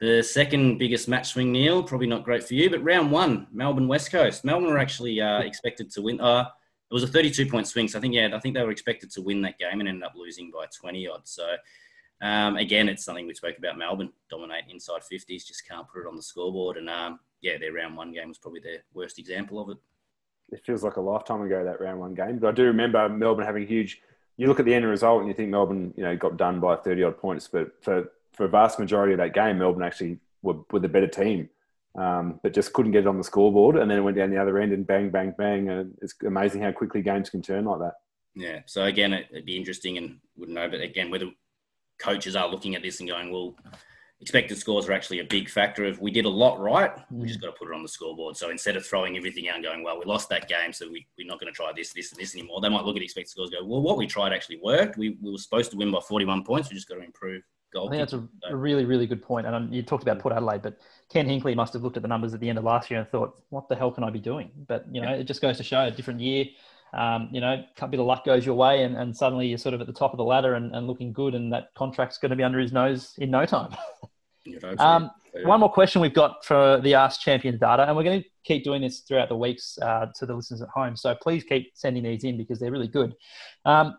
The 0.00 0.22
second 0.22 0.78
biggest 0.78 1.08
match 1.08 1.28
swing, 1.28 1.52
Niall, 1.52 1.84
probably 1.84 2.06
not 2.06 2.24
great 2.24 2.44
for 2.44 2.54
you, 2.54 2.68
but 2.68 2.84
round 2.84 3.10
one, 3.10 3.46
Melbourne 3.50 3.88
West 3.88 4.10
Coast. 4.10 4.44
Melbourne 4.44 4.68
were 4.68 4.78
actually 4.78 5.20
uh, 5.20 5.40
expected 5.40 5.90
to 5.92 6.02
win. 6.02 6.20
It 6.90 6.94
was 6.94 7.02
a 7.02 7.08
32 7.08 7.46
point 7.46 7.66
swing. 7.66 7.88
So 7.88 7.98
I 7.98 8.00
think, 8.00 8.14
yeah, 8.14 8.30
I 8.34 8.38
think 8.38 8.54
they 8.54 8.62
were 8.62 8.70
expected 8.70 9.10
to 9.12 9.22
win 9.22 9.42
that 9.42 9.58
game 9.58 9.80
and 9.80 9.88
ended 9.88 10.04
up 10.04 10.14
losing 10.14 10.50
by 10.50 10.66
20 10.78 11.08
odd. 11.08 11.22
So 11.24 11.56
um, 12.22 12.56
again, 12.56 12.88
it's 12.88 13.04
something 13.04 13.26
we 13.26 13.34
spoke 13.34 13.58
about 13.58 13.78
Melbourne 13.78 14.12
dominate 14.30 14.64
inside 14.68 15.00
50s, 15.00 15.46
just 15.46 15.66
can't 15.68 15.88
put 15.88 16.02
it 16.02 16.08
on 16.08 16.16
the 16.16 16.22
scoreboard. 16.22 16.76
And 16.76 16.88
um, 16.88 17.20
yeah, 17.40 17.58
their 17.58 17.72
round 17.72 17.96
one 17.96 18.12
game 18.12 18.28
was 18.28 18.38
probably 18.38 18.60
their 18.60 18.84
worst 18.92 19.18
example 19.18 19.60
of 19.60 19.70
it 19.70 19.78
it 20.52 20.64
feels 20.64 20.82
like 20.82 20.96
a 20.96 21.00
lifetime 21.00 21.42
ago 21.42 21.64
that 21.64 21.80
round 21.80 22.00
one 22.00 22.14
game. 22.14 22.38
But 22.38 22.48
I 22.48 22.52
do 22.52 22.64
remember 22.64 23.08
Melbourne 23.08 23.46
having 23.46 23.66
huge. 23.66 24.00
You 24.36 24.46
look 24.48 24.60
at 24.60 24.66
the 24.66 24.74
end 24.74 24.84
result 24.84 25.20
and 25.20 25.28
you 25.28 25.34
think 25.34 25.50
Melbourne, 25.50 25.94
you 25.96 26.02
know, 26.02 26.16
got 26.16 26.36
done 26.36 26.60
by 26.60 26.76
thirty 26.76 27.02
odd 27.02 27.18
points, 27.18 27.48
but 27.48 27.72
for 27.82 28.10
for 28.32 28.44
a 28.44 28.48
vast 28.48 28.78
majority 28.78 29.12
of 29.12 29.18
that 29.18 29.34
game, 29.34 29.58
Melbourne 29.58 29.84
actually 29.84 30.18
were, 30.42 30.56
were 30.70 30.80
the 30.80 30.88
better 30.88 31.06
team, 31.06 31.48
um, 31.96 32.40
but 32.42 32.54
just 32.54 32.72
couldn't 32.72 32.92
get 32.92 33.02
it 33.02 33.06
on 33.06 33.18
the 33.18 33.24
scoreboard. 33.24 33.76
And 33.76 33.90
then 33.90 33.98
it 33.98 34.02
went 34.02 34.16
down 34.16 34.30
the 34.30 34.40
other 34.40 34.58
end 34.58 34.72
and 34.72 34.86
bang, 34.86 35.10
bang, 35.10 35.34
bang. 35.36 35.68
And 35.68 35.94
it's 36.02 36.14
amazing 36.26 36.62
how 36.62 36.72
quickly 36.72 37.02
games 37.02 37.30
can 37.30 37.42
turn 37.42 37.64
like 37.64 37.80
that. 37.80 37.94
Yeah. 38.34 38.60
So 38.66 38.84
again, 38.84 39.12
it'd 39.12 39.46
be 39.46 39.56
interesting 39.56 39.98
and 39.98 40.18
wouldn't 40.36 40.56
know, 40.56 40.68
but 40.68 40.80
again, 40.80 41.10
whether 41.10 41.30
coaches 41.98 42.34
are 42.34 42.48
looking 42.48 42.74
at 42.74 42.82
this 42.82 43.00
and 43.00 43.08
going, 43.08 43.30
well 43.30 43.54
expected 44.20 44.56
scores 44.56 44.88
are 44.88 44.92
actually 44.92 45.18
a 45.18 45.24
big 45.24 45.50
factor 45.50 45.84
If 45.84 46.00
we 46.00 46.10
did 46.10 46.24
a 46.24 46.30
lot 46.30 46.58
right. 46.58 46.92
We 47.10 47.26
just 47.26 47.40
mm. 47.40 47.42
got 47.42 47.48
to 47.48 47.58
put 47.58 47.68
it 47.68 47.74
on 47.74 47.82
the 47.82 47.88
scoreboard. 47.88 48.36
So 48.36 48.48
instead 48.48 48.74
of 48.74 48.86
throwing 48.86 49.18
everything 49.18 49.48
out 49.48 49.56
and 49.56 49.64
going, 49.64 49.82
well, 49.82 49.98
we 49.98 50.04
lost 50.06 50.30
that 50.30 50.48
game, 50.48 50.72
so 50.72 50.90
we, 50.90 51.06
we're 51.18 51.26
not 51.26 51.40
going 51.40 51.52
to 51.52 51.56
try 51.56 51.72
this, 51.76 51.92
this, 51.92 52.10
and 52.10 52.20
this 52.20 52.34
anymore, 52.34 52.60
they 52.62 52.70
might 52.70 52.84
look 52.84 52.96
at 52.96 53.02
expected 53.02 53.30
scores 53.30 53.50
go, 53.50 53.64
well, 53.64 53.82
what 53.82 53.98
we 53.98 54.06
tried 54.06 54.32
actually 54.32 54.60
worked. 54.62 54.96
We, 54.96 55.18
we 55.20 55.32
were 55.32 55.38
supposed 55.38 55.70
to 55.72 55.76
win 55.76 55.90
by 55.90 56.00
41 56.00 56.44
points. 56.44 56.70
We 56.70 56.76
just 56.76 56.88
got 56.88 56.94
to 56.94 57.02
improve 57.02 57.42
goal. 57.74 57.88
I 57.88 57.90
think 57.90 58.00
that's 58.00 58.12
a, 58.14 58.26
a, 58.50 58.56
really, 58.56 58.84
really 58.84 59.06
good 59.06 59.22
point. 59.22 59.46
And 59.46 59.54
um, 59.54 59.72
you 59.72 59.82
talked 59.82 60.02
about 60.02 60.20
Port 60.20 60.34
Adelaide, 60.34 60.62
but 60.62 60.78
Ken 61.14 61.28
Hinkley 61.28 61.54
must 61.54 61.72
have 61.74 61.84
looked 61.84 61.96
at 61.96 62.02
the 62.02 62.08
numbers 62.08 62.34
at 62.34 62.40
the 62.40 62.48
end 62.48 62.58
of 62.58 62.64
last 62.64 62.90
year 62.90 62.98
and 62.98 63.08
thought, 63.08 63.38
what 63.50 63.68
the 63.68 63.76
hell 63.76 63.92
can 63.92 64.02
I 64.02 64.10
be 64.10 64.18
doing? 64.18 64.50
But, 64.66 64.84
you 64.92 65.00
know, 65.00 65.10
yeah. 65.10 65.18
it 65.18 65.24
just 65.24 65.40
goes 65.40 65.56
to 65.58 65.62
show 65.62 65.84
a 65.84 65.90
different 65.92 66.18
year. 66.18 66.46
Um, 66.92 67.28
you 67.30 67.40
know, 67.40 67.64
a 67.80 67.88
bit 67.88 68.00
of 68.00 68.06
luck 68.06 68.24
goes 68.24 68.44
your 68.44 68.56
way, 68.56 68.82
and, 68.82 68.96
and 68.96 69.16
suddenly 69.16 69.46
you're 69.46 69.58
sort 69.58 69.74
of 69.74 69.80
at 69.80 69.86
the 69.86 69.92
top 69.92 70.12
of 70.12 70.16
the 70.16 70.24
ladder 70.24 70.54
and, 70.54 70.74
and 70.74 70.88
looking 70.88 71.12
good, 71.12 71.36
and 71.36 71.52
that 71.52 71.68
contract's 71.76 72.18
going 72.18 72.30
to 72.30 72.36
be 72.36 72.42
under 72.42 72.58
his 72.58 72.72
nose 72.72 73.14
in 73.18 73.30
no 73.30 73.46
time. 73.46 73.74
Um, 74.78 75.10
one 75.44 75.60
more 75.60 75.72
question 75.72 76.02
we've 76.02 76.12
got 76.12 76.44
for 76.44 76.78
the 76.82 76.92
Ask 76.92 77.22
Champion 77.22 77.56
data, 77.56 77.88
and 77.88 77.96
we're 77.96 78.02
going 78.02 78.22
to 78.22 78.28
keep 78.44 78.62
doing 78.62 78.82
this 78.82 79.00
throughout 79.00 79.30
the 79.30 79.36
weeks 79.36 79.78
uh, 79.80 80.08
to 80.16 80.26
the 80.26 80.34
listeners 80.34 80.60
at 80.60 80.68
home. 80.68 80.96
So 80.96 81.14
please 81.14 81.44
keep 81.44 81.72
sending 81.74 82.02
these 82.02 82.24
in 82.24 82.36
because 82.36 82.60
they're 82.60 82.70
really 82.70 82.88
good. 82.88 83.14
Um, 83.64 83.96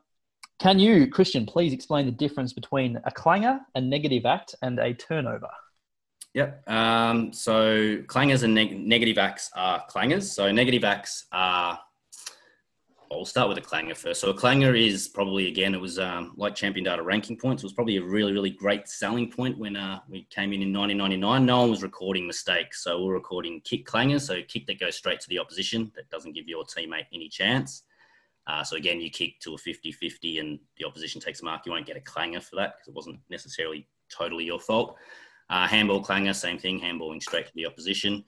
can 0.59 0.77
you, 0.77 1.07
Christian, 1.07 1.47
please 1.47 1.73
explain 1.73 2.05
the 2.05 2.11
difference 2.11 2.53
between 2.53 2.99
a 3.05 3.11
clanger, 3.11 3.59
a 3.73 3.81
negative 3.81 4.27
act, 4.27 4.53
and 4.61 4.77
a 4.77 4.93
turnover? 4.93 5.49
Yep. 6.35 6.69
Um, 6.69 7.31
so 7.31 7.97
clangers 8.07 8.43
and 8.43 8.53
neg- 8.53 8.77
negative 8.77 9.17
acts 9.17 9.49
are 9.55 9.85
clangers. 9.89 10.23
So 10.23 10.51
negative 10.51 10.83
acts 10.83 11.27
are 11.31 11.79
I'll 13.09 13.23
start 13.23 13.47
with 13.47 13.57
a 13.57 13.61
clanger 13.61 13.95
first. 13.95 14.19
So 14.19 14.31
a 14.31 14.33
clanger 14.33 14.75
is 14.75 15.07
probably 15.07 15.47
again, 15.47 15.73
it 15.73 15.79
was 15.79 15.97
um, 15.97 16.33
like 16.35 16.53
Champion 16.53 16.83
Data 16.83 17.01
ranking 17.01 17.37
points. 17.37 17.63
It 17.63 17.67
was 17.67 17.73
probably 17.73 17.95
a 17.97 18.03
really, 18.03 18.33
really 18.33 18.49
great 18.49 18.89
selling 18.89 19.31
point 19.31 19.57
when 19.57 19.77
uh, 19.77 20.01
we 20.09 20.27
came 20.29 20.51
in 20.51 20.61
in 20.61 20.73
1999. 20.73 21.45
No 21.45 21.61
one 21.61 21.69
was 21.69 21.83
recording 21.83 22.27
mistakes, 22.27 22.83
so 22.83 23.05
we're 23.05 23.13
recording 23.13 23.61
kick 23.61 23.85
clangers, 23.85 24.21
so 24.21 24.41
kick 24.45 24.67
that 24.67 24.77
goes 24.77 24.97
straight 24.97 25.21
to 25.21 25.29
the 25.29 25.39
opposition 25.39 25.89
that 25.95 26.09
doesn't 26.09 26.33
give 26.33 26.49
your 26.49 26.65
teammate 26.65 27.05
any 27.13 27.29
chance. 27.29 27.83
Uh, 28.45 28.61
so 28.61 28.75
again, 28.75 28.99
you 28.99 29.09
kick 29.09 29.39
to 29.39 29.53
a 29.53 29.57
50-50 29.57 30.41
and 30.41 30.59
the 30.77 30.85
opposition 30.85 31.21
takes 31.21 31.41
a 31.41 31.45
mark. 31.45 31.65
You 31.65 31.71
won't 31.71 31.85
get 31.85 31.95
a 31.95 32.01
clanger 32.01 32.41
for 32.41 32.57
that 32.57 32.75
because 32.75 32.89
it 32.89 32.93
wasn't 32.93 33.19
necessarily 33.29 33.87
totally 34.09 34.43
your 34.43 34.59
fault. 34.59 34.97
Uh, 35.49 35.67
handball 35.67 36.01
clanger, 36.01 36.33
same 36.33 36.57
thing, 36.57 36.79
handballing 36.79 37.21
straight 37.21 37.45
to 37.45 37.51
the 37.55 37.65
opposition. 37.65 38.23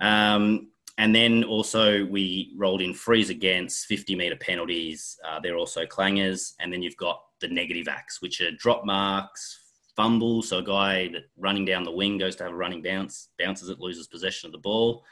Um, 0.00 0.68
and 0.98 1.14
then 1.14 1.44
also 1.44 2.04
we 2.06 2.52
rolled 2.56 2.82
in 2.82 2.92
frees 2.92 3.30
against 3.30 3.86
50 3.86 4.16
meter 4.16 4.36
penalties. 4.36 5.18
Uh, 5.26 5.40
they're 5.40 5.56
also 5.56 5.86
clangers. 5.86 6.54
And 6.60 6.72
then 6.72 6.82
you've 6.82 6.96
got 6.96 7.22
the 7.40 7.48
negative 7.48 7.88
acts, 7.88 8.20
which 8.20 8.40
are 8.40 8.50
drop 8.52 8.84
marks, 8.84 9.60
fumbles. 9.96 10.48
So 10.48 10.58
a 10.58 10.62
guy 10.62 11.08
that 11.08 11.22
running 11.38 11.64
down 11.64 11.84
the 11.84 11.92
wing 11.92 12.18
goes 12.18 12.36
to 12.36 12.44
have 12.44 12.52
a 12.52 12.56
running 12.56 12.82
bounce, 12.82 13.28
bounces 13.38 13.68
it, 13.68 13.80
loses 13.80 14.08
possession 14.08 14.48
of 14.48 14.52
the 14.52 14.58
ball. 14.58 15.04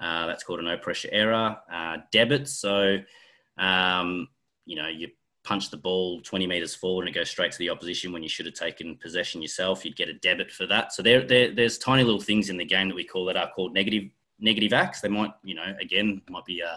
Uh, 0.00 0.26
that's 0.26 0.44
called 0.44 0.60
a 0.60 0.62
no 0.62 0.76
pressure 0.76 1.08
error. 1.12 1.56
Uh, 1.72 1.98
debits. 2.12 2.54
So, 2.54 2.98
um, 3.58 4.28
you 4.64 4.76
know, 4.76 4.88
you 4.88 5.08
punch 5.44 5.70
the 5.70 5.76
ball 5.76 6.20
20 6.22 6.46
meters 6.46 6.74
forward 6.74 7.02
and 7.02 7.14
it 7.14 7.18
goes 7.18 7.28
straight 7.28 7.52
to 7.52 7.58
the 7.58 7.70
opposition 7.70 8.12
when 8.12 8.22
you 8.22 8.28
should 8.28 8.46
have 8.46 8.54
taken 8.54 8.96
possession 8.96 9.42
yourself. 9.42 9.84
You'd 9.84 9.96
get 9.96 10.08
a 10.08 10.14
debit 10.14 10.50
for 10.50 10.66
that. 10.66 10.92
So 10.92 11.02
there, 11.02 11.22
there 11.22 11.54
there's 11.54 11.78
tiny 11.78 12.02
little 12.02 12.20
things 12.20 12.48
in 12.48 12.56
the 12.56 12.64
game 12.64 12.88
that 12.88 12.94
we 12.94 13.04
call 13.04 13.26
that 13.26 13.36
are 13.36 13.50
called 13.50 13.74
negative 13.74 14.04
negative 14.40 14.72
acts. 14.72 15.00
They 15.00 15.08
might, 15.08 15.32
you 15.44 15.54
know, 15.54 15.74
again, 15.80 16.22
might 16.28 16.44
be 16.44 16.62
uh, 16.62 16.76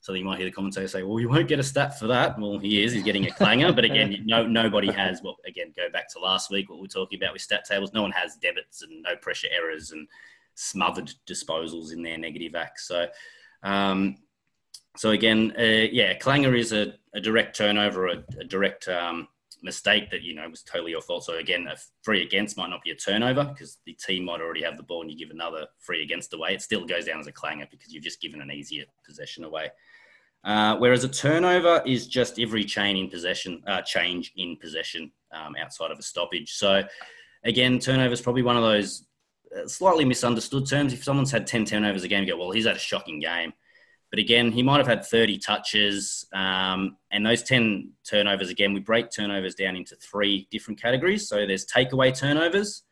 something 0.00 0.20
you 0.20 0.28
might 0.28 0.38
hear 0.38 0.46
the 0.46 0.52
commentator 0.52 0.88
say, 0.88 1.02
well, 1.02 1.20
you 1.20 1.28
won't 1.28 1.48
get 1.48 1.58
a 1.58 1.62
stat 1.62 1.98
for 1.98 2.06
that. 2.06 2.38
Well, 2.38 2.58
he 2.58 2.82
is, 2.82 2.92
he's 2.92 3.02
getting 3.02 3.26
a 3.26 3.30
clanger. 3.30 3.72
But 3.72 3.84
again, 3.84 4.22
no, 4.24 4.46
nobody 4.46 4.90
has, 4.92 5.22
well, 5.22 5.36
again, 5.46 5.72
go 5.76 5.90
back 5.90 6.08
to 6.12 6.18
last 6.18 6.50
week, 6.50 6.70
what 6.70 6.80
we 6.80 6.86
are 6.86 6.88
talking 6.88 7.18
about 7.18 7.32
with 7.32 7.42
stat 7.42 7.64
tables. 7.64 7.92
No 7.92 8.02
one 8.02 8.12
has 8.12 8.36
debits 8.36 8.82
and 8.82 9.02
no 9.02 9.16
pressure 9.16 9.48
errors 9.54 9.92
and 9.92 10.08
smothered 10.54 11.12
disposals 11.28 11.92
in 11.92 12.02
their 12.02 12.18
negative 12.18 12.54
acts. 12.54 12.88
So, 12.88 13.08
um, 13.62 14.16
so 14.96 15.10
again, 15.10 15.52
uh, 15.58 15.88
yeah, 15.92 16.14
clanger 16.14 16.54
is 16.54 16.72
a, 16.72 16.94
a 17.14 17.20
direct 17.20 17.56
turnover, 17.56 18.08
a, 18.08 18.24
a 18.38 18.44
direct 18.44 18.88
um, 18.88 19.28
mistake 19.62 20.10
that 20.10 20.22
you 20.22 20.34
know 20.34 20.48
was 20.48 20.62
totally 20.62 20.92
your 20.92 21.00
fault. 21.00 21.24
So 21.24 21.34
again, 21.34 21.66
a 21.70 21.76
free 22.02 22.22
against 22.22 22.56
might 22.56 22.70
not 22.70 22.82
be 22.82 22.90
a 22.90 22.94
turnover 22.94 23.44
because 23.44 23.78
the 23.86 23.94
team 23.94 24.24
might 24.24 24.40
already 24.40 24.62
have 24.62 24.76
the 24.76 24.82
ball 24.82 25.02
and 25.02 25.10
you 25.10 25.18
give 25.18 25.30
another 25.30 25.66
free 25.78 26.02
against 26.02 26.32
away. 26.34 26.54
It 26.54 26.62
still 26.62 26.86
goes 26.86 27.06
down 27.06 27.20
as 27.20 27.26
a 27.26 27.32
clanger 27.32 27.66
because 27.70 27.92
you've 27.92 28.04
just 28.04 28.20
given 28.20 28.40
an 28.40 28.50
easier 28.50 28.84
possession 29.06 29.44
away. 29.44 29.70
Uh, 30.42 30.76
whereas 30.78 31.04
a 31.04 31.08
turnover 31.08 31.82
is 31.84 32.06
just 32.06 32.38
every 32.40 32.64
chain 32.64 32.96
in 32.96 33.10
possession, 33.10 33.62
uh, 33.66 33.82
change 33.82 34.32
in 34.36 34.56
possession 34.56 35.12
um, 35.32 35.54
outside 35.60 35.90
of 35.90 35.98
a 35.98 36.02
stoppage. 36.02 36.52
So 36.52 36.82
again, 37.44 37.78
turnover 37.78 38.12
is 38.12 38.22
probably 38.22 38.42
one 38.42 38.56
of 38.56 38.62
those 38.62 39.06
uh, 39.54 39.66
slightly 39.66 40.04
misunderstood 40.04 40.66
terms. 40.66 40.94
If 40.94 41.04
someone's 41.04 41.30
had 41.30 41.46
10 41.46 41.66
turnovers 41.66 42.04
a 42.04 42.08
game, 42.08 42.24
you 42.24 42.32
go, 42.32 42.38
well, 42.38 42.52
he's 42.52 42.66
had 42.66 42.76
a 42.76 42.80
shocking 42.80 43.20
game. 43.20 43.52
But 44.10 44.18
again, 44.18 44.50
he 44.50 44.62
might 44.62 44.78
have 44.78 44.88
had 44.88 45.04
30 45.04 45.38
touches. 45.38 46.26
Um, 46.32 46.96
and 47.12 47.24
those 47.24 47.42
10 47.44 47.92
turnovers, 48.08 48.50
again, 48.50 48.74
we 48.74 48.80
break 48.80 49.10
turnovers 49.10 49.54
down 49.54 49.76
into 49.76 49.94
three 49.96 50.48
different 50.50 50.80
categories. 50.80 51.28
So 51.28 51.46
there's 51.46 51.64
takeaway 51.66 52.16
turnovers. 52.16 52.82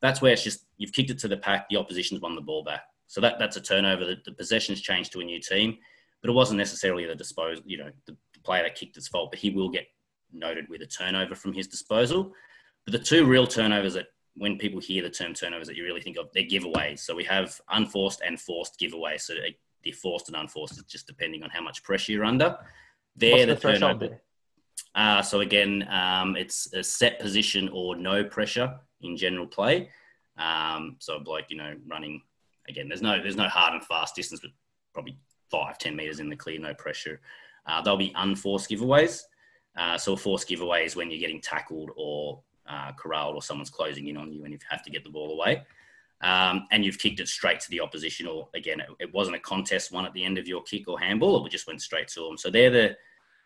That's 0.00 0.22
where 0.22 0.32
it's 0.32 0.44
just 0.44 0.66
you've 0.76 0.92
kicked 0.92 1.10
it 1.10 1.18
to 1.20 1.28
the 1.28 1.36
pack, 1.36 1.68
the 1.68 1.76
opposition's 1.76 2.20
won 2.20 2.36
the 2.36 2.40
ball 2.40 2.62
back. 2.62 2.82
So 3.08 3.20
that, 3.20 3.40
that's 3.40 3.56
a 3.56 3.60
turnover. 3.60 4.04
The, 4.04 4.16
the 4.24 4.32
possession's 4.32 4.80
changed 4.80 5.12
to 5.12 5.20
a 5.20 5.24
new 5.24 5.40
team, 5.40 5.78
but 6.20 6.30
it 6.30 6.34
wasn't 6.34 6.58
necessarily 6.58 7.06
the 7.06 7.14
disposal, 7.16 7.64
you 7.66 7.78
know, 7.78 7.90
the, 8.06 8.16
player 8.44 8.62
that 8.62 8.74
kicked 8.74 8.96
its 8.96 9.08
fault, 9.08 9.30
but 9.30 9.38
he 9.38 9.50
will 9.50 9.68
get 9.68 9.86
noted 10.32 10.66
with 10.70 10.80
a 10.80 10.86
turnover 10.86 11.34
from 11.34 11.52
his 11.52 11.66
disposal. 11.66 12.32
But 12.86 12.92
the 12.92 12.98
two 12.98 13.26
real 13.26 13.46
turnovers 13.46 13.92
that 13.92 14.06
when 14.36 14.56
people 14.56 14.80
hear 14.80 15.02
the 15.02 15.10
term 15.10 15.34
turnovers 15.34 15.66
that 15.66 15.76
you 15.76 15.84
really 15.84 16.00
think 16.00 16.16
of, 16.16 16.28
they're 16.32 16.44
giveaways. 16.44 17.00
So 17.00 17.14
we 17.14 17.24
have 17.24 17.60
unforced 17.70 18.22
and 18.24 18.40
forced 18.40 18.80
giveaways. 18.80 19.20
So 19.20 19.34
the 19.90 19.92
forced 19.92 20.28
and 20.28 20.36
unforced 20.36 20.86
just 20.88 21.06
depending 21.06 21.42
on 21.42 21.50
how 21.50 21.62
much 21.62 21.82
pressure 21.82 22.12
you're 22.12 22.24
under. 22.24 22.56
They're 23.16 23.46
the, 23.46 23.54
the 23.54 23.60
turnover. 23.60 24.20
Uh, 24.94 25.22
so 25.22 25.40
again, 25.40 25.86
um, 25.90 26.36
it's 26.36 26.72
a 26.72 26.82
set 26.82 27.18
position 27.18 27.68
or 27.72 27.96
no 27.96 28.24
pressure 28.24 28.78
in 29.00 29.16
general 29.16 29.46
play. 29.46 29.90
Um, 30.36 30.96
so 30.98 31.18
like 31.26 31.46
you 31.48 31.56
know 31.56 31.74
running 31.86 32.22
again, 32.68 32.88
there's 32.88 33.02
no 33.02 33.20
there's 33.22 33.36
no 33.36 33.48
hard 33.48 33.74
and 33.74 33.84
fast 33.84 34.14
distance, 34.14 34.40
but 34.40 34.50
probably 34.92 35.16
five 35.50 35.78
ten 35.78 35.96
meters 35.96 36.20
in 36.20 36.28
the 36.28 36.36
clear, 36.36 36.58
no 36.58 36.74
pressure. 36.74 37.20
Uh, 37.66 37.82
they'll 37.82 37.96
be 37.96 38.12
unforced 38.16 38.70
giveaways. 38.70 39.22
Uh, 39.76 39.96
so 39.96 40.14
a 40.14 40.16
forced 40.16 40.48
giveaway 40.48 40.84
is 40.84 40.96
when 40.96 41.10
you're 41.10 41.20
getting 41.20 41.40
tackled 41.40 41.90
or 41.96 42.40
uh, 42.68 42.92
corralled 42.92 43.34
or 43.34 43.42
someone's 43.42 43.70
closing 43.70 44.08
in 44.08 44.16
on 44.16 44.32
you 44.32 44.44
and 44.44 44.52
you 44.52 44.58
have 44.68 44.82
to 44.82 44.90
get 44.90 45.04
the 45.04 45.10
ball 45.10 45.32
away 45.32 45.62
um, 46.20 46.66
and 46.70 46.84
you've 46.84 46.98
kicked 46.98 47.20
it 47.20 47.28
straight 47.28 47.60
to 47.60 47.70
the 47.70 47.80
opposition. 47.80 48.26
Or 48.26 48.48
again, 48.54 48.80
it, 48.80 48.88
it, 48.98 49.14
wasn't 49.14 49.36
a 49.36 49.40
contest 49.40 49.92
one 49.92 50.04
at 50.04 50.12
the 50.12 50.24
end 50.24 50.38
of 50.38 50.48
your 50.48 50.62
kick 50.62 50.88
or 50.88 50.98
handball; 50.98 51.44
it 51.46 51.50
just 51.50 51.66
went 51.66 51.82
straight 51.82 52.08
to 52.08 52.20
them. 52.20 52.36
So 52.36 52.50
they're 52.50 52.70
the 52.70 52.96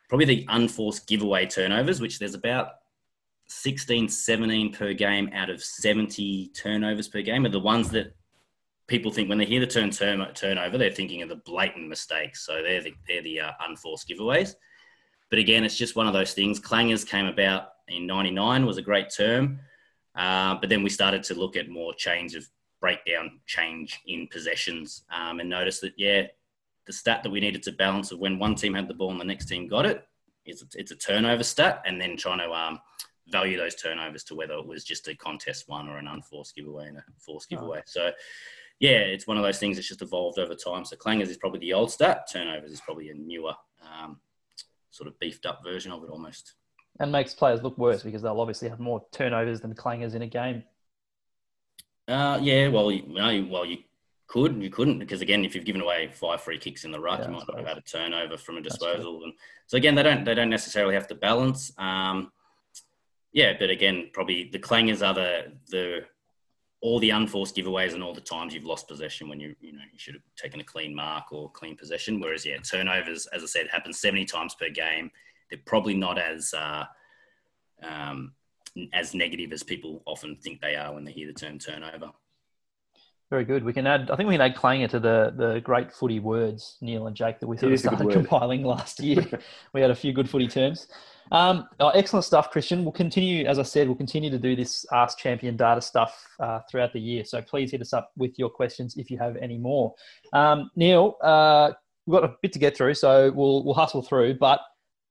probably 0.09 0.27
the 0.27 0.47
unforced 0.49 1.07
giveaway 1.07 1.47
turnovers, 1.47 2.01
which 2.01 2.19
there's 2.19 2.35
about 2.35 2.69
16, 3.49 4.09
17 4.09 4.73
per 4.73 4.93
game 4.93 5.31
out 5.33 5.51
of 5.51 5.63
70 5.63 6.49
turnovers 6.55 7.09
per 7.09 7.23
game, 7.23 7.47
are 7.47 7.51
the 7.51 7.61
ones 7.61 7.91
that 7.91 8.15
people 8.87 9.11
think 9.11 9.29
when 9.29 9.39
they 9.39 9.45
hear 9.45 9.61
the 9.61 9.67
term 9.67 9.91
turnover, 9.91 10.77
they're 10.77 10.91
thinking 10.91 11.23
of 11.23 11.29
the 11.29 11.37
blatant 11.37 11.89
mistakes. 11.89 12.45
So 12.45 12.63
they're 12.63 12.83
the, 12.83 12.95
they're 13.07 13.23
the 13.23 13.41
uh, 13.41 13.53
unforced 13.67 14.09
giveaways. 14.09 14.55
But 15.31 15.39
again, 15.39 15.65
it's 15.65 15.79
just 15.79 15.97
one 15.97 16.07
of 16.07 16.13
those 16.13 16.35
things. 16.35 16.61
Clangers 16.61 17.07
came 17.07 17.27
about 17.27 17.69
in 17.89 18.07
99, 18.07 18.67
was 18.67 18.77
a 18.77 18.83
great 18.83 19.09
term. 19.11 19.61
Uh, 20.15 20.57
but 20.57 20.69
then 20.69 20.83
we 20.83 20.91
started 20.91 21.23
to 21.25 21.35
look 21.35 21.57
at 21.57 21.71
more 21.71 21.95
change 21.95 22.35
of 22.35 22.47
breakdown 22.83 23.41
change 23.47 24.03
in 24.07 24.29
possessions 24.29 25.05
um, 25.11 25.41
and 25.41 25.49
notice 25.49 25.81
that, 25.81 25.95
yeah, 25.97 26.27
the 26.87 26.93
stat 26.93 27.23
that 27.23 27.31
we 27.31 27.41
needed 27.41 27.63
to 27.63 27.73
balance 27.73 28.13
of 28.13 28.19
when 28.19 28.39
one 28.39 28.55
team 28.55 28.75
had 28.75 28.89
the 28.89 28.95
ball 28.95 29.11
and 29.11 29.21
the 29.21 29.25
next 29.25 29.47
team 29.47 29.69
got 29.69 29.87
it 29.87 30.07
is 30.45 30.65
it's 30.75 30.91
a 30.91 30.97
turnover 30.97 31.45
stat, 31.45 31.83
and 31.87 32.01
then 32.01 32.17
trying 32.17 32.39
to 32.39 32.53
um, 32.53 32.81
value 33.29 33.57
those 33.57 33.75
turnovers 33.75 34.25
to 34.25 34.35
whether 34.35 34.55
it 34.55 34.67
was 34.67 34.85
just 34.85 35.09
a 35.09 35.15
contest 35.15 35.69
one 35.69 35.89
or 35.89 35.99
an 35.99 36.09
unforced 36.09 36.55
giveaway 36.55 36.89
and 36.89 36.99
a 36.99 37.05
forced 37.19 37.49
oh. 37.53 37.57
giveaway. 37.57 37.79
Oh. 37.79 37.87
So, 37.87 38.11
yeah, 38.81 38.99
it's 38.99 39.27
one 39.27 39.37
of 39.37 39.45
those 39.45 39.59
things 39.59 39.77
that's 39.77 39.89
just 39.89 40.03
evolved 40.03 40.39
over 40.39 40.55
time. 40.55 40.85
So, 40.85 40.97
clangers 40.97 41.29
is 41.29 41.37
probably 41.37 41.61
the 41.61 41.73
old 41.73 41.91
stat, 41.91 42.27
turnovers 42.33 42.73
is 42.73 42.81
probably 42.81 43.11
a 43.11 43.15
newer, 43.15 43.55
um, 43.81 44.19
sort 44.91 45.09
of 45.09 45.19
beefed 45.21 45.47
up 45.47 45.63
version 45.65 45.93
of 45.93 46.03
it 46.03 46.11
almost. 46.11 46.55
And 46.99 47.11
makes 47.11 47.33
players 47.33 47.63
look 47.63 47.79
worse 47.79 48.03
because 48.03 48.23
they'll 48.23 48.41
obviously 48.41 48.69
have 48.69 48.81
more 48.81 49.05
turnovers 49.13 49.61
than 49.61 49.75
clangers 49.75 50.15
in 50.15 50.23
a 50.23 50.27
game. 50.27 50.65
Uh, 52.13 52.39
yeah, 52.43 52.69
well, 52.69 52.93
you, 52.93 53.03
know, 53.09 53.47
well, 53.51 53.65
you 53.65 53.79
could, 54.27 54.63
you 54.63 54.69
couldn't, 54.69 54.99
because 54.99 55.23
again, 55.23 55.47
if 55.47 55.55
you've 55.55 55.65
given 55.65 55.81
away 55.81 56.11
five 56.13 56.43
free 56.43 56.59
kicks 56.59 56.85
in 56.85 56.93
the 56.93 57.01
ruck, 57.01 57.21
yeah, 57.21 57.27
you 57.27 57.33
might 57.33 57.49
not 57.49 57.59
have 57.59 57.67
had 57.67 57.79
a 57.79 57.83
turnover 57.83 58.37
from 58.37 58.59
a 58.59 58.61
disposal. 58.61 59.25
And 59.25 59.33
so 59.67 59.79
again, 59.79 59.95
they 59.95 60.03
don't 60.03 60.25
they 60.25 60.35
don't 60.35 60.51
necessarily 60.51 60.95
have 60.95 61.09
to 61.09 61.15
balance. 61.15 61.73
Um, 61.79 62.31
yeah, 63.33 63.55
but 63.59 63.71
again, 63.71 64.11
probably 64.13 64.51
the 64.53 64.59
clangers 64.59 65.07
are 65.07 65.15
the 65.15 65.53
the 65.71 66.01
all 66.83 66.99
the 66.99 67.11
unforced 67.11 67.57
giveaways 67.57 67.95
and 67.95 68.03
all 68.03 68.13
the 68.13 68.21
times 68.21 68.53
you've 68.53 68.65
lost 68.65 68.89
possession 68.89 69.29
when 69.29 69.41
you 69.41 69.55
you 69.61 69.73
know 69.73 69.83
you 69.91 69.99
should 69.99 70.15
have 70.15 70.23
taken 70.37 70.61
a 70.61 70.65
clean 70.65 70.95
mark 70.95 71.33
or 71.33 71.51
clean 71.53 71.77
possession. 71.77 72.21
Whereas 72.21 72.45
yeah, 72.45 72.59
turnovers, 72.59 73.27
as 73.27 73.43
I 73.43 73.47
said, 73.47 73.69
happen 73.69 73.95
seventy 73.95 74.27
times 74.27 74.55
per 74.55 74.69
game. 74.69 75.11
They're 75.49 75.61
probably 75.65 75.95
not 75.95 76.19
as 76.19 76.53
uh, 76.53 76.85
um, 77.83 78.33
as 78.93 79.15
negative 79.15 79.53
as 79.53 79.63
people 79.63 80.03
often 80.07 80.37
think 80.37 80.61
they 80.61 80.77
are 80.77 80.95
when 80.95 81.05
they 81.05 81.13
hear 81.13 81.27
the 81.27 81.33
term 81.33 81.59
turnover. 81.59 82.11
Very 83.31 83.45
good. 83.47 83.65
We 83.65 83.73
can 83.73 83.87
add. 83.87 84.11
I 84.11 84.17
think 84.17 84.29
we 84.29 84.35
can 84.35 84.43
add 84.43 84.57
clanger 84.57 84.89
to 84.89 85.01
the 85.01 85.33
the 85.35 85.61
great 85.61 85.91
footy 85.91 86.21
words, 86.21 86.77
Niall 86.83 87.07
and 87.07 87.17
Jake, 87.17 87.41
that 87.41 87.47
we 87.47 87.57
sort 87.57 87.73
of 87.73 87.81
started 87.81 88.11
compiling 88.11 88.63
last 88.63 89.01
year. 89.01 89.27
we 89.73 89.81
had 89.81 89.91
a 89.91 89.95
few 89.95 90.13
good 90.13 90.29
footy 90.29 90.49
terms. 90.49 90.87
Um, 91.31 91.67
oh, 91.81 91.89
excellent 91.89 92.27
stuff, 92.27 92.51
Christian. 92.51 92.85
We'll 92.85 92.93
continue, 92.93 93.47
as 93.47 93.59
I 93.59 93.63
said, 93.63 93.89
we'll 93.89 93.97
continue 93.97 94.29
to 94.29 94.39
do 94.39 94.55
this 94.55 94.85
Ask 94.93 95.17
Champion 95.17 95.57
data 95.57 95.81
stuff 95.81 96.27
uh, 96.41 96.61
throughout 96.71 96.93
the 96.93 97.01
year. 97.01 97.25
So 97.25 97.41
please 97.41 97.71
hit 97.71 97.81
us 97.81 97.95
up 97.95 98.13
with 98.19 98.39
your 98.39 98.51
questions 98.51 98.99
if 98.99 99.11
you 99.11 99.17
have 99.17 99.37
any 99.37 99.57
more. 99.57 99.95
Um, 100.35 100.71
Niall, 100.77 101.17
uh, 101.23 101.73
we've 102.05 102.21
got 102.21 102.29
a 102.29 102.35
bit 102.43 102.53
to 102.53 102.59
get 102.59 102.77
through, 102.77 102.95
so 102.95 103.33
we'll 103.33 103.65
we'll 103.65 103.75
hustle 103.75 104.03
through. 104.03 104.35
But 104.35 104.61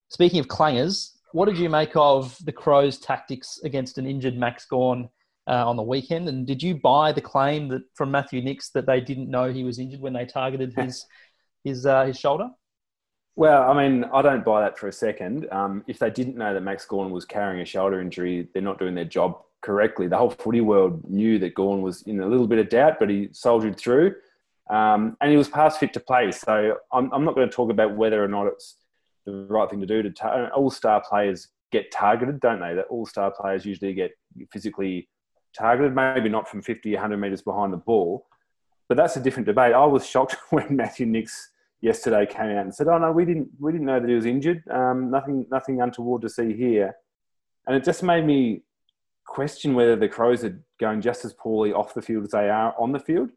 speaking 0.10 0.40
of 0.40 0.48
clangers, 0.48 1.14
what 1.34 1.48
did 1.48 1.58
you 1.58 1.70
make 1.70 1.96
of 1.96 2.38
the 2.46 2.52
Crows' 2.52 2.98
tactics 2.98 3.60
against 3.64 3.98
an 3.98 4.06
injured 4.06 4.38
Max 4.38 4.66
Gawn 4.66 5.10
uh, 5.48 5.68
on 5.70 5.76
the 5.76 5.84
weekend? 5.84 6.30
And 6.30 6.46
did 6.46 6.62
you 6.62 6.76
buy 6.76 7.12
the 7.12 7.22
claim 7.22 7.68
that 7.70 7.82
from 7.96 8.12
Matthew 8.12 8.42
Nicks 8.42 8.70
that 8.72 8.86
they 8.86 9.02
didn't 9.02 9.30
know 9.30 9.52
he 9.52 9.64
was 9.64 9.80
injured 9.80 10.02
when 10.02 10.14
they 10.14 10.26
targeted 10.26 10.74
his 10.74 11.06
his 11.64 11.86
uh, 11.86 12.06
his 12.06 12.20
shoulder? 12.20 12.50
Well, 13.36 13.70
I 13.70 13.88
mean, 13.88 14.04
I 14.14 14.22
don't 14.22 14.44
buy 14.44 14.62
that 14.62 14.78
for 14.78 14.88
a 14.88 14.94
second. 14.94 15.48
Um, 15.52 15.84
if 15.88 16.00
they 16.00 16.10
didn't 16.10 16.36
know 16.36 16.54
that 16.54 16.62
Max 16.62 16.86
Gawn 16.86 17.12
was 17.12 17.26
carrying 17.26 17.62
a 17.62 17.66
shoulder 17.66 18.02
injury, 18.02 18.50
they're 18.54 18.62
not 18.62 18.78
doing 18.78 18.94
their 18.94 19.06
job 19.06 19.42
correctly. 19.62 20.08
The 20.08 20.18
whole 20.18 20.32
footy 20.32 20.62
world 20.62 21.10
knew 21.10 21.40
that 21.40 21.56
Gawn 21.56 21.82
was 21.82 22.02
in 22.04 22.20
a 22.20 22.28
little 22.28 22.48
bit 22.48 22.60
of 22.60 22.70
doubt, 22.70 22.98
but 23.00 23.10
he 23.10 23.30
soldiered 23.32 23.78
through. 23.78 24.16
Um, 24.70 25.18
and 25.22 25.32
he 25.32 25.38
was 25.38 25.50
past 25.50 25.80
fit 25.80 25.94
to 25.94 26.00
play. 26.00 26.32
So 26.32 26.78
I'm, 26.92 27.12
I'm 27.14 27.24
not 27.24 27.36
going 27.36 27.50
to 27.50 27.56
talk 27.56 27.72
about 27.72 27.96
whether 27.96 28.24
or 28.24 28.28
not 28.28 28.48
it's 28.48 28.76
the 29.26 29.46
right 29.50 29.70
thing 29.70 29.80
to 29.82 29.86
do. 29.86 30.04
To 30.04 30.50
all 30.56 30.72
star 30.72 31.02
players 31.08 31.48
get 31.72 31.92
targeted, 31.92 32.40
don't 32.40 32.60
they? 32.60 32.74
That 32.74 32.88
all 32.90 33.06
star 33.06 33.32
players 33.32 33.66
usually 33.66 33.94
get 33.94 34.12
physically 34.52 35.10
targeted, 35.58 35.96
maybe 35.96 36.30
not 36.30 36.48
from 36.48 36.62
50, 36.62 36.94
100 36.94 37.18
metres 37.18 37.42
behind 37.42 37.74
the 37.74 37.78
ball. 37.78 38.26
But 38.88 38.98
that's 38.98 39.16
a 39.16 39.22
different 39.22 39.46
debate. 39.46 39.74
I 39.74 39.86
was 39.86 40.06
shocked 40.06 40.36
when 40.50 40.76
Matthew 40.76 41.06
Nicks 41.06 41.52
yesterday 41.82 42.26
came 42.26 42.50
out 42.50 42.66
and 42.66 42.74
said, 42.74 42.88
"Oh 42.88 42.98
no, 42.98 43.12
we 43.12 43.26
didn't 43.26 43.50
we 43.60 43.72
didn't 43.72 43.88
know 43.88 44.00
that 44.00 44.10
he 44.10 44.16
was 44.16 44.26
injured. 44.26 44.64
Um, 44.70 45.10
nothing 45.10 45.46
nothing 45.52 45.82
untoward 45.82 46.22
to 46.22 46.30
see 46.30 46.54
here," 46.54 46.96
and 47.68 47.76
it 47.76 47.84
just 47.84 48.04
made 48.04 48.26
me 48.26 48.64
question 49.26 49.76
whether 49.76 49.96
the 49.96 50.10
Crows 50.10 50.44
are 50.44 50.62
going 50.80 51.02
just 51.02 51.24
as 51.24 51.34
poorly 51.34 51.72
off 51.72 51.94
the 51.94 52.02
field 52.02 52.26
as 52.26 52.32
they 52.32 52.50
are 52.50 52.76
on 52.78 52.92
the 52.92 53.00
field. 53.00 53.30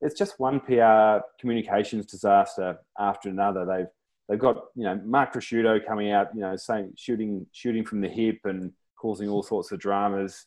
It's 0.00 0.18
just 0.18 0.38
one 0.38 0.60
PR 0.60 1.24
communications 1.38 2.06
disaster 2.06 2.78
after 2.98 3.28
another. 3.28 3.66
They've 3.66 3.86
they've 4.30 4.38
got 4.38 4.66
you 4.76 4.84
know 4.84 5.00
Mark 5.04 5.34
Ricciuto 5.34 5.84
coming 5.84 6.12
out, 6.12 6.28
you 6.34 6.40
know, 6.40 6.56
saying 6.56 6.94
shooting 6.96 7.46
shooting 7.52 7.84
from 7.84 8.00
the 8.00 8.08
hip 8.08 8.38
and 8.44 8.72
causing 8.96 9.28
all 9.28 9.42
sorts 9.42 9.72
of 9.72 9.80
dramas. 9.80 10.46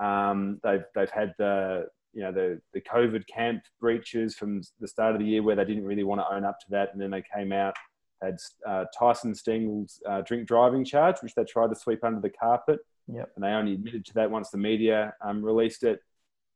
Um, 0.00 0.60
they've 0.62 0.84
they've 0.94 1.10
had 1.10 1.34
the 1.38 1.88
you 2.14 2.22
know 2.22 2.32
the 2.32 2.60
the 2.72 2.80
COVID 2.80 3.26
camp 3.26 3.62
breaches 3.80 4.36
from 4.36 4.62
the 4.80 4.88
start 4.88 5.14
of 5.14 5.20
the 5.20 5.26
year 5.26 5.42
where 5.42 5.56
they 5.56 5.64
didn't 5.64 5.84
really 5.84 6.04
want 6.04 6.20
to 6.20 6.34
own 6.34 6.44
up 6.44 6.58
to 6.60 6.66
that, 6.70 6.90
and 6.92 7.00
then 7.00 7.10
they 7.10 7.24
came 7.34 7.52
out 7.52 7.74
had 8.22 8.38
uh, 8.66 8.84
Tyson 8.96 9.34
Stengel's 9.34 10.00
uh, 10.08 10.22
drink 10.22 10.46
driving 10.48 10.84
charge, 10.84 11.16
which 11.20 11.34
they 11.34 11.44
tried 11.44 11.68
to 11.68 11.76
sweep 11.76 12.02
under 12.04 12.20
the 12.20 12.30
carpet. 12.30 12.80
Yep. 13.12 13.32
And 13.34 13.44
they 13.44 13.48
only 13.48 13.74
admitted 13.74 14.04
to 14.06 14.14
that 14.14 14.30
once 14.30 14.50
the 14.50 14.58
media 14.58 15.12
um, 15.22 15.44
released 15.44 15.84
it. 15.84 16.00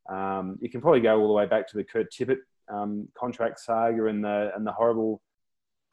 Um, 0.09 0.59
you 0.61 0.71
can 0.71 0.81
probably 0.81 1.01
go 1.01 1.21
all 1.21 1.29
the 1.29 1.35
way 1.35 1.47
back 1.47 1.69
to 1.69 1.77
the 1.77 1.85
Kurt 1.85 2.11
Tippett 2.11 2.39
um, 2.73 3.09
contract 3.19 3.61
saga 3.61 4.07
and 4.07 4.25
the 4.25 4.51
and 4.57 4.67
the 4.67 4.73
horrible 4.73 5.21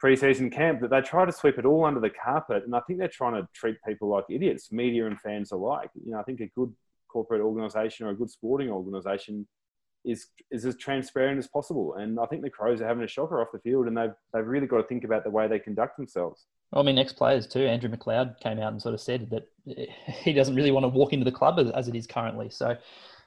preseason 0.02 0.52
camp 0.52 0.80
that 0.80 0.90
they 0.90 1.00
try 1.00 1.24
to 1.24 1.32
sweep 1.32 1.58
it 1.58 1.64
all 1.64 1.84
under 1.84 2.00
the 2.00 2.10
carpet. 2.10 2.64
And 2.64 2.74
I 2.74 2.80
think 2.80 2.98
they're 2.98 3.08
trying 3.08 3.34
to 3.34 3.48
treat 3.54 3.76
people 3.86 4.08
like 4.08 4.24
idiots, 4.28 4.70
media 4.70 5.06
and 5.06 5.20
fans 5.20 5.52
alike. 5.52 5.90
You 6.04 6.12
know, 6.12 6.20
I 6.20 6.22
think 6.22 6.40
a 6.40 6.48
good 6.48 6.72
corporate 7.08 7.40
organisation 7.40 8.06
or 8.06 8.10
a 8.10 8.16
good 8.16 8.30
sporting 8.30 8.70
organisation 8.70 9.46
is 10.04 10.28
is 10.50 10.64
as 10.64 10.76
transparent 10.76 11.38
as 11.38 11.48
possible. 11.48 11.94
And 11.94 12.20
I 12.20 12.26
think 12.26 12.42
the 12.42 12.50
Crows 12.50 12.80
are 12.80 12.86
having 12.86 13.02
a 13.02 13.08
shocker 13.08 13.40
off 13.40 13.48
the 13.52 13.58
field, 13.58 13.86
and 13.86 13.96
they've 13.96 14.14
they've 14.32 14.46
really 14.46 14.66
got 14.66 14.78
to 14.78 14.84
think 14.84 15.04
about 15.04 15.24
the 15.24 15.30
way 15.30 15.48
they 15.48 15.58
conduct 15.58 15.96
themselves. 15.96 16.46
Well, 16.72 16.82
I 16.82 16.86
mean, 16.86 16.98
ex 16.98 17.12
players 17.12 17.46
too. 17.46 17.66
Andrew 17.66 17.90
McLeod 17.90 18.40
came 18.40 18.58
out 18.58 18.72
and 18.72 18.80
sort 18.80 18.94
of 18.94 19.00
said 19.00 19.30
that 19.30 19.48
he 20.22 20.32
doesn't 20.32 20.54
really 20.54 20.70
want 20.72 20.84
to 20.84 20.88
walk 20.88 21.12
into 21.12 21.24
the 21.24 21.32
club 21.32 21.58
as, 21.58 21.70
as 21.70 21.88
it 21.88 21.94
is 21.94 22.06
currently. 22.06 22.50
So, 22.50 22.76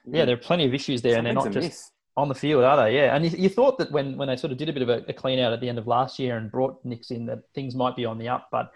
yeah, 0.06 0.22
mm. 0.22 0.26
there 0.26 0.34
are 0.34 0.38
plenty 0.38 0.66
of 0.66 0.74
issues 0.74 1.02
there, 1.02 1.16
and 1.16 1.26
they're 1.26 1.34
not 1.34 1.52
just 1.52 1.68
miss. 1.68 1.90
On 2.16 2.28
the 2.28 2.34
field, 2.34 2.64
are 2.64 2.76
they? 2.76 2.96
Yeah, 2.96 3.14
and 3.14 3.24
you, 3.24 3.30
you, 3.36 3.48
thought 3.48 3.78
that 3.78 3.90
when 3.90 4.16
when 4.16 4.28
they 4.28 4.36
sort 4.36 4.52
of 4.52 4.58
did 4.58 4.68
a 4.68 4.72
bit 4.72 4.82
of 4.82 4.88
a, 4.88 5.04
a 5.08 5.12
clean 5.12 5.38
out 5.38 5.52
at 5.52 5.60
the 5.60 5.68
end 5.68 5.78
of 5.78 5.86
last 5.86 6.18
year 6.18 6.36
and 6.36 6.50
brought 6.50 6.84
Nicks 6.84 7.10
in, 7.10 7.26
that 7.26 7.40
things 7.54 7.74
might 7.74 7.96
be 7.96 8.04
on 8.04 8.18
the 8.18 8.28
up, 8.28 8.48
but. 8.50 8.72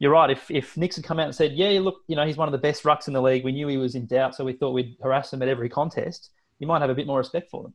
You're 0.00 0.10
right. 0.10 0.28
If 0.28 0.50
if 0.50 0.76
Nicks 0.76 0.96
had 0.96 1.04
come 1.04 1.20
out 1.20 1.26
and 1.26 1.34
said, 1.34 1.52
"Yeah, 1.52 1.78
look, 1.80 2.02
you 2.08 2.16
know, 2.16 2.26
he's 2.26 2.36
one 2.36 2.48
of 2.48 2.52
the 2.52 2.58
best 2.58 2.82
rucks 2.82 3.06
in 3.06 3.14
the 3.14 3.22
league. 3.22 3.44
We 3.44 3.52
knew 3.52 3.68
he 3.68 3.76
was 3.76 3.94
in 3.94 4.06
doubt, 4.06 4.34
so 4.34 4.44
we 4.44 4.52
thought 4.52 4.72
we'd 4.72 4.96
harass 5.00 5.32
him 5.32 5.40
at 5.40 5.48
every 5.48 5.68
contest," 5.68 6.30
you 6.58 6.66
might 6.66 6.80
have 6.80 6.90
a 6.90 6.94
bit 6.96 7.06
more 7.06 7.18
respect 7.18 7.48
for 7.48 7.62
them. 7.62 7.74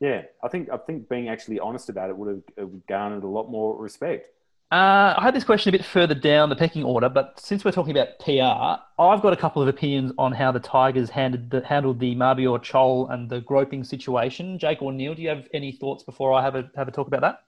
Yeah, 0.00 0.22
I 0.42 0.48
think 0.48 0.68
I 0.70 0.76
think 0.76 1.08
being 1.08 1.28
actually 1.28 1.60
honest 1.60 1.88
about 1.88 2.10
it 2.10 2.16
would 2.16 2.42
have 2.58 2.86
garnered 2.86 3.24
a 3.24 3.28
lot 3.28 3.50
more 3.50 3.80
respect. 3.80 4.28
Uh, 4.74 5.14
I 5.16 5.22
had 5.22 5.36
this 5.36 5.44
question 5.44 5.72
a 5.72 5.78
bit 5.78 5.84
further 5.84 6.16
down 6.16 6.48
the 6.48 6.56
pecking 6.56 6.82
order, 6.82 7.08
but 7.08 7.38
since 7.38 7.64
we're 7.64 7.70
talking 7.70 7.96
about 7.96 8.18
PR, 8.18 8.82
I've 9.00 9.22
got 9.22 9.32
a 9.32 9.36
couple 9.36 9.62
of 9.62 9.68
opinions 9.68 10.10
on 10.18 10.32
how 10.32 10.50
the 10.50 10.58
Tigers 10.58 11.08
handled 11.10 11.48
the, 11.50 11.64
handled 11.64 12.00
the 12.00 12.16
Mabior 12.16 12.58
Chol 12.58 13.08
and 13.14 13.30
the 13.30 13.40
groping 13.40 13.84
situation. 13.84 14.58
Jake 14.58 14.82
or 14.82 14.92
Niall, 14.92 15.14
do 15.14 15.22
you 15.22 15.28
have 15.28 15.46
any 15.54 15.70
thoughts 15.70 16.02
before 16.02 16.32
I 16.32 16.42
have 16.42 16.56
a 16.56 16.68
have 16.74 16.88
a 16.88 16.90
talk 16.90 17.06
about 17.06 17.20
that? 17.20 17.44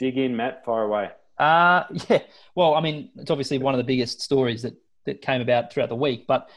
Dig 0.00 0.18
in, 0.18 0.36
Matt. 0.36 0.64
Far 0.64 0.82
away. 0.82 1.10
Uh, 1.38 1.84
yeah. 2.08 2.22
Well, 2.56 2.74
I 2.74 2.80
mean, 2.80 3.10
it's 3.14 3.30
obviously 3.30 3.58
one 3.58 3.74
of 3.74 3.78
the 3.78 3.84
biggest 3.84 4.20
stories 4.20 4.62
that 4.62 4.74
that 5.04 5.22
came 5.22 5.40
about 5.40 5.72
throughout 5.72 5.90
the 5.90 5.94
week, 5.94 6.26
but 6.26 6.50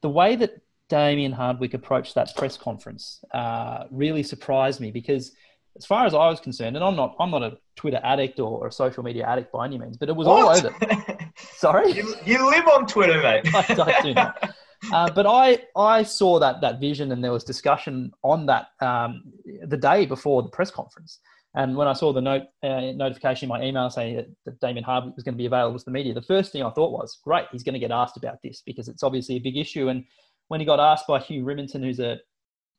the 0.00 0.10
way 0.10 0.36
that 0.36 0.62
Damien 0.88 1.32
Hardwick 1.32 1.74
approached 1.74 2.14
that 2.14 2.36
press 2.36 2.56
conference 2.56 3.24
uh, 3.34 3.86
really 3.90 4.22
surprised 4.22 4.80
me 4.80 4.92
because, 4.92 5.32
as 5.76 5.86
far 5.86 6.06
as 6.06 6.14
I 6.14 6.28
was 6.28 6.40
concerned, 6.40 6.76
and 6.76 6.84
I'm 6.84 6.96
not 6.96 7.16
I'm 7.18 7.30
not 7.30 7.42
a 7.42 7.58
Twitter 7.76 8.00
addict 8.02 8.40
or, 8.40 8.66
a 8.66 8.72
social 8.72 9.02
media 9.02 9.26
addict 9.26 9.52
by 9.52 9.66
any 9.66 9.78
means, 9.78 9.96
but 9.96 10.08
it 10.08 10.16
was 10.16 10.26
what? 10.26 10.42
all 10.42 10.48
over. 10.50 11.18
Sorry, 11.36 11.92
you, 11.92 12.14
you, 12.24 12.50
live 12.50 12.66
on 12.68 12.86
Twitter, 12.86 13.22
mate. 13.22 13.42
I, 13.54 13.64
I 13.68 14.02
do 14.02 14.14
not. 14.14 14.54
Uh, 14.92 15.10
but 15.10 15.26
I 15.26 15.58
I 15.76 16.02
saw 16.02 16.38
that 16.38 16.60
that 16.60 16.80
vision 16.80 17.12
and 17.12 17.22
there 17.22 17.32
was 17.32 17.44
discussion 17.44 18.12
on 18.22 18.46
that 18.46 18.68
um, 18.80 19.22
the 19.66 19.76
day 19.76 20.06
before 20.06 20.42
the 20.42 20.48
press 20.48 20.70
conference. 20.70 21.20
And 21.54 21.76
when 21.76 21.88
I 21.88 21.94
saw 21.94 22.12
the 22.12 22.20
note 22.20 22.44
uh, 22.62 22.92
notification 22.92 23.46
in 23.46 23.48
my 23.48 23.64
email 23.64 23.90
saying 23.90 24.16
that, 24.16 24.28
that 24.44 24.60
Damien 24.60 24.84
Hardwick 24.84 25.16
was 25.16 25.24
going 25.24 25.34
to 25.34 25.38
be 25.38 25.46
available 25.46 25.78
to 25.78 25.84
the 25.84 25.90
media, 25.90 26.14
the 26.14 26.22
first 26.22 26.52
thing 26.52 26.62
I 26.62 26.70
thought 26.70 26.92
was, 26.92 27.18
great, 27.24 27.46
he's 27.50 27.64
going 27.64 27.72
to 27.72 27.80
get 27.80 27.90
asked 27.90 28.16
about 28.16 28.38
this 28.42 28.62
because 28.64 28.88
it's 28.88 29.02
obviously 29.02 29.36
a 29.36 29.40
big 29.40 29.56
issue. 29.56 29.88
And 29.88 30.04
when 30.46 30.60
he 30.60 30.66
got 30.66 30.78
asked 30.78 31.08
by 31.08 31.18
Hugh 31.18 31.44
Riminton, 31.44 31.82
who's 31.82 31.98
a 31.98 32.18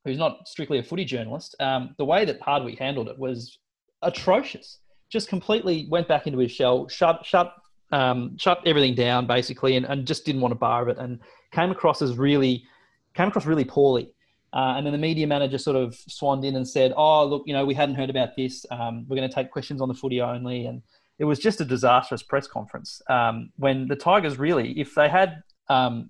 who's 0.05 0.17
not 0.17 0.47
strictly 0.47 0.79
a 0.79 0.83
footy 0.83 1.05
journalist, 1.05 1.55
um, 1.59 1.95
the 1.97 2.05
way 2.05 2.25
that 2.25 2.41
Hardwick 2.41 2.79
handled 2.79 3.07
it 3.07 3.17
was 3.17 3.59
atrocious. 4.01 4.79
Just 5.09 5.27
completely 5.27 5.87
went 5.89 6.07
back 6.07 6.27
into 6.27 6.39
his 6.39 6.51
shell, 6.51 6.87
shut 6.87 7.25
shut 7.25 7.53
um, 7.91 8.37
shut 8.37 8.61
everything 8.65 8.95
down 8.95 9.27
basically, 9.27 9.75
and, 9.75 9.85
and 9.85 10.07
just 10.07 10.25
didn't 10.25 10.41
want 10.41 10.53
to 10.53 10.57
bar 10.57 10.83
of 10.83 10.87
it, 10.87 10.97
and 10.97 11.19
came 11.51 11.71
across 11.71 12.01
as 12.01 12.17
really 12.17 12.63
came 13.13 13.27
across 13.27 13.45
really 13.45 13.65
poorly. 13.65 14.13
Uh, 14.53 14.73
and 14.75 14.85
then 14.85 14.91
the 14.91 14.99
media 14.99 15.25
manager 15.25 15.57
sort 15.57 15.77
of 15.77 15.95
swanned 16.07 16.43
in 16.43 16.55
and 16.55 16.67
said, 16.67 16.93
"Oh, 16.95 17.25
look, 17.25 17.43
you 17.45 17.53
know, 17.53 17.65
we 17.65 17.73
hadn't 17.73 17.95
heard 17.95 18.09
about 18.09 18.35
this. 18.35 18.65
Um, 18.71 19.05
we're 19.07 19.17
going 19.17 19.29
to 19.29 19.33
take 19.33 19.51
questions 19.51 19.81
on 19.81 19.87
the 19.87 19.93
footy 19.93 20.21
only." 20.21 20.65
And 20.65 20.81
it 21.19 21.25
was 21.25 21.39
just 21.39 21.61
a 21.61 21.65
disastrous 21.65 22.23
press 22.23 22.47
conference. 22.47 23.01
Um, 23.09 23.51
when 23.57 23.87
the 23.87 23.95
Tigers 23.95 24.39
really, 24.39 24.71
if 24.79 24.95
they 24.95 25.07
had 25.07 25.43
um, 25.69 26.09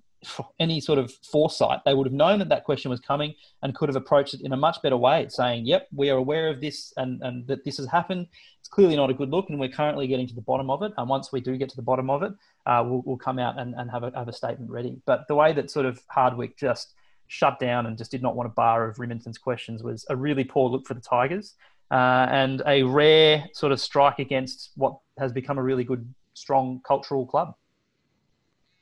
any 0.60 0.80
sort 0.80 0.98
of 0.98 1.12
foresight, 1.30 1.80
they 1.84 1.94
would 1.94 2.06
have 2.06 2.14
known 2.14 2.38
that 2.38 2.48
that 2.48 2.64
question 2.64 2.90
was 2.90 3.00
coming 3.00 3.34
and 3.62 3.74
could 3.74 3.88
have 3.88 3.96
approached 3.96 4.34
it 4.34 4.42
in 4.42 4.52
a 4.52 4.56
much 4.56 4.80
better 4.82 4.96
way, 4.96 5.26
saying, 5.28 5.66
"Yep, 5.66 5.88
we 5.92 6.10
are 6.10 6.16
aware 6.16 6.48
of 6.48 6.60
this 6.60 6.92
and, 6.96 7.20
and 7.22 7.46
that 7.46 7.64
this 7.64 7.76
has 7.78 7.86
happened. 7.86 8.28
It's 8.60 8.68
clearly 8.68 8.96
not 8.96 9.10
a 9.10 9.14
good 9.14 9.30
look, 9.30 9.50
and 9.50 9.58
we're 9.58 9.68
currently 9.68 10.06
getting 10.06 10.28
to 10.28 10.34
the 10.34 10.40
bottom 10.40 10.70
of 10.70 10.82
it. 10.82 10.92
And 10.96 11.08
once 11.08 11.32
we 11.32 11.40
do 11.40 11.56
get 11.56 11.68
to 11.70 11.76
the 11.76 11.82
bottom 11.82 12.08
of 12.10 12.22
it, 12.22 12.32
uh, 12.66 12.84
we'll, 12.86 13.02
we'll 13.04 13.16
come 13.16 13.38
out 13.38 13.58
and, 13.58 13.74
and 13.74 13.90
have, 13.90 14.04
a, 14.04 14.12
have 14.14 14.28
a 14.28 14.32
statement 14.32 14.70
ready." 14.70 15.00
But 15.06 15.26
the 15.28 15.34
way 15.34 15.52
that 15.52 15.70
sort 15.70 15.86
of 15.86 16.00
Hardwick 16.08 16.56
just 16.56 16.94
shut 17.28 17.58
down 17.58 17.86
and 17.86 17.96
just 17.96 18.10
did 18.10 18.22
not 18.22 18.36
want 18.36 18.46
a 18.46 18.52
bar 18.52 18.88
of 18.88 18.98
Riminton's 18.98 19.38
questions 19.38 19.82
was 19.82 20.04
a 20.10 20.16
really 20.16 20.44
poor 20.44 20.68
look 20.68 20.86
for 20.86 20.92
the 20.94 21.00
Tigers 21.00 21.54
uh, 21.90 22.26
and 22.30 22.62
a 22.66 22.82
rare 22.82 23.46
sort 23.52 23.72
of 23.72 23.80
strike 23.80 24.18
against 24.18 24.72
what 24.76 24.98
has 25.18 25.32
become 25.32 25.58
a 25.58 25.62
really 25.62 25.84
good, 25.84 26.06
strong 26.34 26.80
cultural 26.86 27.26
club. 27.26 27.54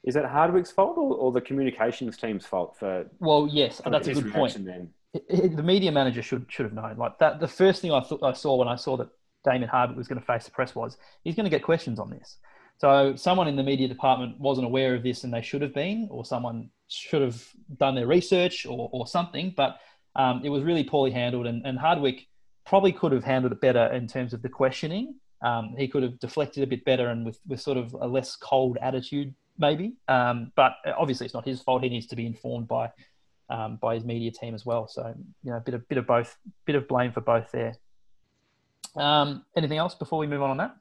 Is 0.05 0.15
that 0.15 0.25
Hardwick's 0.25 0.71
fault 0.71 0.97
or, 0.97 1.15
or 1.15 1.33
the 1.33 1.41
communications 1.41 2.17
team's 2.17 2.47
fault 2.47 2.77
for? 2.79 3.07
Well, 3.19 3.49
yes, 3.51 3.81
that's 3.85 4.09
a 4.09 4.15
good 4.15 4.33
point. 4.33 4.65
Then 4.65 4.91
the 5.13 5.63
media 5.63 5.93
manager 5.93 6.23
should 6.23 6.47
should 6.49 6.65
have 6.65 6.73
known. 6.73 6.97
Like 6.97 7.19
that, 7.19 7.41
the 7.41 7.49
first 7.49 7.83
thing 7.83 7.93
I 7.93 8.01
thought 8.01 8.23
I 8.23 8.33
saw 8.33 8.57
when 8.57 8.69
I 8.69 8.77
saw 8.77 8.97
that 8.97 9.09
Damien 9.45 9.69
Hardwick 9.69 9.99
was 9.99 10.09
going 10.09 10.21
to 10.21 10.27
face 10.27 10.45
the 10.45 10.51
press 10.51 10.75
was 10.75 10.97
he's 11.25 11.35
going 11.35 11.45
to 11.45 11.51
get 11.51 11.63
questions 11.63 11.99
on 11.99 12.11
this. 12.11 12.39
So 12.79 13.15
someone 13.17 13.47
in 13.47 13.57
the 13.57 13.63
media 13.63 13.89
department 13.89 14.41
wasn't 14.41 14.67
aware 14.67 14.95
of 14.95 15.03
this, 15.03 15.25
and 15.25 15.35
they 15.35 15.43
should 15.43 15.61
have 15.61 15.75
been, 15.75 16.09
or 16.11 16.25
someone 16.25 16.71
should 16.89 17.21
have 17.21 17.45
done 17.77 17.95
their 17.95 18.07
research 18.07 18.65
or, 18.65 18.89
or 18.93 19.07
something. 19.07 19.53
But 19.55 19.79
um, 20.17 20.41
it 20.45 20.49
was 20.49 20.63
really 20.63 20.85
poorly 20.85 21.11
handled, 21.11 21.47
and, 21.47 21.67
and 21.67 21.79
Hardwick 21.79 22.27
probably 22.65 22.93
could 22.93 23.13
have 23.13 23.25
handled 23.25 23.53
it 23.53 23.61
better 23.61 23.93
in 23.93 24.07
terms 24.07 24.33
of 24.33 24.43
the 24.43 24.49
questioning. 24.49 25.17
Um, 25.43 25.75
he 25.77 25.89
could 25.89 26.03
have 26.03 26.19
deflected 26.21 26.63
a 26.63 26.67
bit 26.67 26.85
better 26.85 27.09
and 27.09 27.25
with, 27.25 27.41
with 27.47 27.61
sort 27.61 27.79
of 27.79 27.95
a 27.95 28.07
less 28.07 28.37
cold 28.37 28.77
attitude 28.83 29.35
maybe. 29.61 29.93
Um, 30.09 30.53
but 30.57 30.73
obviously, 30.99 31.27
it's 31.27 31.35
not 31.35 31.45
his 31.47 31.61
fault. 31.63 31.83
He 31.83 31.89
needs 31.89 32.07
to 32.09 32.17
be 32.17 32.27
informed 32.27 32.67
by 32.67 32.91
um, 33.49 33.77
by 33.81 33.95
his 33.95 34.05
media 34.05 34.31
team 34.31 34.55
as 34.55 34.67
well. 34.67 34.89
So 34.89 35.15
you 35.45 35.51
know, 35.51 35.59
a 35.59 35.61
bit 35.61 35.75
of 35.75 35.89
bit 35.89 35.99
of 35.99 36.07
both, 36.07 36.37
bit 36.65 36.77
of 36.77 36.89
blame 36.89 37.13
for 37.13 37.21
both 37.21 37.53
there. 37.53 37.75
Um, 38.97 39.45
anything 39.57 39.79
else 39.79 39.95
before 39.95 40.19
we 40.19 40.27
move 40.27 40.43
on 40.43 40.51
on 40.51 40.57
that? 40.57 40.77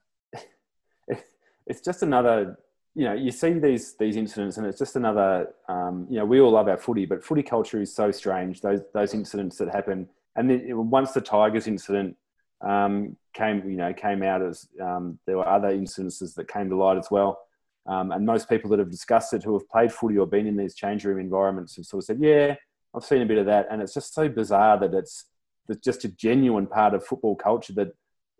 It's 1.67 1.81
just 1.81 2.01
another. 2.01 2.57
You 2.95 3.05
know, 3.05 3.13
you 3.13 3.31
see 3.31 3.53
these 3.53 3.95
these 3.97 4.15
incidents, 4.15 4.57
and 4.57 4.65
it's 4.65 4.79
just 4.79 4.95
another. 4.95 5.53
Um, 5.67 6.07
you 6.09 6.17
know, 6.17 6.25
we 6.25 6.41
all 6.41 6.51
love 6.51 6.67
our 6.67 6.77
footy, 6.77 7.05
but 7.05 7.23
footy 7.23 7.43
culture 7.43 7.79
is 7.79 7.93
so 7.93 8.11
strange. 8.11 8.61
Those 8.61 8.81
those 8.93 9.13
incidents 9.13 9.57
that 9.57 9.69
happen, 9.69 10.09
and 10.35 10.49
then 10.49 10.89
once 10.89 11.11
the 11.11 11.21
Tigers 11.21 11.67
incident 11.67 12.17
um, 12.61 13.15
came, 13.33 13.69
you 13.69 13.77
know, 13.77 13.93
came 13.93 14.23
out 14.23 14.41
as 14.41 14.67
um, 14.81 15.19
there 15.27 15.37
were 15.37 15.47
other 15.47 15.69
incidences 15.69 16.33
that 16.35 16.47
came 16.47 16.69
to 16.69 16.75
light 16.75 16.97
as 16.97 17.09
well. 17.11 17.39
Um, 17.85 18.11
and 18.11 18.25
most 18.25 18.49
people 18.49 18.69
that 18.71 18.79
have 18.79 18.91
discussed 18.91 19.33
it 19.33 19.43
who 19.43 19.53
have 19.53 19.67
played 19.69 19.91
footy 19.91 20.17
or 20.17 20.27
been 20.27 20.47
in 20.47 20.57
these 20.57 20.75
change 20.75 21.05
room 21.05 21.19
environments 21.19 21.75
have 21.75 21.85
sort 21.85 22.03
of 22.03 22.05
said, 22.05 22.19
yeah, 22.19 22.55
I've 22.95 23.03
seen 23.03 23.21
a 23.21 23.25
bit 23.25 23.37
of 23.37 23.45
that. 23.47 23.67
And 23.71 23.81
it's 23.81 23.93
just 23.93 24.13
so 24.13 24.29
bizarre 24.29 24.79
that 24.79 24.93
it's, 24.93 25.25
it's 25.67 25.83
just 25.83 26.03
a 26.05 26.09
genuine 26.09 26.67
part 26.67 26.93
of 26.93 27.05
football 27.05 27.35
culture 27.35 27.73
that 27.73 27.89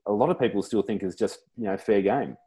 a 0.05 0.11
lot 0.11 0.29
of 0.29 0.39
people 0.39 0.61
still 0.61 0.81
think 0.81 1.03
is 1.03 1.15
just, 1.15 1.39
you 1.57 1.65
know, 1.65 1.77
fair 1.77 2.01
game. 2.01 2.37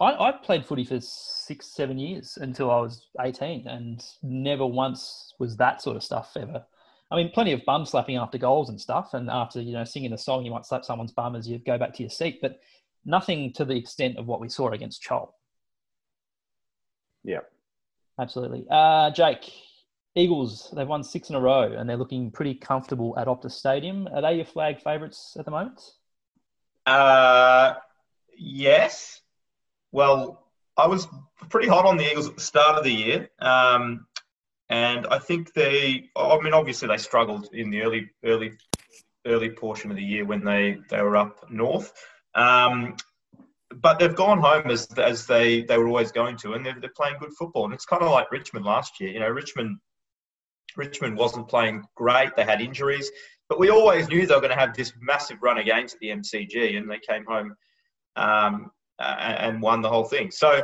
I, 0.00 0.28
I 0.28 0.32
played 0.32 0.64
footy 0.64 0.84
for 0.84 1.00
six, 1.00 1.66
seven 1.66 1.98
years 1.98 2.38
until 2.40 2.70
I 2.70 2.80
was 2.80 3.06
18 3.20 3.66
and 3.68 4.04
never 4.22 4.66
once 4.66 5.34
was 5.38 5.56
that 5.56 5.82
sort 5.82 5.96
of 5.96 6.02
stuff 6.02 6.32
ever. 6.36 6.64
I 7.10 7.16
mean, 7.16 7.30
plenty 7.30 7.52
of 7.52 7.64
bum 7.66 7.84
slapping 7.84 8.16
after 8.16 8.38
goals 8.38 8.70
and 8.70 8.80
stuff. 8.80 9.12
And 9.12 9.28
after, 9.28 9.60
you 9.60 9.72
know, 9.72 9.84
singing 9.84 10.14
a 10.14 10.18
song, 10.18 10.44
you 10.44 10.50
might 10.50 10.64
slap 10.64 10.84
someone's 10.84 11.12
bum 11.12 11.36
as 11.36 11.46
you 11.46 11.58
go 11.58 11.76
back 11.76 11.92
to 11.94 12.02
your 12.02 12.10
seat, 12.10 12.38
but 12.40 12.58
nothing 13.04 13.52
to 13.52 13.64
the 13.64 13.76
extent 13.76 14.16
of 14.16 14.26
what 14.26 14.40
we 14.40 14.48
saw 14.48 14.70
against 14.70 15.04
Chol. 15.04 15.28
Yeah. 17.24 17.40
Absolutely. 18.18 18.66
Uh, 18.70 19.10
Jake, 19.10 19.50
Eagles, 20.14 20.72
they've 20.76 20.86
won 20.86 21.02
six 21.02 21.30
in 21.30 21.36
a 21.36 21.40
row 21.40 21.72
and 21.72 21.88
they're 21.88 21.96
looking 21.96 22.30
pretty 22.30 22.54
comfortable 22.54 23.18
at 23.18 23.26
Optus 23.26 23.52
Stadium. 23.52 24.08
Are 24.12 24.22
they 24.22 24.34
your 24.34 24.44
flag 24.44 24.80
favourites 24.80 25.36
at 25.38 25.44
the 25.44 25.50
moment? 25.50 25.80
Uh, 26.84 27.74
yes. 28.36 29.20
Well, 29.90 30.46
I 30.76 30.86
was 30.86 31.06
pretty 31.48 31.68
hot 31.68 31.86
on 31.86 31.96
the 31.96 32.10
Eagles 32.10 32.28
at 32.28 32.36
the 32.36 32.42
start 32.42 32.76
of 32.76 32.84
the 32.84 32.92
year. 32.92 33.30
Um, 33.38 34.06
and 34.68 35.06
I 35.06 35.18
think 35.18 35.52
they, 35.54 36.10
I 36.16 36.38
mean, 36.40 36.54
obviously 36.54 36.88
they 36.88 36.96
struggled 36.96 37.48
in 37.52 37.70
the 37.70 37.82
early, 37.82 38.10
early, 38.24 38.52
early 39.26 39.50
portion 39.50 39.90
of 39.90 39.96
the 39.96 40.02
year 40.02 40.24
when 40.24 40.44
they, 40.44 40.78
they 40.90 41.00
were 41.02 41.16
up 41.16 41.50
north. 41.50 41.92
Um, 42.34 42.96
but 43.80 43.98
they've 43.98 44.14
gone 44.14 44.40
home 44.40 44.70
as, 44.70 44.86
as 44.98 45.26
they, 45.26 45.62
they 45.62 45.78
were 45.78 45.88
always 45.88 46.12
going 46.12 46.36
to, 46.38 46.54
and 46.54 46.64
they're, 46.64 46.76
they're 46.80 46.90
playing 46.96 47.16
good 47.20 47.32
football. 47.38 47.64
And 47.64 47.74
it's 47.74 47.84
kind 47.84 48.02
of 48.02 48.10
like 48.10 48.30
Richmond 48.30 48.64
last 48.64 49.00
year. 49.00 49.10
You 49.10 49.20
know, 49.20 49.28
Richmond 49.28 49.78
Richmond 50.76 51.16
wasn't 51.16 51.48
playing 51.48 51.84
great. 51.96 52.34
They 52.36 52.44
had 52.44 52.60
injuries, 52.60 53.10
but 53.48 53.58
we 53.58 53.70
always 53.70 54.08
knew 54.08 54.26
they 54.26 54.34
were 54.34 54.40
going 54.40 54.54
to 54.54 54.58
have 54.58 54.74
this 54.74 54.92
massive 55.00 55.42
run 55.42 55.58
against 55.58 55.98
the 56.00 56.08
MCG, 56.08 56.76
and 56.76 56.90
they 56.90 56.98
came 56.98 57.24
home 57.26 57.54
um, 58.16 58.70
and 58.98 59.60
won 59.60 59.82
the 59.82 59.88
whole 59.88 60.04
thing. 60.04 60.30
So 60.30 60.62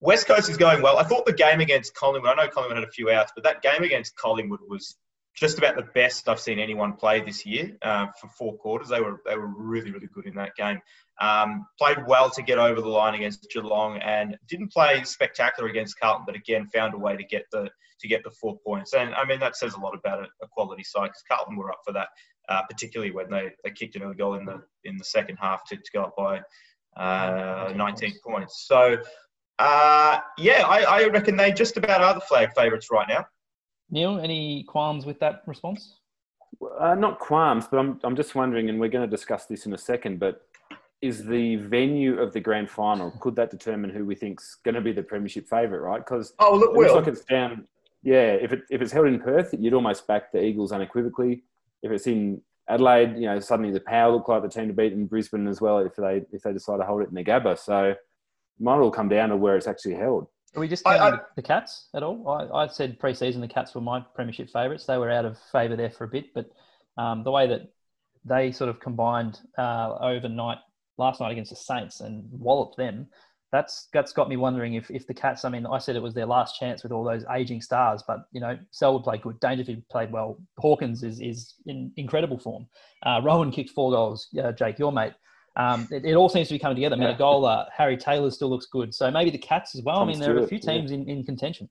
West 0.00 0.26
Coast 0.26 0.48
is 0.48 0.56
going 0.56 0.82
well. 0.82 0.98
I 0.98 1.02
thought 1.02 1.26
the 1.26 1.32
game 1.32 1.60
against 1.60 1.94
Collingwood, 1.94 2.30
I 2.30 2.44
know 2.44 2.50
Collingwood 2.50 2.78
had 2.78 2.88
a 2.88 2.92
few 2.92 3.10
outs, 3.10 3.32
but 3.34 3.44
that 3.44 3.62
game 3.62 3.82
against 3.82 4.16
Collingwood 4.16 4.60
was 4.68 4.96
just 5.36 5.58
about 5.58 5.76
the 5.76 5.88
best 5.94 6.28
I've 6.28 6.40
seen 6.40 6.58
anyone 6.58 6.94
play 6.94 7.20
this 7.20 7.46
year 7.46 7.76
uh, 7.82 8.06
for 8.20 8.28
four 8.28 8.56
quarters. 8.56 8.88
They 8.88 9.00
were 9.00 9.20
they 9.26 9.36
were 9.36 9.46
really 9.46 9.90
really 9.90 10.08
good 10.12 10.26
in 10.26 10.34
that 10.34 10.56
game. 10.56 10.80
Um, 11.20 11.66
played 11.78 11.98
well 12.06 12.30
to 12.30 12.42
get 12.42 12.58
over 12.58 12.80
the 12.80 12.88
line 12.88 13.14
against 13.14 13.46
Geelong 13.50 13.98
and 13.98 14.38
didn't 14.48 14.72
play 14.72 15.04
spectacular 15.04 15.68
against 15.68 16.00
Carlton, 16.00 16.24
but 16.26 16.34
again 16.34 16.66
found 16.72 16.94
a 16.94 16.98
way 16.98 17.16
to 17.16 17.24
get 17.24 17.44
the 17.52 17.68
to 18.00 18.08
get 18.08 18.24
the 18.24 18.30
four 18.30 18.58
points. 18.66 18.94
And 18.94 19.14
I 19.14 19.24
mean 19.26 19.38
that 19.40 19.56
says 19.56 19.74
a 19.74 19.80
lot 19.80 19.94
about 19.94 20.20
a, 20.20 20.28
a 20.42 20.48
quality 20.50 20.82
side 20.82 21.08
because 21.08 21.22
Carlton 21.30 21.56
were 21.56 21.70
up 21.70 21.80
for 21.84 21.92
that, 21.92 22.08
uh, 22.48 22.62
particularly 22.62 23.12
when 23.12 23.30
they, 23.30 23.50
they 23.62 23.70
kicked 23.70 23.96
another 23.96 24.14
goal 24.14 24.34
in 24.34 24.46
the 24.46 24.62
in 24.84 24.96
the 24.96 25.04
second 25.04 25.36
half 25.36 25.64
to, 25.68 25.76
to 25.76 25.90
go 25.92 26.04
up 26.04 26.14
by 26.16 26.40
uh, 26.96 27.72
19 27.76 28.14
points. 28.26 28.64
So 28.66 28.96
uh, 29.58 30.20
yeah, 30.38 30.64
I, 30.66 31.02
I 31.02 31.06
reckon 31.08 31.36
they 31.36 31.52
just 31.52 31.76
about 31.76 32.02
are 32.02 32.14
the 32.14 32.20
flag 32.20 32.50
favourites 32.56 32.88
right 32.90 33.06
now. 33.06 33.26
Niall, 33.90 34.20
any 34.20 34.64
qualms 34.64 35.04
with 35.04 35.20
that 35.20 35.42
response? 35.46 35.98
Uh, 36.78 36.94
not 36.94 37.18
qualms, 37.18 37.66
but 37.70 37.78
I'm, 37.78 38.00
I'm 38.02 38.16
just 38.16 38.34
wondering, 38.34 38.70
and 38.70 38.80
we're 38.80 38.88
going 38.88 39.08
to 39.08 39.16
discuss 39.16 39.46
this 39.46 39.66
in 39.66 39.74
a 39.74 39.78
second, 39.78 40.18
but 40.18 40.42
is 41.02 41.24
the 41.24 41.56
venue 41.56 42.20
of 42.20 42.32
the 42.32 42.40
grand 42.40 42.68
final, 42.68 43.10
could 43.20 43.34
that 43.36 43.50
determine 43.50 43.90
who 43.90 44.04
we 44.04 44.14
think's 44.14 44.58
going 44.64 44.74
to 44.74 44.80
be 44.80 44.92
the 44.92 45.02
premiership 45.02 45.48
favourite, 45.48 45.80
right? 45.80 46.04
Because 46.04 46.34
oh, 46.38 46.56
look, 46.56 46.74
it 46.74 46.78
looks 46.78 46.92
like 46.92 47.06
it's 47.06 47.24
down. 47.24 47.66
Yeah, 48.02 48.32
if, 48.32 48.52
it, 48.52 48.62
if 48.70 48.82
it's 48.82 48.92
held 48.92 49.06
in 49.06 49.20
Perth, 49.20 49.54
you'd 49.58 49.74
almost 49.74 50.06
back 50.06 50.32
the 50.32 50.42
Eagles 50.42 50.72
unequivocally. 50.72 51.42
If 51.82 51.90
it's 51.90 52.06
in 52.06 52.42
Adelaide, 52.68 53.14
you 53.16 53.26
know, 53.26 53.40
suddenly 53.40 53.72
the 53.72 53.80
Power 53.80 54.12
look 54.12 54.28
like 54.28 54.42
the 54.42 54.48
team 54.48 54.68
to 54.68 54.74
beat 54.74 54.92
in 54.92 55.06
Brisbane 55.06 55.48
as 55.48 55.60
well 55.60 55.78
if 55.78 55.96
they 55.96 56.22
if 56.32 56.42
they 56.42 56.52
decide 56.52 56.78
to 56.78 56.84
hold 56.84 57.02
it 57.02 57.08
in 57.08 57.14
the 57.14 57.24
Gabba. 57.24 57.58
So 57.58 57.84
it 57.90 57.98
might 58.58 58.76
all 58.76 58.90
come 58.90 59.08
down 59.08 59.30
to 59.30 59.36
where 59.36 59.56
it's 59.56 59.66
actually 59.66 59.94
held. 59.94 60.28
Are 60.54 60.60
we 60.60 60.68
just 60.68 60.84
counting 60.84 61.20
I, 61.20 61.22
the 61.36 61.42
Cats 61.42 61.88
at 61.94 62.02
all? 62.02 62.28
I, 62.28 62.64
I 62.64 62.66
said 62.66 62.98
pre-season 62.98 63.40
the 63.40 63.48
Cats 63.48 63.74
were 63.74 63.80
my 63.80 64.00
premiership 64.14 64.50
favourites. 64.50 64.84
They 64.84 64.98
were 64.98 65.10
out 65.10 65.24
of 65.24 65.38
favour 65.52 65.76
there 65.76 65.90
for 65.90 66.04
a 66.04 66.08
bit, 66.08 66.34
but 66.34 66.50
um, 66.96 67.22
the 67.22 67.30
way 67.30 67.46
that 67.46 67.72
they 68.24 68.52
sort 68.52 68.68
of 68.68 68.80
combined 68.80 69.40
uh, 69.56 69.96
overnight 70.00 70.58
last 71.00 71.20
night 71.20 71.32
against 71.32 71.50
the 71.50 71.56
Saints 71.56 72.00
and 72.00 72.24
walloped 72.30 72.76
them, 72.76 73.08
that's 73.52 73.88
that's 73.92 74.12
got 74.12 74.28
me 74.28 74.36
wondering 74.36 74.74
if, 74.74 74.90
if 74.90 75.06
the 75.06 75.14
Cats. 75.14 75.44
I 75.44 75.48
mean, 75.48 75.66
I 75.66 75.78
said 75.78 75.96
it 75.96 76.02
was 76.02 76.14
their 76.14 76.26
last 76.26 76.58
chance 76.58 76.82
with 76.82 76.92
all 76.92 77.02
those 77.02 77.24
aging 77.34 77.62
stars, 77.62 78.02
but 78.06 78.20
you 78.30 78.40
know, 78.40 78.56
Selwood 78.70 79.02
played 79.02 79.22
good, 79.22 79.40
Dangerfield 79.40 79.82
played 79.90 80.12
well, 80.12 80.38
Hawkins 80.58 81.02
is 81.02 81.20
is 81.20 81.54
in 81.66 81.92
incredible 81.96 82.38
form. 82.38 82.66
Uh, 83.04 83.20
Rohan 83.24 83.50
kicked 83.50 83.70
four 83.70 83.90
goals. 83.90 84.28
Uh, 84.40 84.52
Jake, 84.52 84.78
your 84.78 84.92
mate. 84.92 85.14
Um, 85.56 85.88
it, 85.90 86.04
it, 86.04 86.14
all 86.14 86.28
seems 86.28 86.46
to 86.46 86.54
be 86.54 86.60
coming 86.60 86.76
together. 86.76 86.94
I 86.94 86.98
mean, 86.98 87.08
Yeah. 87.08 87.16
Menegola, 87.16 87.66
Harry 87.76 87.96
Taylor 87.96 88.30
still 88.30 88.48
looks 88.48 88.66
good. 88.66 88.94
So 88.94 89.10
maybe 89.10 89.30
the 89.30 89.38
Cats 89.38 89.74
as 89.74 89.82
well. 89.82 89.96
Tom 89.96 90.08
I 90.08 90.12
mean, 90.12 90.20
there 90.20 90.36
are 90.36 90.44
a 90.44 90.46
few 90.46 90.60
teams 90.60 90.92
yeah. 90.92 90.98
in, 90.98 91.08
in 91.08 91.24
contention. 91.24 91.68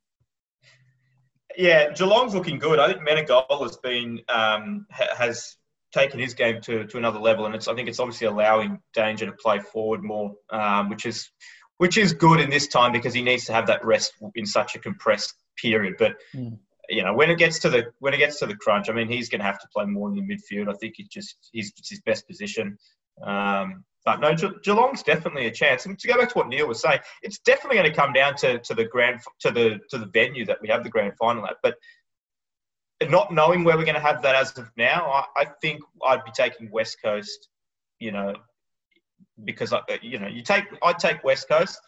Yeah, 1.58 1.92
Geelong's 1.94 2.36
looking 2.36 2.60
good. 2.60 2.78
I 2.78 2.88
think 2.88 3.08
Menegola's 3.08 3.78
been 3.78 4.20
um, 4.28 4.86
has 5.18 5.56
taken 5.92 6.20
his 6.20 6.34
game 6.34 6.62
to, 6.62 6.86
to 6.86 6.98
another 6.98 7.20
level, 7.20 7.46
and 7.46 7.56
it's 7.56 7.68
I 7.68 7.76
think 7.76 7.90
it's 7.90 8.00
obviously 8.00 8.28
allowing 8.28 8.80
Danger 8.94 9.26
to 9.26 9.32
play 9.32 9.60
forward 9.60 10.04
more, 10.04 10.34
um, 10.50 10.90
which 10.90 11.06
is 11.06 11.30
which 11.78 11.98
is 11.98 12.14
good 12.14 12.40
in 12.40 12.50
this 12.50 12.68
time 12.68 12.92
because 12.92 13.14
he 13.14 13.22
needs 13.22 13.46
to 13.46 13.54
have 13.54 13.68
that 13.68 13.84
rest 13.86 14.14
in 14.36 14.46
such 14.46 14.76
a 14.76 14.80
compressed 14.80 15.34
period. 15.58 15.96
But 15.98 16.16
mm. 16.36 16.58
you 16.90 17.04
know, 17.04 17.14
when 17.14 17.30
it 17.30 17.38
gets 17.38 17.60
to 17.60 17.70
the 17.70 17.92
when 18.00 18.14
it 18.14 18.18
gets 18.18 18.40
to 18.40 18.46
the 18.46 18.56
crunch, 18.56 18.90
I 18.90 18.94
mean, 18.94 19.08
he's 19.08 19.30
going 19.30 19.40
to 19.40 19.46
have 19.46 19.60
to 19.60 19.68
play 19.74 19.86
more 19.86 20.10
in 20.10 20.16
the 20.16 20.22
midfield. 20.22 20.70
I 20.70 20.78
think 20.78 20.96
it's 20.98 21.10
just 21.10 21.36
he's 21.52 21.74
his 21.88 22.02
best 22.02 22.28
position. 22.28 22.78
Um, 23.24 23.84
but 24.06 24.22
no, 24.22 24.34
Ge- 24.34 24.62
Geelong's 24.64 25.04
definitely 25.04 25.46
a 25.48 25.52
chance. 25.52 25.86
And 25.86 26.00
to 26.00 26.08
go 26.08 26.18
back 26.18 26.30
to 26.30 26.38
what 26.38 26.50
Niall 26.50 26.68
was 26.68 26.82
saying, 26.82 27.00
it's 27.22 27.40
definitely 27.40 27.78
going 27.78 27.92
to 27.92 27.96
come 27.96 28.14
down 28.14 28.36
to, 28.38 28.60
to 28.60 28.74
the 28.74 28.86
grand 28.86 29.20
to 29.42 29.52
the 29.52 29.80
to 29.90 29.98
the 29.98 30.08
venue 30.08 30.46
that 30.46 30.62
we 30.62 30.70
have 30.70 30.84
the 30.84 30.90
grand 30.90 31.14
final 31.18 31.46
at. 31.46 31.58
But 31.62 31.76
not 33.08 33.34
knowing 33.34 33.64
where 33.64 33.78
we're 33.78 33.86
going 33.86 33.96
to 33.96 34.02
have 34.02 34.22
that 34.24 34.36
as 34.36 34.58
of 34.58 34.70
now, 34.76 35.06
I, 35.06 35.42
I 35.42 35.46
think 35.62 35.82
I'd 36.06 36.24
be 36.26 36.32
taking 36.32 36.70
West 36.72 36.98
Coast. 37.02 37.50
You 38.00 38.12
know, 38.12 38.36
because 39.44 39.74
I, 39.74 39.82
you 40.02 40.20
know 40.20 40.28
you 40.28 40.42
take 40.42 40.66
I'd 40.84 41.00
take 41.00 41.24
West 41.24 41.48
Coast 41.48 41.80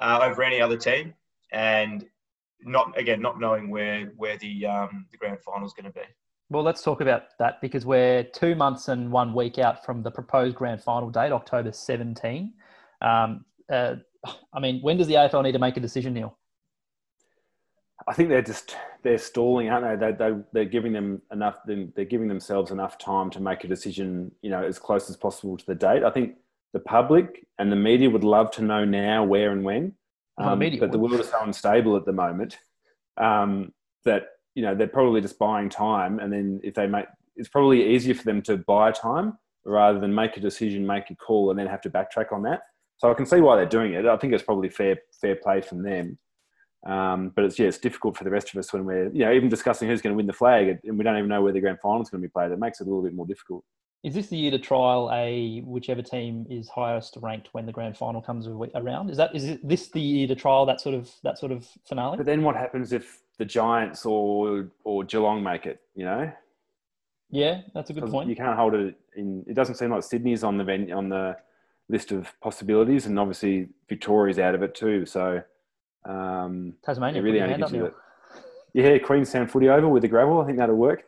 uh, 0.00 0.20
over 0.22 0.42
any 0.42 0.60
other 0.60 0.76
team, 0.76 1.14
and 1.52 2.04
not 2.62 2.98
again 2.98 3.20
not 3.20 3.40
knowing 3.40 3.70
where 3.70 4.12
where 4.16 4.36
the 4.38 4.66
um, 4.66 5.06
the 5.10 5.18
grand 5.18 5.40
final 5.40 5.66
is 5.66 5.72
going 5.72 5.86
to 5.86 5.92
be. 5.92 6.06
Well, 6.48 6.62
let's 6.62 6.82
talk 6.82 7.00
about 7.00 7.36
that 7.40 7.60
because 7.60 7.84
we're 7.84 8.22
two 8.22 8.54
months 8.54 8.86
and 8.86 9.10
one 9.10 9.34
week 9.34 9.58
out 9.58 9.84
from 9.84 10.02
the 10.02 10.12
proposed 10.12 10.54
grand 10.54 10.80
final 10.80 11.10
date, 11.10 11.32
October 11.32 11.72
17. 11.72 12.52
Um, 13.02 13.44
uh, 13.68 13.96
I 14.52 14.60
mean, 14.60 14.80
when 14.80 14.96
does 14.96 15.08
the 15.08 15.14
AFL 15.14 15.42
need 15.42 15.52
to 15.52 15.58
make 15.58 15.76
a 15.76 15.80
decision, 15.80 16.14
Niall? 16.14 16.38
I 18.08 18.14
think 18.14 18.28
they're 18.28 18.42
just 18.42 18.76
they're 19.02 19.18
stalling, 19.18 19.68
aren't 19.68 20.00
they? 20.00 20.12
They, 20.12 20.16
they 20.16 20.38
they're 20.52 20.64
giving 20.64 20.92
them 20.92 21.22
enough. 21.32 21.58
They're 21.66 22.04
giving 22.04 22.28
themselves 22.28 22.70
enough 22.70 22.98
time 22.98 23.30
to 23.30 23.40
make 23.40 23.64
a 23.64 23.68
decision, 23.68 24.30
you 24.42 24.50
know, 24.50 24.62
as 24.62 24.78
close 24.78 25.10
as 25.10 25.16
possible 25.16 25.56
to 25.56 25.66
the 25.66 25.74
date. 25.74 26.04
I 26.04 26.10
think 26.10 26.36
the 26.72 26.80
public 26.80 27.46
and 27.58 27.70
the 27.70 27.76
media 27.76 28.08
would 28.10 28.24
love 28.24 28.50
to 28.52 28.62
know 28.62 28.84
now 28.84 29.24
where 29.24 29.50
and 29.50 29.64
when, 29.64 29.94
um, 30.38 30.58
the 30.58 30.78
but 30.78 30.92
the 30.92 30.98
world 30.98 31.18
is 31.18 31.30
so 31.30 31.42
unstable 31.42 31.96
at 31.96 32.04
the 32.04 32.12
moment 32.12 32.58
um, 33.16 33.72
that 34.04 34.28
you 34.54 34.62
know 34.62 34.74
they're 34.74 34.86
probably 34.86 35.20
just 35.20 35.38
buying 35.38 35.68
time, 35.68 36.20
and 36.20 36.32
then 36.32 36.60
if 36.62 36.74
they 36.74 36.86
make, 36.86 37.06
it's 37.34 37.48
probably 37.48 37.94
easier 37.94 38.14
for 38.14 38.24
them 38.24 38.42
to 38.42 38.56
buy 38.56 38.92
time 38.92 39.36
rather 39.64 39.98
than 39.98 40.14
make 40.14 40.36
a 40.36 40.40
decision, 40.40 40.86
make 40.86 41.10
a 41.10 41.16
call, 41.16 41.50
and 41.50 41.58
then 41.58 41.66
have 41.66 41.80
to 41.80 41.90
backtrack 41.90 42.32
on 42.32 42.42
that. 42.42 42.62
So 42.98 43.10
I 43.10 43.14
can 43.14 43.26
see 43.26 43.40
why 43.40 43.56
they're 43.56 43.66
doing 43.66 43.94
it. 43.94 44.06
I 44.06 44.16
think 44.16 44.32
it's 44.32 44.44
probably 44.44 44.68
fair 44.68 44.96
fair 45.20 45.36
play 45.36 45.60
from 45.60 45.82
them. 45.82 46.18
Um, 46.84 47.32
but 47.34 47.44
it's 47.44 47.58
yeah, 47.58 47.66
it's 47.66 47.78
difficult 47.78 48.16
for 48.16 48.24
the 48.24 48.30
rest 48.30 48.50
of 48.50 48.58
us 48.58 48.72
when 48.72 48.84
we're 48.84 49.10
you 49.12 49.24
know 49.24 49.32
even 49.32 49.48
discussing 49.48 49.88
who's 49.88 50.02
going 50.02 50.12
to 50.12 50.16
win 50.16 50.26
the 50.26 50.32
flag, 50.32 50.78
and 50.84 50.98
we 50.98 51.04
don't 51.04 51.16
even 51.16 51.28
know 51.28 51.42
where 51.42 51.52
the 51.52 51.60
grand 51.60 51.78
final 51.80 52.02
is 52.02 52.10
going 52.10 52.22
to 52.22 52.28
be 52.28 52.32
played. 52.32 52.52
It 52.52 52.58
makes 52.58 52.80
it 52.80 52.84
a 52.84 52.90
little 52.90 53.02
bit 53.02 53.14
more 53.14 53.26
difficult. 53.26 53.64
Is 54.04 54.14
this 54.14 54.28
the 54.28 54.36
year 54.36 54.52
to 54.52 54.58
trial 54.58 55.10
a 55.12 55.60
whichever 55.64 56.02
team 56.02 56.46
is 56.48 56.68
highest 56.68 57.16
ranked 57.20 57.48
when 57.52 57.66
the 57.66 57.72
grand 57.72 57.96
final 57.96 58.22
comes 58.22 58.46
around? 58.46 59.10
Is 59.10 59.16
that 59.16 59.34
is 59.34 59.58
this 59.64 59.88
the 59.88 60.00
year 60.00 60.28
to 60.28 60.34
trial 60.34 60.64
that 60.66 60.80
sort 60.80 60.94
of 60.94 61.10
that 61.24 61.38
sort 61.38 61.50
of 61.50 61.66
finale? 61.88 62.16
But 62.16 62.26
then 62.26 62.42
what 62.42 62.54
happens 62.54 62.92
if 62.92 63.20
the 63.38 63.44
Giants 63.44 64.06
or 64.06 64.68
or 64.84 65.04
Geelong 65.04 65.42
make 65.42 65.66
it. 65.66 65.80
You 65.94 66.04
know. 66.04 66.32
Yeah, 67.30 67.62
that's 67.74 67.90
a 67.90 67.92
good 67.92 68.08
point. 68.08 68.28
You 68.28 68.36
can't 68.36 68.56
hold 68.56 68.74
it 68.74 68.96
in. 69.16 69.44
It 69.46 69.54
doesn't 69.54 69.74
seem 69.76 69.90
like 69.90 70.02
Sydney's 70.02 70.44
on 70.44 70.56
the 70.56 70.64
venue, 70.64 70.94
on 70.94 71.08
the 71.08 71.36
list 71.88 72.12
of 72.12 72.32
possibilities, 72.40 73.06
and 73.06 73.18
obviously 73.18 73.68
Victoria's 73.88 74.38
out 74.38 74.54
of 74.54 74.62
it 74.62 74.74
too. 74.74 75.06
So 75.06 75.42
um, 76.08 76.74
Tasmania 76.84 77.22
really 77.22 77.40
only 77.40 77.56
gives 77.56 77.72
you 77.72 77.92
Yeah, 78.76 78.98
Queenstown 78.98 79.48
footy 79.48 79.70
over 79.70 79.88
with 79.88 80.02
the 80.02 80.08
gravel. 80.08 80.38
I 80.42 80.44
think 80.44 80.58
that'll 80.58 80.76
work. 80.76 81.04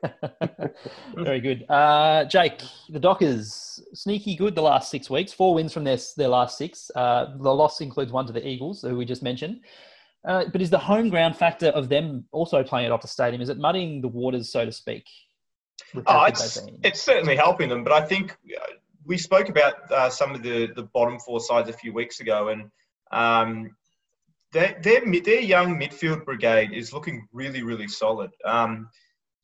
Very 1.14 1.38
good. 1.38 1.66
Uh, 1.68 2.24
Jake, 2.24 2.62
the 2.88 2.98
Dockers, 2.98 3.78
sneaky 3.92 4.36
good 4.36 4.54
the 4.54 4.62
last 4.62 4.90
six 4.90 5.10
weeks. 5.10 5.34
Four 5.34 5.52
wins 5.52 5.74
from 5.74 5.84
their, 5.84 5.98
their 6.16 6.28
last 6.28 6.56
six. 6.56 6.90
Uh, 6.96 7.26
the 7.36 7.54
loss 7.54 7.82
includes 7.82 8.10
one 8.10 8.26
to 8.26 8.32
the 8.32 8.46
Eagles, 8.46 8.80
who 8.80 8.96
we 8.96 9.04
just 9.04 9.22
mentioned. 9.22 9.60
Uh, 10.26 10.46
but 10.50 10.62
is 10.62 10.70
the 10.70 10.78
home 10.78 11.10
ground 11.10 11.36
factor 11.36 11.66
of 11.66 11.90
them 11.90 12.24
also 12.32 12.62
playing 12.62 12.90
it 12.90 12.90
Optus 12.90 13.08
Stadium, 13.08 13.42
is 13.42 13.50
it 13.50 13.58
muddying 13.58 14.00
the 14.00 14.08
waters, 14.08 14.50
so 14.50 14.64
to 14.64 14.72
speak? 14.72 15.04
Oh, 16.06 16.24
it's, 16.24 16.58
it's 16.82 17.02
certainly 17.02 17.36
helping 17.36 17.68
them. 17.68 17.84
But 17.84 17.92
I 17.92 18.00
think 18.00 18.32
uh, 18.32 18.64
we 19.04 19.18
spoke 19.18 19.50
about 19.50 19.92
uh, 19.92 20.08
some 20.08 20.34
of 20.34 20.42
the, 20.42 20.68
the 20.74 20.84
bottom 20.84 21.18
four 21.18 21.40
sides 21.40 21.68
a 21.68 21.74
few 21.74 21.92
weeks 21.92 22.20
ago, 22.20 22.48
and 22.48 22.70
um, 23.12 23.76
their, 24.52 24.78
their, 24.82 25.00
their 25.22 25.40
young 25.40 25.78
midfield 25.78 26.24
brigade 26.24 26.72
is 26.72 26.92
looking 26.92 27.26
really, 27.32 27.62
really 27.62 27.88
solid. 27.88 28.30
Um, 28.44 28.88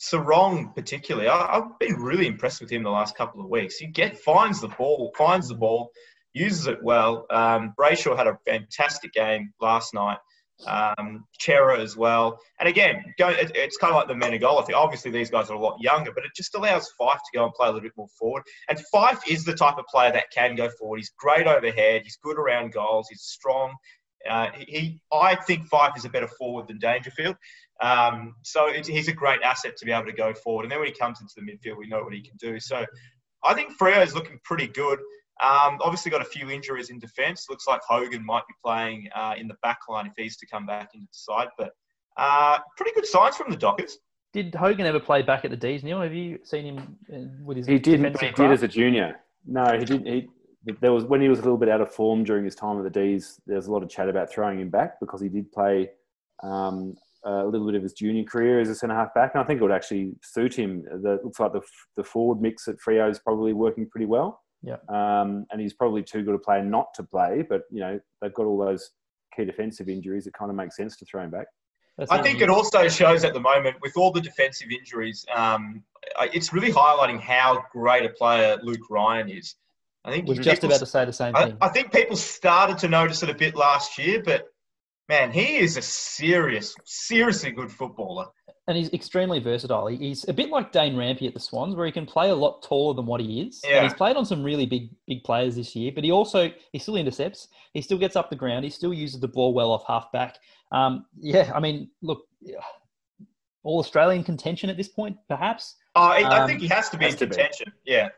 Serong, 0.01 0.75
particularly, 0.75 1.29
I, 1.29 1.55
have 1.55 1.79
been 1.79 1.95
really 1.95 2.27
impressed 2.27 2.61
with 2.61 2.71
him 2.71 2.83
the 2.83 2.91
last 2.91 3.17
couple 3.17 3.41
of 3.41 3.49
weeks. 3.49 3.77
He 3.77 3.87
get 3.87 4.19
finds 4.19 4.61
the 4.61 4.69
ball, 4.69 5.13
finds 5.17 5.49
the 5.49 5.55
ball, 5.55 5.91
uses 6.33 6.67
it 6.67 6.83
well. 6.83 7.27
Um, 7.31 7.75
Brayshaw 7.79 8.17
had 8.17 8.27
a 8.27 8.39
fantastic 8.45 9.13
game 9.13 9.53
last 9.61 9.95
night. 9.95 10.19
um, 10.67 11.27
Cerra 11.41 11.81
as 11.81 11.97
well. 11.97 12.39
And 12.59 12.69
again, 12.69 13.05
go, 13.19 13.29
it, 13.29 13.53
it's 13.55 13.77
kind 13.77 13.93
of 13.93 13.97
like 13.97 14.09
the 14.09 14.15
Menegola 14.15 14.65
thing. 14.65 14.75
Obviously, 14.75 15.11
these 15.11 15.31
guys 15.31 15.51
are 15.51 15.55
a 15.55 15.59
lot 15.61 15.77
younger, 15.81 16.13
but 16.13 16.25
it 16.25 16.31
just 16.37 16.55
allows 16.55 16.91
Fyfe 17.01 17.19
to 17.19 17.39
go 17.39 17.45
and 17.45 17.53
play 17.55 17.67
a 17.69 17.71
little 17.71 17.83
bit 17.83 17.93
more 17.97 18.09
forward. 18.19 18.43
And 18.69 18.79
Fyfe 18.93 19.21
is 19.29 19.45
the 19.45 19.55
type 19.55 19.79
of 19.79 19.85
player 19.87 20.13
that 20.13 20.31
can 20.33 20.55
go 20.55 20.69
forward. 20.79 20.99
He's 20.99 21.13
great 21.19 21.47
overhead. 21.47 22.03
He's 22.05 22.19
good 22.23 22.39
around 22.39 22.73
goals. 22.73 23.09
He's 23.11 23.23
strong. 23.23 23.75
Uh, 24.29 24.49
he, 24.57 25.01
I 25.13 25.35
think 25.35 25.69
Fyfe 25.69 25.97
is 25.97 26.05
a 26.05 26.09
better 26.09 26.29
forward 26.29 26.69
than 26.69 26.79
Dangerfield. 26.79 27.37
Um, 27.81 28.35
so 28.43 28.73
he's 28.73 29.09
a 29.09 29.13
great 29.13 29.43
asset 29.43 29.77
to 29.77 29.85
be 29.85 29.93
able 29.93 30.07
to 30.07 30.13
go 30.13 30.33
forward. 30.35 30.63
And 30.65 30.73
then 30.73 30.79
when 30.79 30.89
he 30.89 30.95
comes 30.95 31.21
into 31.21 31.35
the 31.37 31.43
midfield, 31.43 31.77
we 31.77 31.87
know 31.87 32.03
what 32.03 32.15
he 32.15 32.23
can 32.23 32.37
do. 32.39 32.61
So 32.61 32.85
I 33.43 33.55
think 33.55 33.77
Freo 33.79 34.03
is 34.03 34.15
looking 34.15 34.39
pretty 34.45 34.69
good. 34.69 34.99
Um, 35.43 35.79
obviously, 35.81 36.11
got 36.11 36.23
a 36.23 36.27
few 36.27 36.51
injuries 36.51 36.91
in 36.91 36.99
defence. 36.99 37.47
Looks 37.51 37.67
like 37.67 37.81
Hogan 37.87 38.25
might 38.25 38.47
be 38.47 38.55
playing 38.65 39.09
uh, 39.15 39.35
in 39.37 39.49
the 39.49 39.57
back 39.63 39.81
line 39.89 40.07
if 40.07 40.13
he's 40.17 40.37
to 40.39 40.47
come 40.47 40.65
back 40.65 40.91
into 40.95 41.07
the 41.07 41.13
side. 41.13 41.49
But 41.59 41.73
uh, 42.17 42.59
pretty 42.77 42.93
good 42.93 43.07
signs 43.07 43.37
from 43.37 43.51
the 43.51 43.57
Dockers. 43.57 43.99
Did 44.33 44.55
Hogan 44.55 44.87
ever 44.87 45.01
play 45.01 45.23
back 45.23 45.45
at 45.45 45.51
the 45.51 45.57
D's, 45.57 45.83
Niall? 45.83 46.03
Have 46.03 46.15
you 46.15 46.39
seen 46.45 46.65
him 46.65 46.97
uh, 47.13 47.45
with 47.45 47.57
his? 47.57 47.67
He 47.67 47.79
did. 47.79 48.01
He 48.21 48.31
did 48.31 48.51
as 48.53 48.63
a 48.63 48.69
junior. 48.69 49.17
No, 49.47 49.65
he 49.79 49.85
did. 49.85 50.07
He 50.07 50.29
there 50.81 50.93
was 50.93 51.05
when 51.05 51.21
he 51.21 51.29
was 51.29 51.39
a 51.39 51.43
little 51.43 51.59
bit 51.59 51.69
out 51.69 51.81
of 51.81 51.93
form 51.93 52.25
during 52.25 52.45
his 52.45 52.55
time 52.55 52.79
at 52.79 52.85
the 52.85 52.91
D's. 52.91 53.41
There 53.47 53.57
was 53.57 53.67
a 53.67 53.73
lot 53.73 53.83
of 53.83 53.89
chat 53.89 54.09
about 54.09 54.31
throwing 54.31 54.61
him 54.61 54.71
back 54.71 55.01
because 55.01 55.21
he 55.21 55.29
did 55.29 55.51
play 55.53 55.91
um, 56.43 56.95
a 57.25 57.45
little 57.45 57.67
bit 57.67 57.75
of 57.75 57.83
his 57.83 57.93
junior 57.93 58.25
career 58.25 58.61
as 58.61 58.69
a 58.69 58.75
centre 58.75 58.95
half 58.95 59.15
back, 59.15 59.33
and 59.35 59.43
I 59.43 59.47
think 59.47 59.61
it 59.61 59.63
would 59.63 59.73
actually 59.73 60.15
suit 60.23 60.55
him. 60.55 60.85
The, 60.85 61.21
looks 61.23 61.41
like 61.41 61.53
the 61.53 61.63
the 61.97 62.05
forward 62.05 62.41
mix 62.41 62.69
at 62.69 62.77
Freo 62.77 63.11
is 63.11 63.19
probably 63.19 63.53
working 63.53 63.89
pretty 63.89 64.07
well. 64.07 64.41
Yeah. 64.63 64.77
Um, 64.89 65.47
and 65.51 65.61
he's 65.61 65.75
probably 65.75 66.03
too 66.03 66.23
good 66.23 66.35
a 66.35 66.39
player 66.39 66.65
not 66.65 66.95
to 66.95 67.03
play, 67.03 67.45
but 67.49 67.63
you 67.71 67.81
know 67.81 68.01
they've 68.21 68.35
got 68.35 68.47
all 68.47 68.59
those 68.59 68.91
key 69.37 69.45
defensive 69.45 69.89
injuries. 69.89 70.27
It 70.27 70.33
kind 70.33 70.51
of 70.51 70.57
makes 70.57 70.77
sense 70.77 70.97
to 70.97 71.05
throw 71.05 71.23
him 71.23 71.31
back. 71.31 71.47
That's 71.99 72.11
I 72.11 72.21
think 72.23 72.41
it 72.41 72.51
also 72.51 72.89
shows 72.89 73.23
at 73.25 73.35
the 73.35 73.41
moment 73.41 73.77
with 73.81 73.93
all 73.97 74.11
the 74.11 74.21
defensive 74.21 74.69
injuries, 74.71 75.25
um, 75.35 75.85
it's 76.33 76.53
really 76.53 76.73
highlighting 76.73 77.21
how 77.21 77.63
great 77.71 78.05
a 78.05 78.09
player 78.09 78.59
Luke 78.63 78.91
Ryan 78.91 79.29
is. 79.29 79.55
I 80.05 80.11
think 80.11 80.29
was 80.29 80.39
just 80.39 80.65
about 80.65 80.81
to 80.81 80.87
say 80.87 81.05
the 81.05 81.13
same 81.13 81.33
thing. 81.35 81.57
I, 81.61 81.67
I, 81.67 81.69
think 81.71 81.91
people 81.91 82.17
started 82.17 82.77
to 82.79 82.89
notice 82.89 83.23
it 83.23 83.31
a 83.31 83.35
bit 83.35 83.57
last 83.57 83.97
year, 83.97 84.23
but 84.23 84.49
man, 85.09 85.31
he 85.31 85.57
is 85.57 85.77
a 85.77 85.83
serious, 85.83 86.75
seriously 86.85 87.53
good 87.53 87.73
footballer. 87.73 88.27
And 88.67 88.77
he's 88.77 88.93
extremely 88.93 89.41
versatile. 89.41 89.87
He's 89.87 90.27
a 90.29 90.33
bit 90.33 90.51
like 90.51 90.73
Dane 90.73 90.95
Rampe 90.95 91.27
at 91.27 91.35
the 91.35 91.41
Swans, 91.41 91.75
where 91.75 91.87
he 91.87 91.93
can 91.93 92.07
play 92.07 92.31
a 92.31 92.35
lot 92.35 92.63
taller 92.63 92.95
than 92.95 93.07
what 93.07 93.21
he 93.21 93.43
is. 93.43 93.61
Yeah. 93.65 93.77
And 93.77 93.85
he's 93.85 93.95
played 93.95 94.17
on 94.17 94.25
some 94.25 94.43
really 94.43 94.65
big, 94.67 94.91
big 95.07 95.23
players 95.25 95.57
this 95.57 95.77
year, 95.77 95.93
but 95.95 96.05
he 96.05 96.11
also 96.11 96.51
he 96.73 96.79
still 96.79 96.97
intercepts. 96.97 97.49
He 97.73 97.83
still 97.83 97.99
gets 97.99 98.17
up 98.17 98.31
the 98.31 98.37
ground. 98.37 98.65
He 98.65 98.71
still 98.71 98.95
uses 98.95 99.21
the 99.21 99.29
ball 99.29 99.53
well 99.53 99.71
off 99.71 99.85
half 99.87 100.11
back. 100.13 100.39
Um, 100.73 101.05
yeah, 101.19 101.53
I 101.55 101.61
mean, 101.61 101.91
look, 102.03 102.27
all 103.63 103.81
Australian 103.81 104.25
contention 104.25 104.71
at 104.71 104.77
this 104.77 104.89
point, 104.89 105.17
perhaps. 105.29 105.77
Oh, 105.95 106.03
I, 106.03 106.23
um, 106.23 106.33
I 106.33 106.47
think 106.47 106.61
he 106.61 106.69
has 106.69 106.89
to 106.91 106.97
be 106.97 107.05
has 107.05 107.15
in 107.15 107.31
contention. 107.31 107.73
Be. 107.85 107.93
Yeah. 107.93 108.09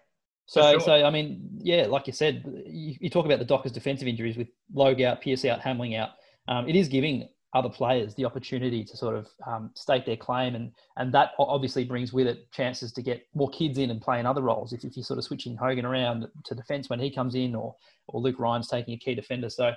So, 0.46 0.72
sure. 0.72 0.80
so 0.80 0.92
I 1.04 1.10
mean, 1.10 1.40
yeah, 1.58 1.86
like 1.86 2.06
you 2.06 2.12
said, 2.12 2.44
you, 2.66 2.94
you, 3.00 3.10
talk 3.10 3.26
about 3.26 3.40
the 3.40 3.44
Dockers' 3.44 3.72
defensive 3.72 4.06
injuries 4.06 4.36
with 4.36 4.48
Logue 4.72 5.02
out, 5.02 5.20
Pearce 5.20 5.44
out, 5.44 5.60
Hamling 5.60 5.98
out. 5.98 6.10
Um, 6.46 6.68
it 6.68 6.76
is 6.76 6.86
giving 6.88 7.28
other 7.52 7.68
players 7.68 8.14
the 8.14 8.24
opportunity 8.24 8.84
to 8.84 8.96
sort 8.96 9.16
of 9.16 9.26
um, 9.44 9.70
state 9.74 10.06
their 10.06 10.16
claim, 10.16 10.54
and 10.54 10.70
and 10.96 11.12
that 11.12 11.30
obviously 11.38 11.84
brings 11.84 12.12
with 12.12 12.28
it 12.28 12.50
chances 12.52 12.92
to 12.92 13.02
get 13.02 13.26
more 13.34 13.50
kids 13.50 13.78
in 13.78 13.90
and 13.90 14.00
play 14.00 14.20
in 14.20 14.26
other 14.26 14.42
roles. 14.42 14.72
If, 14.72 14.84
if 14.84 14.96
you're 14.96 15.04
sort 15.04 15.18
of 15.18 15.24
switching 15.24 15.56
Hogan 15.56 15.84
around 15.84 16.28
to 16.44 16.54
defence 16.54 16.88
when 16.88 17.00
he 17.00 17.10
comes 17.10 17.34
in, 17.34 17.54
or 17.56 17.74
or 18.06 18.20
Luke 18.20 18.38
Ryan's 18.38 18.68
taking 18.68 18.94
a 18.94 18.98
key 18.98 19.14
defender, 19.14 19.50
so. 19.50 19.72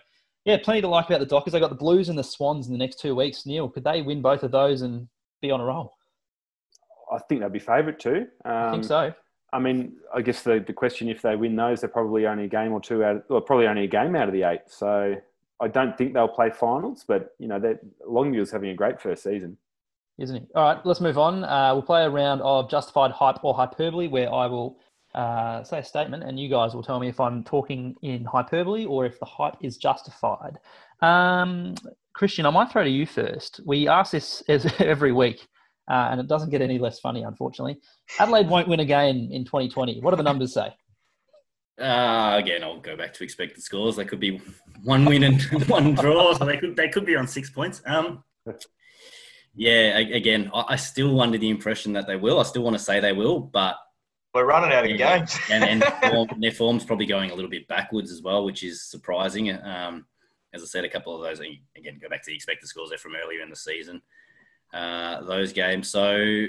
Yeah, 0.45 0.55
plenty 0.63 0.79
to 0.81 0.87
like 0.87 1.07
about 1.07 1.19
the 1.19 1.25
Dockers. 1.25 1.51
They 1.51 1.59
got 1.59 1.69
the 1.69 1.75
Blues 1.75 2.07
and 2.07 2.17
the 2.17 2.23
Swans 2.23 2.67
in 2.67 2.71
the 2.71 2.79
next 2.79 3.01
two 3.01 3.13
weeks. 3.13 3.45
Niall, 3.45 3.67
could 3.67 3.83
they 3.83 4.01
win 4.01 4.21
both 4.21 4.41
of 4.41 4.51
those 4.51 4.81
and 4.81 5.09
be 5.41 5.51
on 5.51 5.59
a 5.59 5.65
roll? 5.65 5.93
I 7.11 7.19
think 7.27 7.41
they'd 7.41 7.51
be 7.51 7.59
favourite 7.59 7.99
too. 7.99 8.25
Um, 8.45 8.53
I 8.53 8.71
think 8.71 8.85
so. 8.85 9.13
I 9.51 9.59
mean, 9.59 9.93
I 10.13 10.21
guess 10.21 10.43
the, 10.43 10.63
the 10.65 10.73
question 10.73 11.09
if 11.09 11.21
they 11.21 11.35
win 11.35 11.55
those, 11.55 11.81
they're 11.81 11.89
probably 11.89 12.27
only 12.27 12.45
a 12.45 12.47
game 12.47 12.71
or 12.71 12.81
two 12.81 13.03
out, 13.03 13.17
of, 13.17 13.23
well, 13.29 13.41
probably 13.41 13.67
only 13.67 13.85
a 13.85 13.87
game 13.87 14.15
out 14.15 14.27
of 14.27 14.33
the 14.33 14.43
eight. 14.43 14.61
So 14.67 15.15
I 15.59 15.67
don't 15.67 15.97
think 15.97 16.13
they'll 16.13 16.27
play 16.27 16.51
finals, 16.51 17.03
but 17.07 17.35
you 17.39 17.47
know, 17.47 17.77
Longmuir's 18.07 18.51
having 18.51 18.69
a 18.69 18.75
great 18.75 19.01
first 19.01 19.23
season, 19.23 19.57
isn't 20.17 20.35
he? 20.35 20.47
All 20.55 20.63
right, 20.63 20.85
let's 20.85 21.01
move 21.01 21.17
on. 21.17 21.43
Uh, 21.43 21.73
we'll 21.73 21.83
play 21.83 22.03
a 22.03 22.09
round 22.09 22.41
of 22.41 22.69
justified 22.69 23.11
hype 23.11 23.43
or 23.43 23.53
hyperbole, 23.53 24.07
where 24.07 24.31
I 24.31 24.45
will 24.45 24.77
uh, 25.15 25.63
say 25.63 25.79
a 25.79 25.83
statement, 25.83 26.23
and 26.23 26.39
you 26.39 26.49
guys 26.49 26.73
will 26.73 26.83
tell 26.83 26.99
me 26.99 27.09
if 27.09 27.19
I'm 27.19 27.43
talking 27.43 27.95
in 28.01 28.23
hyperbole 28.25 28.85
or 28.85 29.05
if 29.05 29.19
the 29.19 29.25
hype 29.25 29.55
is 29.61 29.77
justified. 29.77 30.57
Um, 31.01 31.75
Christian, 32.13 32.45
I 32.45 32.51
might 32.51 32.71
throw 32.71 32.83
to 32.83 32.89
you 32.89 33.05
first. 33.05 33.61
We 33.65 33.87
ask 33.87 34.11
this 34.11 34.43
every 34.79 35.11
week 35.11 35.47
uh, 35.89 36.09
and 36.11 36.19
it 36.19 36.27
doesn't 36.27 36.51
get 36.51 36.61
any 36.61 36.77
less 36.77 36.99
funny, 36.99 37.23
unfortunately. 37.23 37.79
Adelaide 38.19 38.47
won't 38.47 38.67
win 38.67 38.79
again 38.79 39.29
in 39.31 39.43
2020. 39.43 39.99
What 40.01 40.11
do 40.11 40.17
the 40.17 40.23
numbers 40.23 40.53
say? 40.53 40.73
Uh, 41.79 42.35
again, 42.37 42.63
I'll 42.63 42.79
go 42.79 42.95
back 42.95 43.13
to 43.15 43.23
expected 43.23 43.63
scores. 43.63 43.95
They 43.95 44.05
could 44.05 44.19
be 44.19 44.41
one 44.83 45.05
win 45.05 45.23
and 45.23 45.41
one 45.67 45.95
draw, 45.95 46.33
so 46.33 46.45
they 46.45 46.57
could 46.57 46.75
they 46.75 46.89
could 46.89 47.05
be 47.05 47.15
on 47.15 47.25
six 47.25 47.49
points. 47.49 47.81
Um, 47.85 48.23
yeah, 49.55 49.97
again, 49.97 50.51
I, 50.53 50.75
still 50.75 51.19
under 51.21 51.37
the 51.37 51.49
impression 51.49 51.93
that 51.93 52.05
they 52.05 52.17
will. 52.17 52.39
I 52.39 52.43
still 52.43 52.63
want 52.63 52.77
to 52.77 52.83
say 52.83 52.99
they 52.99 53.13
will, 53.13 53.39
but 53.39 53.77
we're 54.33 54.45
running 54.45 54.73
out 54.73 54.83
of 54.83 54.91
yeah, 54.91 55.19
games, 55.19 55.39
and, 55.51 55.63
and 55.63 55.83
form, 56.11 56.27
their 56.39 56.51
form's 56.51 56.83
probably 56.83 57.05
going 57.05 57.31
a 57.31 57.35
little 57.35 57.49
bit 57.49 57.67
backwards 57.67 58.11
as 58.11 58.21
well, 58.21 58.43
which 58.43 58.61
is 58.61 58.83
surprising. 58.83 59.49
Um, 59.51 60.05
as 60.53 60.61
I 60.61 60.65
said, 60.65 60.83
a 60.83 60.89
couple 60.89 61.15
of 61.15 61.21
those 61.21 61.39
again 61.39 61.99
go 62.01 62.09
back 62.09 62.23
to 62.23 62.31
the 62.31 62.35
expected 62.35 62.67
scores 62.67 62.89
there 62.89 62.97
from 62.97 63.15
earlier 63.15 63.41
in 63.41 63.49
the 63.49 63.55
season 63.55 64.01
uh, 64.73 65.21
those 65.23 65.53
games. 65.53 65.89
So 65.89 66.45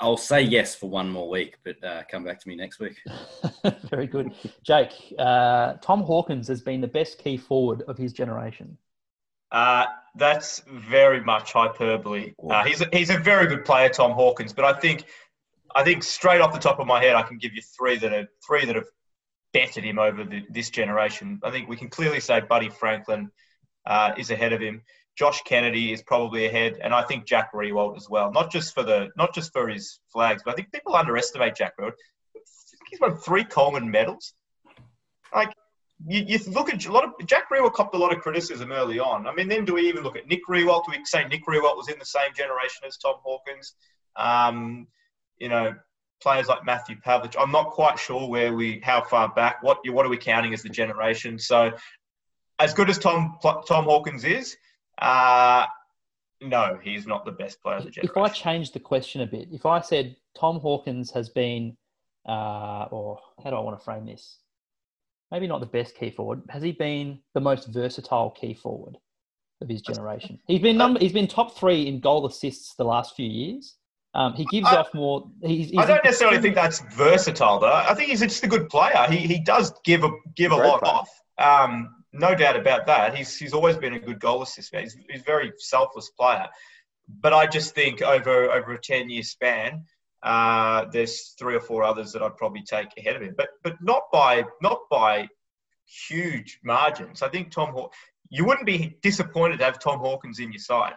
I'll 0.00 0.16
say 0.16 0.42
yes 0.42 0.74
for 0.74 0.88
one 0.88 1.10
more 1.10 1.28
week, 1.28 1.56
but 1.64 1.82
uh, 1.84 2.02
come 2.10 2.24
back 2.24 2.40
to 2.40 2.48
me 2.48 2.56
next 2.56 2.80
week. 2.80 3.00
Very 3.90 4.06
good. 4.06 4.32
Jake, 4.62 4.92
uh, 5.18 5.74
Tom 5.74 6.02
Hawkins 6.02 6.48
has 6.48 6.60
been 6.60 6.80
the 6.80 6.88
best 6.88 7.18
key 7.18 7.36
forward 7.36 7.82
of 7.82 7.96
his 7.96 8.12
generation. 8.12 8.76
Uh, 9.52 9.86
that's 10.16 10.62
very 10.66 11.22
much 11.22 11.52
hyperbole. 11.52 12.34
Uh, 12.50 12.64
he's, 12.64 12.80
a, 12.80 12.88
he's 12.92 13.10
a 13.10 13.18
very 13.18 13.46
good 13.46 13.64
player, 13.64 13.88
Tom 13.88 14.10
Hawkins, 14.10 14.52
but 14.52 14.64
I 14.64 14.72
think 14.72 15.04
I 15.74 15.82
think 15.82 16.02
straight 16.02 16.40
off 16.40 16.52
the 16.52 16.58
top 16.58 16.78
of 16.78 16.86
my 16.86 17.02
head, 17.02 17.16
I 17.16 17.22
can 17.22 17.38
give 17.38 17.52
you 17.52 17.62
three 17.62 17.96
that 17.98 18.12
are 18.12 18.28
three 18.46 18.64
that 18.64 18.76
have 18.76 18.86
bettered 19.52 19.84
him 19.84 19.98
over 19.98 20.24
the, 20.24 20.44
this 20.50 20.70
generation. 20.70 21.40
I 21.42 21.50
think 21.50 21.68
we 21.68 21.76
can 21.76 21.88
clearly 21.88 22.20
say 22.20 22.40
Buddy 22.40 22.68
Franklin 22.68 23.30
uh, 23.86 24.12
is 24.16 24.30
ahead 24.30 24.52
of 24.52 24.60
him. 24.60 24.82
Josh 25.16 25.42
Kennedy 25.42 25.92
is 25.92 26.02
probably 26.02 26.46
ahead, 26.46 26.78
and 26.82 26.92
I 26.92 27.02
think 27.02 27.24
Jack 27.24 27.52
Riewoldt 27.52 27.96
as 27.96 28.08
well. 28.10 28.32
Not 28.32 28.50
just 28.50 28.74
for 28.74 28.82
the 28.82 29.10
not 29.16 29.34
just 29.34 29.52
for 29.52 29.68
his 29.68 30.00
flags, 30.12 30.42
but 30.44 30.52
I 30.52 30.54
think 30.54 30.72
people 30.72 30.96
underestimate 30.96 31.54
Jack 31.54 31.74
Riewoldt. 31.78 31.92
He's 32.90 33.00
won 33.00 33.16
three 33.16 33.44
Coleman 33.44 33.90
medals. 33.90 34.34
Like 35.34 35.52
you, 36.06 36.24
you 36.26 36.38
look 36.50 36.72
at 36.72 36.84
a 36.84 36.92
lot 36.92 37.04
of 37.04 37.26
Jack 37.26 37.44
Riewoldt 37.50 37.74
copped 37.74 37.94
a 37.94 37.98
lot 37.98 38.12
of 38.12 38.20
criticism 38.20 38.72
early 38.72 38.98
on. 38.98 39.26
I 39.26 39.34
mean, 39.34 39.48
then 39.48 39.64
do 39.64 39.74
we 39.74 39.88
even 39.88 40.02
look 40.02 40.16
at 40.16 40.26
Nick 40.26 40.46
Riewoldt? 40.48 40.86
Do 40.86 40.92
we 40.98 41.04
say 41.04 41.24
Nick 41.28 41.46
Riewoldt 41.46 41.76
was 41.76 41.88
in 41.88 41.98
the 41.98 42.04
same 42.04 42.34
generation 42.34 42.82
as 42.86 42.96
Tom 42.96 43.16
Hawkins? 43.22 43.74
Um, 44.16 44.88
you 45.38 45.48
know, 45.48 45.74
players 46.20 46.48
like 46.48 46.64
Matthew 46.64 46.96
Pavlich. 46.96 47.36
I'm 47.38 47.52
not 47.52 47.70
quite 47.70 47.98
sure 47.98 48.28
where 48.28 48.52
we 48.52 48.80
how 48.82 49.02
far 49.02 49.28
back. 49.28 49.62
What 49.62 49.78
what 49.88 50.04
are 50.04 50.08
we 50.08 50.16
counting 50.16 50.54
as 50.54 50.62
the 50.62 50.68
generation? 50.68 51.38
So, 51.38 51.72
as 52.58 52.74
good 52.74 52.90
as 52.90 52.98
Tom 52.98 53.38
Tom 53.42 53.84
Hawkins 53.84 54.24
is, 54.24 54.56
uh, 54.98 55.66
no, 56.40 56.78
he's 56.82 57.06
not 57.06 57.24
the 57.24 57.32
best 57.32 57.62
player 57.62 57.76
of 57.76 57.84
the 57.84 57.90
generation. 57.90 58.10
If 58.10 58.16
I 58.16 58.28
change 58.32 58.72
the 58.72 58.80
question 58.80 59.22
a 59.22 59.26
bit, 59.26 59.48
if 59.52 59.66
I 59.66 59.80
said 59.80 60.16
Tom 60.38 60.60
Hawkins 60.60 61.10
has 61.12 61.28
been, 61.28 61.76
uh, 62.28 62.86
or 62.90 63.18
how 63.42 63.50
do 63.50 63.56
I 63.56 63.60
want 63.60 63.78
to 63.78 63.84
frame 63.84 64.06
this? 64.06 64.38
Maybe 65.30 65.46
not 65.46 65.60
the 65.60 65.66
best 65.66 65.96
key 65.96 66.10
forward. 66.10 66.42
Has 66.48 66.62
he 66.62 66.72
been 66.72 67.18
the 67.34 67.40
most 67.40 67.68
versatile 67.68 68.30
key 68.30 68.54
forward 68.54 68.96
of 69.60 69.68
his 69.68 69.80
generation? 69.80 70.38
He's 70.46 70.60
been 70.60 70.76
number. 70.76 71.00
He's 71.00 71.12
been 71.12 71.26
top 71.26 71.56
three 71.56 71.88
in 71.88 72.00
goal 72.00 72.26
assists 72.26 72.74
the 72.76 72.84
last 72.84 73.16
few 73.16 73.28
years. 73.28 73.76
Um, 74.14 74.34
he 74.34 74.44
gives 74.44 74.68
I, 74.68 74.76
off 74.76 74.94
more. 74.94 75.28
He's, 75.42 75.70
he's 75.70 75.78
I 75.78 75.86
don't 75.86 76.04
necessarily 76.04 76.40
think 76.40 76.54
that's 76.54 76.80
versatile, 76.94 77.58
though. 77.58 77.72
I 77.72 77.94
think 77.94 78.10
he's 78.10 78.20
just 78.20 78.44
a 78.44 78.46
good 78.46 78.68
player. 78.68 79.06
He 79.08 79.16
he 79.16 79.40
does 79.40 79.72
give 79.84 80.04
a 80.04 80.10
give 80.36 80.52
a 80.52 80.56
lot 80.56 80.82
player. 80.82 80.94
off. 80.94 81.10
Um, 81.38 82.03
no 82.14 82.34
doubt 82.34 82.56
about 82.56 82.86
that. 82.86 83.16
He's 83.16 83.36
he's 83.36 83.52
always 83.52 83.76
been 83.76 83.94
a 83.94 83.98
good 83.98 84.20
goal 84.20 84.42
assist 84.42 84.72
man. 84.72 84.82
He's, 84.82 84.96
he's 85.10 85.20
a 85.20 85.24
very 85.24 85.52
selfless 85.58 86.10
player. 86.10 86.46
But 87.20 87.32
I 87.32 87.46
just 87.46 87.74
think 87.74 88.00
over 88.02 88.50
over 88.50 88.72
a 88.72 88.80
ten 88.80 89.10
year 89.10 89.22
span, 89.22 89.84
uh, 90.22 90.86
there's 90.90 91.34
three 91.38 91.54
or 91.54 91.60
four 91.60 91.82
others 91.82 92.12
that 92.12 92.22
I'd 92.22 92.36
probably 92.36 92.62
take 92.62 92.88
ahead 92.96 93.16
of 93.16 93.22
him. 93.22 93.34
But 93.36 93.48
but 93.62 93.76
not 93.82 94.04
by 94.12 94.44
not 94.62 94.80
by 94.90 95.28
huge 96.08 96.60
margins. 96.64 97.22
I 97.22 97.28
think 97.28 97.50
Tom. 97.50 97.72
Haw- 97.72 97.90
you 98.30 98.44
wouldn't 98.44 98.66
be 98.66 98.96
disappointed 99.02 99.58
to 99.58 99.64
have 99.64 99.78
Tom 99.78 100.00
Hawkins 100.00 100.40
in 100.40 100.50
your 100.50 100.58
side. 100.58 100.94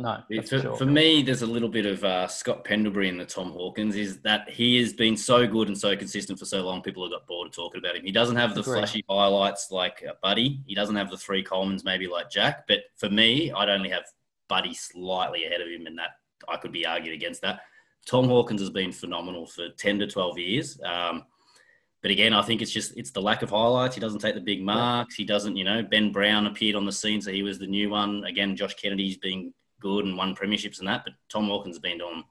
No, 0.00 0.22
for, 0.46 0.60
sure. 0.60 0.76
for 0.76 0.86
me, 0.86 1.22
there's 1.22 1.42
a 1.42 1.46
little 1.46 1.68
bit 1.68 1.84
of 1.84 2.04
uh, 2.04 2.28
Scott 2.28 2.62
Pendlebury 2.62 3.08
and 3.08 3.18
the 3.18 3.26
Tom 3.26 3.50
Hawkins. 3.50 3.96
Is 3.96 4.20
that 4.20 4.48
he 4.48 4.78
has 4.78 4.92
been 4.92 5.16
so 5.16 5.44
good 5.44 5.66
and 5.66 5.76
so 5.76 5.96
consistent 5.96 6.38
for 6.38 6.44
so 6.44 6.62
long, 6.62 6.82
people 6.82 7.02
have 7.02 7.10
got 7.10 7.26
bored 7.26 7.48
of 7.48 7.52
talking 7.52 7.80
about 7.80 7.96
him. 7.96 8.04
He 8.04 8.12
doesn't 8.12 8.36
have 8.36 8.54
the 8.54 8.60
Agreed. 8.60 8.74
flashy 8.74 9.04
highlights 9.10 9.72
like 9.72 10.04
uh, 10.08 10.12
Buddy. 10.22 10.60
He 10.66 10.74
doesn't 10.76 10.94
have 10.94 11.10
the 11.10 11.16
three 11.16 11.42
Colemans 11.42 11.84
maybe 11.84 12.06
like 12.06 12.30
Jack. 12.30 12.68
But 12.68 12.82
for 12.96 13.10
me, 13.10 13.50
I'd 13.50 13.68
only 13.68 13.88
have 13.88 14.04
Buddy 14.48 14.72
slightly 14.72 15.46
ahead 15.46 15.60
of 15.60 15.66
him, 15.66 15.88
and 15.88 15.98
that 15.98 16.10
I 16.48 16.58
could 16.58 16.70
be 16.70 16.86
argued 16.86 17.14
against 17.14 17.42
that. 17.42 17.62
Tom 18.06 18.28
Hawkins 18.28 18.60
has 18.60 18.70
been 18.70 18.92
phenomenal 18.92 19.46
for 19.48 19.68
10 19.70 19.98
to 19.98 20.06
12 20.06 20.38
years. 20.38 20.80
Um, 20.84 21.24
but 22.02 22.12
again, 22.12 22.34
I 22.34 22.42
think 22.42 22.62
it's 22.62 22.70
just 22.70 22.96
it's 22.96 23.10
the 23.10 23.20
lack 23.20 23.42
of 23.42 23.50
highlights. 23.50 23.96
He 23.96 24.00
doesn't 24.00 24.20
take 24.20 24.36
the 24.36 24.40
big 24.40 24.62
marks. 24.62 25.16
He 25.16 25.24
doesn't, 25.24 25.56
you 25.56 25.64
know. 25.64 25.82
Ben 25.82 26.12
Brown 26.12 26.46
appeared 26.46 26.76
on 26.76 26.86
the 26.86 26.92
scene, 26.92 27.20
so 27.20 27.32
he 27.32 27.42
was 27.42 27.58
the 27.58 27.66
new 27.66 27.90
one. 27.90 28.22
Again, 28.22 28.54
Josh 28.54 28.74
Kennedy's 28.74 29.16
been 29.16 29.52
good 29.80 30.04
and 30.04 30.16
won 30.16 30.34
premierships 30.34 30.78
and 30.78 30.88
that. 30.88 31.04
But 31.04 31.14
Tom 31.28 31.46
Hawkins 31.46 31.76
has 31.76 31.80
been 31.80 31.98
doing 31.98 32.24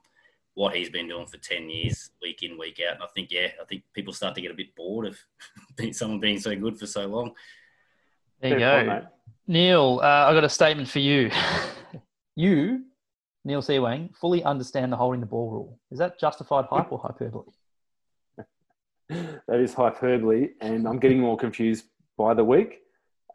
what 0.54 0.74
he's 0.74 0.90
been 0.90 1.08
doing 1.08 1.26
for 1.26 1.38
10 1.38 1.70
years, 1.70 2.10
week 2.20 2.42
in, 2.42 2.58
week 2.58 2.80
out. 2.86 2.94
And 2.94 3.04
I 3.04 3.06
think, 3.14 3.30
yeah, 3.30 3.48
I 3.60 3.64
think 3.64 3.84
people 3.94 4.12
start 4.12 4.34
to 4.34 4.40
get 4.40 4.50
a 4.50 4.54
bit 4.54 4.74
bored 4.74 5.06
of 5.06 5.94
someone 5.94 6.20
being 6.20 6.40
so 6.40 6.54
good 6.56 6.78
for 6.78 6.86
so 6.86 7.06
long. 7.06 7.32
There 8.40 8.52
you 8.52 8.58
Fair 8.58 8.84
go. 8.84 8.90
point. 8.90 9.04
Niall, 9.46 10.00
uh, 10.00 10.26
I 10.28 10.34
got 10.34 10.44
a 10.44 10.48
statement 10.48 10.88
for 10.88 10.98
you. 10.98 11.30
you, 12.36 12.84
Niall 13.44 13.62
Seewang, 13.62 14.14
fully 14.16 14.42
understand 14.42 14.92
the 14.92 14.96
holding 14.96 15.20
the 15.20 15.26
ball 15.26 15.50
rule. 15.50 15.78
Is 15.90 15.98
that 15.98 16.18
justified 16.20 16.66
hype 16.70 16.92
or 16.92 16.98
hyperbole? 16.98 17.52
That 19.10 19.60
is 19.60 19.72
hyperbole, 19.72 20.50
and 20.60 20.86
I'm 20.86 20.98
getting 20.98 21.18
more 21.18 21.38
confused 21.38 21.86
by 22.18 22.34
the 22.34 22.44
week. 22.44 22.80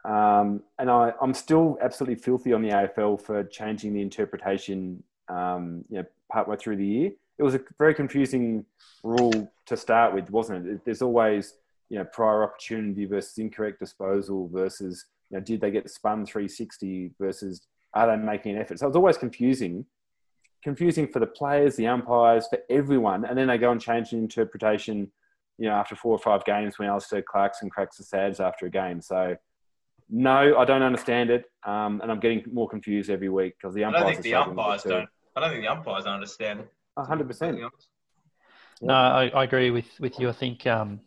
Um, 0.04 0.62
and 0.78 0.90
I, 0.90 1.12
I'm 1.20 1.32
still 1.34 1.78
absolutely 1.80 2.16
filthy 2.16 2.52
on 2.52 2.62
the 2.62 2.70
AFL 2.70 3.20
for 3.20 3.42
changing 3.44 3.94
the 3.94 4.02
interpretation, 4.02 5.02
um, 5.28 5.84
you 5.88 5.98
know, 5.98 6.04
partway 6.30 6.56
through 6.56 6.76
the 6.76 6.86
year. 6.86 7.12
It 7.38 7.42
was 7.42 7.54
a 7.54 7.60
very 7.78 7.94
confusing 7.94 8.64
rule 9.02 9.50
to 9.66 9.76
start 9.76 10.14
with, 10.14 10.30
wasn't 10.30 10.66
it? 10.66 10.84
There's 10.84 11.02
always, 11.02 11.54
you 11.88 11.98
know, 11.98 12.04
prior 12.04 12.42
opportunity 12.44 13.06
versus 13.06 13.38
incorrect 13.38 13.80
disposal 13.80 14.48
versus, 14.52 15.06
you 15.30 15.38
know, 15.38 15.44
did 15.44 15.60
they 15.60 15.70
get 15.70 15.90
spun 15.90 16.26
360 16.26 17.12
versus 17.18 17.62
are 17.94 18.06
they 18.06 18.16
making 18.16 18.56
an 18.56 18.60
effort? 18.60 18.78
So 18.78 18.86
it's 18.86 18.96
always 18.96 19.16
confusing, 19.16 19.86
confusing 20.62 21.08
for 21.08 21.18
the 21.18 21.26
players, 21.26 21.76
the 21.76 21.86
umpires, 21.86 22.46
for 22.48 22.58
everyone. 22.68 23.24
And 23.24 23.38
then 23.38 23.48
they 23.48 23.58
go 23.58 23.70
and 23.70 23.80
change 23.80 24.10
the 24.10 24.18
interpretation 24.18 25.10
you 25.58 25.68
know, 25.68 25.74
after 25.74 25.94
four 25.94 26.12
or 26.12 26.18
five 26.18 26.44
games 26.44 26.78
when 26.78 26.88
Alastair 26.88 27.22
Clarkson 27.22 27.70
cracks 27.70 27.96
the 27.96 28.04
sads 28.04 28.40
after 28.40 28.66
a 28.66 28.70
game. 28.70 29.00
So, 29.00 29.36
no, 30.16 30.56
I 30.56 30.64
don't 30.64 30.82
understand 30.82 31.30
it, 31.30 31.46
um, 31.64 32.00
and 32.00 32.08
I'm 32.08 32.20
getting 32.20 32.44
more 32.52 32.68
confused 32.68 33.10
every 33.10 33.28
week 33.28 33.54
because 33.58 33.74
the 33.74 33.82
umpires. 33.82 34.04
I 34.04 34.06
umpires. 34.06 34.14
don't 34.14 34.22
think 34.22 34.22
the 34.22 34.30
struggling 34.30 34.56
with 34.56 34.64
it 34.64 34.68
umpires 34.68 34.82
don't. 34.84 35.08
I 35.34 35.40
don't 35.40 35.50
think 35.50 35.62
the 35.62 35.72
umpires 35.72 36.06
understand 36.06 36.60
it. 36.60 36.72
Hundred 36.96 37.26
percent. 37.26 37.56
to 37.56 37.58
be 37.58 37.62
honest. 37.64 37.88
No, 38.80 38.94
I, 38.94 39.26
I 39.28 39.42
agree 39.42 39.72
with, 39.72 39.86
with 39.98 40.20
you. 40.20 40.28
I 40.28 40.32
think 40.32 40.68
um, 40.68 41.00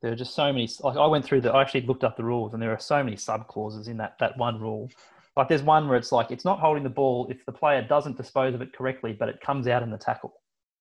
there 0.00 0.12
are 0.12 0.16
just 0.16 0.34
so 0.34 0.50
many. 0.50 0.66
Like 0.80 0.96
I 0.96 1.06
went 1.06 1.26
through 1.26 1.42
the, 1.42 1.52
I 1.52 1.60
actually 1.60 1.82
looked 1.82 2.04
up 2.04 2.16
the 2.16 2.24
rules, 2.24 2.54
and 2.54 2.62
there 2.62 2.70
are 2.70 2.78
so 2.78 3.04
many 3.04 3.16
sub 3.16 3.48
clauses 3.48 3.86
in 3.86 3.98
that 3.98 4.16
that 4.20 4.38
one 4.38 4.58
rule. 4.58 4.88
Like 5.36 5.48
there's 5.48 5.62
one 5.62 5.86
where 5.86 5.98
it's 5.98 6.10
like 6.10 6.30
it's 6.30 6.46
not 6.46 6.58
holding 6.58 6.84
the 6.84 6.88
ball 6.88 7.26
if 7.28 7.44
the 7.44 7.52
player 7.52 7.82
doesn't 7.82 8.16
dispose 8.16 8.54
of 8.54 8.62
it 8.62 8.72
correctly, 8.72 9.12
but 9.12 9.28
it 9.28 9.42
comes 9.42 9.68
out 9.68 9.82
in 9.82 9.90
the 9.90 9.98
tackle. 9.98 10.32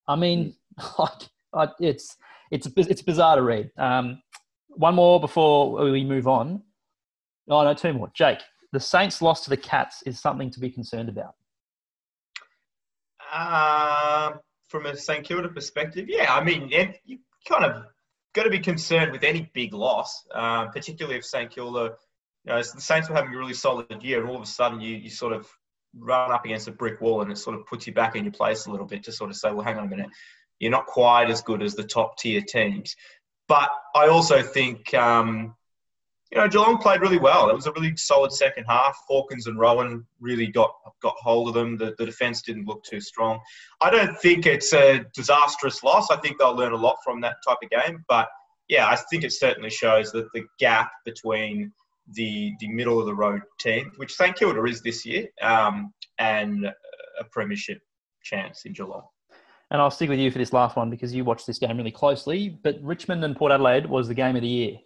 I 0.07 0.15
mean, 0.15 0.55
like 0.97 1.29
I, 1.53 1.67
it's 1.81 2.15
it's 2.49 2.69
it's 2.77 3.01
bizarre 3.01 3.36
to 3.36 3.41
read. 3.41 3.71
Um, 3.77 4.21
one 4.69 4.95
more 4.95 5.19
before 5.19 5.84
we 5.84 6.05
move 6.05 6.29
on. 6.29 6.61
Oh 7.50 7.64
no, 7.64 7.74
two 7.74 7.94
more. 7.94 8.10
Jake, 8.14 8.39
the 8.72 8.80
Saints' 8.80 9.22
loss 9.22 9.44
to 9.44 9.50
the 9.50 9.58
Cats 9.58 10.02
is 10.06 10.20
something 10.20 10.50
to 10.52 10.60
be 10.60 10.70
concerned 10.70 11.10
about. 11.10 11.36
Um, 13.34 14.39
from 14.68 14.86
a 14.86 14.96
St 14.96 15.26
Kilda 15.26 15.50
perspective, 15.50 16.06
yeah, 16.08 16.34
I 16.34 16.44
mean, 16.44 16.70
you 16.70 17.20
kind 17.48 17.66
of 17.66 17.86
got 18.34 18.44
to 18.44 18.50
be 18.50 18.60
concerned 18.60 19.12
with 19.12 19.24
any 19.24 19.50
big 19.54 19.74
loss, 19.74 20.26
um, 20.34 20.70
particularly 20.72 21.18
if 21.18 21.26
St 21.26 21.50
Kilda, 21.50 21.96
you 22.46 22.52
know, 22.52 22.58
the 22.58 22.64
Saints 22.64 23.10
were 23.10 23.16
having 23.16 23.34
a 23.34 23.38
really 23.38 23.54
solid 23.54 24.04
year, 24.04 24.22
and 24.22 24.30
all 24.30 24.36
of 24.36 24.41
a 24.41 24.46
sudden 24.46 24.82
you 24.82 24.96
you 24.96 25.10
sort 25.10 25.34
of 25.34 25.48
run 25.98 26.32
up 26.32 26.46
against 26.46 26.68
a 26.68 26.72
brick 26.72 27.02
wall, 27.02 27.22
and 27.22 27.32
it 27.32 27.38
sort 27.38 27.56
of 27.56 27.66
puts 27.66 27.86
you 27.88 27.94
back 27.94 28.16
in 28.16 28.24
your 28.24 28.34
place 28.34 28.66
a 28.66 28.72
little 28.72 28.88
bit 28.88 29.04
to 29.04 29.12
sort 29.12 29.30
of 29.30 29.36
say, 29.36 29.52
well, 29.52 29.66
hang 29.66 29.78
on 29.78 29.86
a 29.86 29.89
minute, 29.89 30.10
you're 30.60 30.72
not 30.72 30.86
quite 30.86 31.30
as 31.30 31.41
good 31.41 31.62
as 31.62 31.76
the 31.76 31.84
top 31.84 32.18
tier 32.18 32.41
teams. 32.41 32.96
But 33.48 33.70
I 33.96 34.08
also 34.08 34.41
think, 34.41 34.94
um, 34.94 35.56
you 36.34 36.39
know, 36.39 36.47
Geelong 36.47 36.79
played 36.79 37.01
really 37.01 37.19
well. 37.19 37.47
It 37.51 37.55
was 37.55 37.67
a 37.67 37.71
really 37.73 37.95
solid 37.95 38.31
second 38.31 38.63
half. 38.63 38.97
Hawkins 39.07 39.45
and 39.45 39.59
Rohan 39.59 40.03
really 40.19 40.47
got 40.47 40.73
got 40.99 41.13
hold 41.17 41.47
of 41.47 41.53
them. 41.53 41.77
The, 41.77 41.93
the 41.99 42.07
defence 42.07 42.41
didn't 42.41 42.65
look 42.65 42.84
too 42.84 42.99
strong. 42.99 43.39
I 43.81 43.91
don't 43.91 44.19
think 44.19 44.47
it's 44.47 44.73
a 44.73 45.05
disastrous 45.13 45.84
loss. 45.84 46.09
I 46.09 46.17
think 46.17 46.39
they'll 46.39 46.55
learn 46.55 46.71
a 46.71 46.77
lot 46.77 46.97
from 47.03 47.21
that 47.21 47.36
type 47.47 47.59
of 47.61 47.69
game. 47.69 48.03
But 48.09 48.29
yeah, 48.67 48.88
I 48.88 48.95
think 48.95 49.23
it 49.23 49.31
certainly 49.31 49.69
shows 49.69 50.11
that 50.13 50.25
the 50.34 50.43
gap 50.59 50.89
between 51.05 51.71
the 52.13 52.53
the 52.59 52.67
middle 52.69 52.99
of 52.99 53.05
the 53.05 53.13
road 53.13 53.41
team, 53.59 53.91
which 53.97 54.15
St 54.15 54.36
Kilda 54.36 54.63
is 54.63 54.81
this 54.81 55.05
year, 55.05 55.27
um, 55.43 55.93
and 56.17 56.65
a 56.65 57.23
premiership 57.31 57.79
chance 58.23 58.65
in 58.65 58.73
Geelong. 58.73 59.03
And 59.69 59.79
I'll 59.79 59.91
stick 59.91 60.09
with 60.09 60.19
you 60.19 60.31
for 60.31 60.39
this 60.39 60.51
last 60.51 60.75
one 60.75 60.89
because 60.89 61.13
you 61.13 61.23
watched 61.23 61.45
this 61.45 61.59
game 61.59 61.77
really 61.77 61.91
closely. 61.91 62.49
But 62.49 62.79
Richmond 62.81 63.23
and 63.23 63.36
Port 63.36 63.51
Adelaide 63.51 63.86
was 63.86 64.07
the 64.07 64.15
game 64.15 64.36
of 64.36 64.41
the 64.41 64.47
year. 64.47 64.77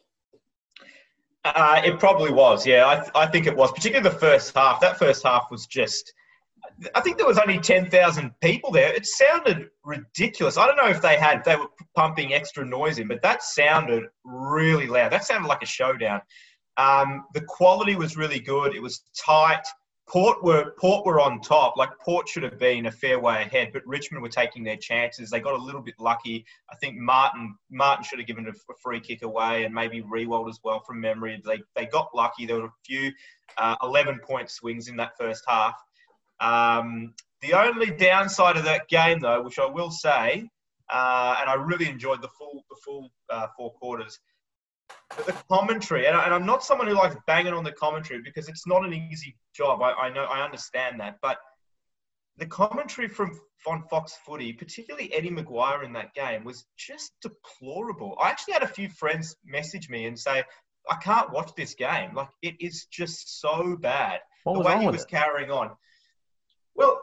Uh, 1.55 1.81
it 1.83 1.99
probably 1.99 2.31
was, 2.31 2.65
yeah. 2.65 2.87
I, 2.87 2.95
th- 2.95 3.11
I 3.15 3.27
think 3.27 3.47
it 3.47 3.55
was, 3.55 3.71
particularly 3.71 4.09
the 4.09 4.19
first 4.19 4.55
half. 4.55 4.79
That 4.81 4.97
first 4.97 5.23
half 5.23 5.47
was 5.51 5.65
just. 5.65 6.13
I 6.93 7.01
think 7.01 7.17
there 7.17 7.25
was 7.25 7.39
only 7.39 7.59
ten 7.59 7.89
thousand 7.89 8.31
people 8.41 8.71
there. 8.71 8.93
It 8.93 9.05
sounded 9.05 9.69
ridiculous. 9.83 10.57
I 10.57 10.67
don't 10.67 10.77
know 10.77 10.89
if 10.89 11.01
they 11.01 11.17
had 11.17 11.43
they 11.43 11.55
were 11.55 11.69
pumping 11.95 12.33
extra 12.33 12.65
noise 12.65 12.99
in, 12.99 13.07
but 13.07 13.21
that 13.23 13.41
sounded 13.41 14.03
really 14.23 14.87
loud. 14.87 15.11
That 15.11 15.23
sounded 15.23 15.47
like 15.47 15.63
a 15.63 15.67
showdown. 15.67 16.21
Um, 16.77 17.25
the 17.33 17.41
quality 17.41 17.95
was 17.95 18.15
really 18.15 18.39
good. 18.39 18.75
It 18.75 18.81
was 18.81 19.03
tight. 19.17 19.63
Port 20.07 20.41
were 20.41 20.71
Port 20.79 21.05
were 21.05 21.19
on 21.19 21.41
top. 21.41 21.75
Like 21.75 21.89
Port 21.99 22.29
should 22.29 22.43
have 22.43 22.57
been 22.57 22.85
a 22.85 22.91
fair 22.91 23.19
way 23.19 23.41
ahead, 23.41 23.71
but 23.73 23.85
Richmond 23.85 24.23
were 24.23 24.29
taking 24.29 24.63
their 24.63 24.77
chances. 24.77 25.29
They 25.29 25.41
got 25.41 25.53
a 25.53 25.61
little 25.61 25.81
bit 25.81 25.95
lucky. 25.99 26.45
I 26.71 26.75
think 26.77 26.95
Martin 26.95 27.57
Martin 27.69 28.05
should 28.05 28.19
have 28.19 28.27
given 28.27 28.47
a, 28.47 28.53
free 28.81 29.01
kick 29.01 29.23
away, 29.23 29.65
and 29.65 29.75
maybe 29.75 30.01
Riewoldt 30.01 30.49
as 30.49 30.59
well 30.63 30.79
from 30.79 31.01
memory. 31.01 31.41
They 31.45 31.61
they 31.75 31.87
got 31.87 32.09
lucky. 32.15 32.45
There 32.45 32.55
were 32.55 32.67
a 32.67 32.73
few 32.85 33.11
uh, 33.57 33.75
eleven 33.83 34.19
point 34.19 34.49
swings 34.49 34.87
in 34.87 34.95
that 34.95 35.17
first 35.17 35.43
half. 35.45 35.75
Um, 36.39 37.13
the 37.41 37.53
only 37.53 37.91
downside 37.91 38.55
of 38.55 38.63
that 38.63 38.87
game, 38.87 39.19
though, 39.19 39.41
which 39.41 39.59
I 39.59 39.65
will 39.65 39.91
say, 39.91 40.49
uh, 40.89 41.35
and 41.41 41.49
I 41.49 41.55
really 41.55 41.89
enjoyed 41.89 42.21
the 42.21 42.29
full 42.29 42.63
the 42.69 42.77
full 42.83 43.11
uh, 43.29 43.47
four 43.57 43.73
quarters. 43.73 44.19
But 45.15 45.25
the 45.25 45.33
commentary, 45.49 46.05
and, 46.05 46.15
I, 46.15 46.25
and 46.25 46.33
I'm 46.33 46.45
not 46.45 46.63
someone 46.63 46.87
who 46.87 46.93
likes 46.93 47.15
banging 47.25 47.53
on 47.53 47.63
the 47.63 47.71
commentary 47.71 48.21
because 48.21 48.47
it's 48.47 48.67
not 48.67 48.85
an 48.85 48.93
easy 48.93 49.35
job. 49.55 49.81
I, 49.81 49.93
I 49.93 50.09
know, 50.13 50.25
I 50.25 50.43
understand 50.43 50.99
that, 50.99 51.17
but 51.21 51.37
the 52.37 52.45
commentary 52.45 53.07
from 53.07 53.39
on 53.65 53.83
Fox 53.89 54.15
Footy, 54.25 54.53
particularly 54.53 55.11
Eddie 55.13 55.31
McGuire 55.31 55.83
in 55.83 55.93
that 55.93 56.13
game, 56.13 56.43
was 56.43 56.65
just 56.77 57.11
deplorable. 57.21 58.15
I 58.21 58.29
actually 58.29 58.53
had 58.53 58.63
a 58.63 58.67
few 58.67 58.89
friends 58.89 59.35
message 59.43 59.89
me 59.89 60.05
and 60.05 60.17
say, 60.17 60.43
"I 60.89 60.95
can't 60.97 61.31
watch 61.31 61.51
this 61.55 61.73
game. 61.73 62.13
Like 62.13 62.29
it 62.41 62.55
is 62.59 62.85
just 62.85 63.41
so 63.41 63.75
bad." 63.75 64.21
The 64.45 64.59
way 64.59 64.79
he 64.79 64.87
was 64.87 65.03
it? 65.03 65.09
carrying 65.09 65.51
on. 65.51 65.75
Well, 66.75 67.01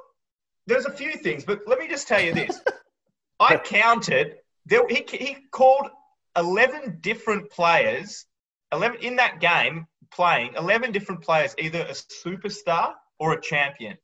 there's 0.66 0.86
a 0.86 0.92
few 0.92 1.12
things, 1.16 1.44
but 1.44 1.62
let 1.66 1.78
me 1.78 1.88
just 1.88 2.08
tell 2.08 2.20
you 2.20 2.32
this. 2.32 2.60
I 3.40 3.56
counted. 3.56 4.36
There, 4.66 4.86
he, 4.88 5.04
he 5.10 5.36
called 5.50 5.90
11 6.36 6.98
different 7.00 7.50
players, 7.50 8.26
11 8.72 9.00
in 9.02 9.16
that 9.16 9.40
game 9.40 9.86
playing, 10.12 10.54
11 10.56 10.92
different 10.92 11.22
players, 11.22 11.54
either 11.58 11.80
a 11.80 11.92
superstar 11.92 12.92
or 13.18 13.32
a 13.34 13.40
champion. 13.40 13.96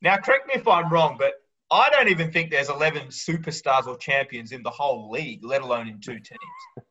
Now, 0.00 0.16
correct 0.16 0.48
me 0.48 0.54
if 0.54 0.66
I'm 0.66 0.92
wrong, 0.92 1.16
but 1.18 1.32
I 1.70 1.88
don't 1.90 2.08
even 2.08 2.30
think 2.32 2.50
there's 2.50 2.68
11 2.68 3.08
superstars 3.08 3.86
or 3.86 3.96
champions 3.96 4.52
in 4.52 4.62
the 4.62 4.70
whole 4.70 5.10
league, 5.10 5.44
let 5.44 5.62
alone 5.62 5.88
in 5.88 6.00
two 6.00 6.14
teams. 6.18 6.86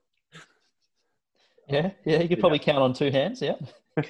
Yeah, 1.68 1.92
yeah, 2.06 2.20
you 2.22 2.28
could 2.28 2.40
probably 2.40 2.60
count 2.60 2.80
on 2.80 2.94
two 2.94 3.12
hands. 3.12 3.42
Yeah. 3.42 3.56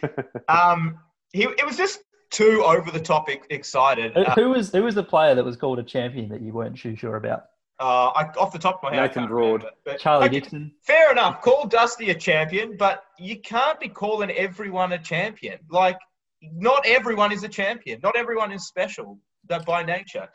Um, 0.48 1.00
he, 1.34 1.44
it 1.44 1.66
was 1.66 1.76
just 1.78 2.00
too 2.30 2.64
over 2.66 2.92
the 2.92 3.00
top 3.00 3.30
excited. 3.50 4.14
Who- 4.14 4.22
Uh, 4.24 4.36
Who 4.36 4.50
was 4.50 4.72
who 4.72 4.84
was 4.84 4.96
the 4.96 5.04
player 5.04 5.34
that 5.36 5.44
was 5.44 5.56
called 5.58 5.80
a 5.80 5.84
champion 5.84 6.30
that 6.30 6.42
you 6.42 6.54
weren't 6.54 6.78
too 6.78 6.96
sure 6.96 7.16
about? 7.16 7.46
Uh, 7.82 8.12
I, 8.16 8.26
off 8.38 8.54
the 8.54 8.60
top 8.60 8.76
of 8.76 8.84
my 8.84 8.96
head, 8.96 9.08
Nathan 9.08 9.28
Broad. 9.28 9.64
remember, 9.64 9.70
but- 9.84 10.00
Charlie 10.00 10.28
okay, 10.28 10.40
Dixon. 10.40 10.72
Fair 10.82 11.12
enough. 11.12 11.42
Call 11.42 11.66
Dusty 11.68 12.12
a 12.12 12.16
champion, 12.16 12.78
but 12.78 13.04
you 13.18 13.40
can't 13.40 13.80
be 13.80 13.90
calling 13.90 14.30
everyone 14.30 14.94
a 14.94 15.00
champion. 15.00 15.58
Like, 15.70 15.98
not 16.42 16.86
everyone 16.86 17.32
is 17.32 17.44
a 17.44 17.50
champion. 17.50 18.00
Not 18.04 18.16
everyone 18.16 18.52
is 18.52 18.68
special 18.68 19.20
that 19.48 19.66
by 19.66 19.84
nature. 19.84 20.30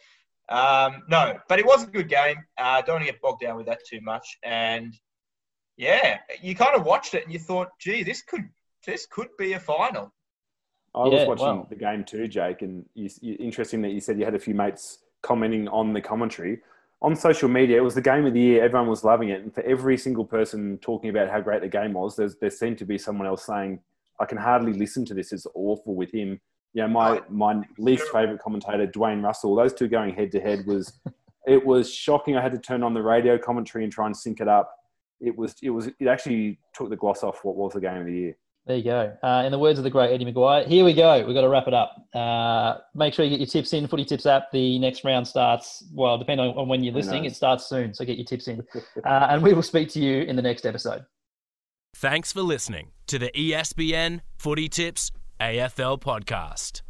Um, 0.49 1.03
no, 1.09 1.39
but 1.49 1.59
it 1.59 1.67
was 1.67 1.85
a 1.85 1.87
good 1.87 2.09
game. 2.09 2.37
Uh, 2.59 2.83
don't 2.83 2.97
want 2.97 3.07
to 3.07 3.13
get 3.13 3.21
bogged 3.21 3.43
down 3.43 3.57
with 3.57 3.67
that 3.67 3.81
too 3.89 4.01
much. 4.01 4.39
And 4.43 4.95
yeah, 5.77 6.19
you 6.43 6.57
kind 6.57 6.75
of 6.75 6.85
watched 6.85 7.15
it 7.15 7.25
and 7.25 7.33
you 7.33 7.39
thought, 7.39 7.69
gee, 7.79 8.03
this 8.03 8.23
could 8.23 8.49
this 8.85 9.07
could 9.07 9.29
be 9.39 9.55
a 9.55 9.61
final. 9.61 10.13
I 10.95 11.01
was 11.01 11.29
watching 11.29 11.47
wow. 11.47 11.67
the 11.69 11.77
game 11.77 12.05
too, 12.05 12.27
Jake, 12.27 12.63
and 12.63 12.87
you, 12.95 13.11
you, 13.21 13.37
interesting 13.39 13.83
that 13.83 13.91
you 13.91 14.01
said 14.01 14.19
you 14.19 14.25
had 14.25 14.35
a 14.35 14.39
few 14.39 14.55
mates 14.55 15.01
commenting 15.23 15.69
on 15.69 15.93
the 15.93 16.01
commentary. 16.01 16.61
On 17.03 17.15
social 17.15 17.49
media, 17.49 17.77
it 17.77 17.85
was 17.85 17.95
the 17.95 18.01
game 18.01 18.25
of 18.27 18.33
the 18.33 18.41
year. 18.41 18.65
Everyone 18.65 18.89
was 18.89 19.05
loving 19.05 19.29
it. 19.29 19.43
And 19.43 19.55
for 19.55 19.63
every 19.63 19.99
single 19.99 20.25
person 20.25 20.79
talking 20.79 21.11
about 21.11 21.31
how 21.31 21.41
great 21.41 21.61
the 21.61 21.69
game 21.69 21.93
was, 21.93 22.17
there 22.17 22.51
seemed 22.51 22.79
to 22.79 22.87
be 22.87 22.97
someone 22.97 23.27
else 23.27 23.45
saying, 23.45 23.81
I 24.19 24.25
can 24.25 24.39
hardly 24.39 24.73
listen 24.73 25.05
to 25.07 25.15
this. 25.15 25.33
It's 25.33 25.47
awful 25.55 25.95
with 25.95 26.13
him. 26.13 26.41
You 26.73 26.83
know, 26.83 26.89
my, 26.89 27.21
my 27.29 27.63
least 27.79 28.05
favourite 28.13 28.41
commentator, 28.41 28.87
Dwayne 28.87 29.23
Russell, 29.23 29.55
those 29.55 29.75
two 29.75 29.89
going 29.89 30.15
head 30.15 30.33
to 30.33 30.41
head 30.41 30.67
was, 30.67 30.93
it 31.47 31.65
was 31.65 31.93
shocking. 31.93 32.37
I 32.37 32.43
had 32.43 32.53
to 32.53 32.59
turn 32.59 32.83
on 32.83 32.95
the 32.95 33.03
radio 33.03 33.37
commentary 33.39 33.85
and 33.85 33.93
try 33.93 34.07
and 34.07 34.17
sync 34.17 34.41
it 34.41 34.49
up. 34.49 34.73
It 35.21 35.37
was, 35.37 35.55
it 35.63 35.71
was, 35.71 35.89
it 35.99 36.07
actually 36.09 36.59
took 36.75 36.89
the 36.91 36.97
gloss 36.97 37.23
off 37.23 37.45
what 37.45 37.57
was 37.57 37.75
the 37.75 37.81
game 37.81 38.01
of 38.01 38.07
the 38.07 38.13
year. 38.13 38.37
There 38.67 38.77
you 38.77 38.83
go. 38.83 39.17
Uh, 39.23 39.45
in 39.47 39.53
the 39.53 39.59
words 39.61 39.79
of 39.79 39.85
the 39.85 39.91
great 39.91 40.13
Eddie 40.13 40.25
McGuire, 40.25 40.67
here 40.67 40.85
we 40.85 40.93
go. 40.93 41.25
We've 41.25 41.35
got 41.35 41.43
to 41.43 41.49
wrap 41.49 41.69
it 41.69 41.75
up. 41.75 42.05
Uh, 42.13 42.79
make 42.97 43.15
sure 43.15 43.25
you 43.25 43.31
get 43.31 43.39
your 43.39 43.47
tips 43.47 43.73
in. 43.73 43.87
Footy 43.87 44.05
Tips 44.05 44.27
app. 44.27 44.51
The 44.51 44.81
next 44.81 45.05
round 45.05 45.29
starts, 45.29 45.85
well, 45.95 46.19
depending 46.19 46.49
on, 46.49 46.59
on 46.59 46.67
when 46.69 46.83
you're 46.83 46.93
listening, 46.93 47.27
it 47.27 47.37
starts 47.37 47.67
soon. 47.67 47.95
So 47.95 48.05
get 48.05 48.17
your 48.17 48.27
tips 48.27 48.49
in. 48.49 48.67
Uh, 49.05 49.29
and 49.31 49.41
we 49.41 49.55
will 49.55 49.63
speak 49.63 49.89
to 49.91 50.01
you 50.01 50.23
in 50.23 50.35
the 50.35 50.43
next 50.43 50.67
episode. 50.67 51.05
Thanks 51.95 52.33
for 52.33 52.43
listening 52.43 52.91
to 53.07 53.21
the 53.21 53.31
ESPN 53.31 54.21
Footy 54.37 54.69
Tips 54.69 55.13
AFL 55.41 56.01
podcast. 56.01 56.83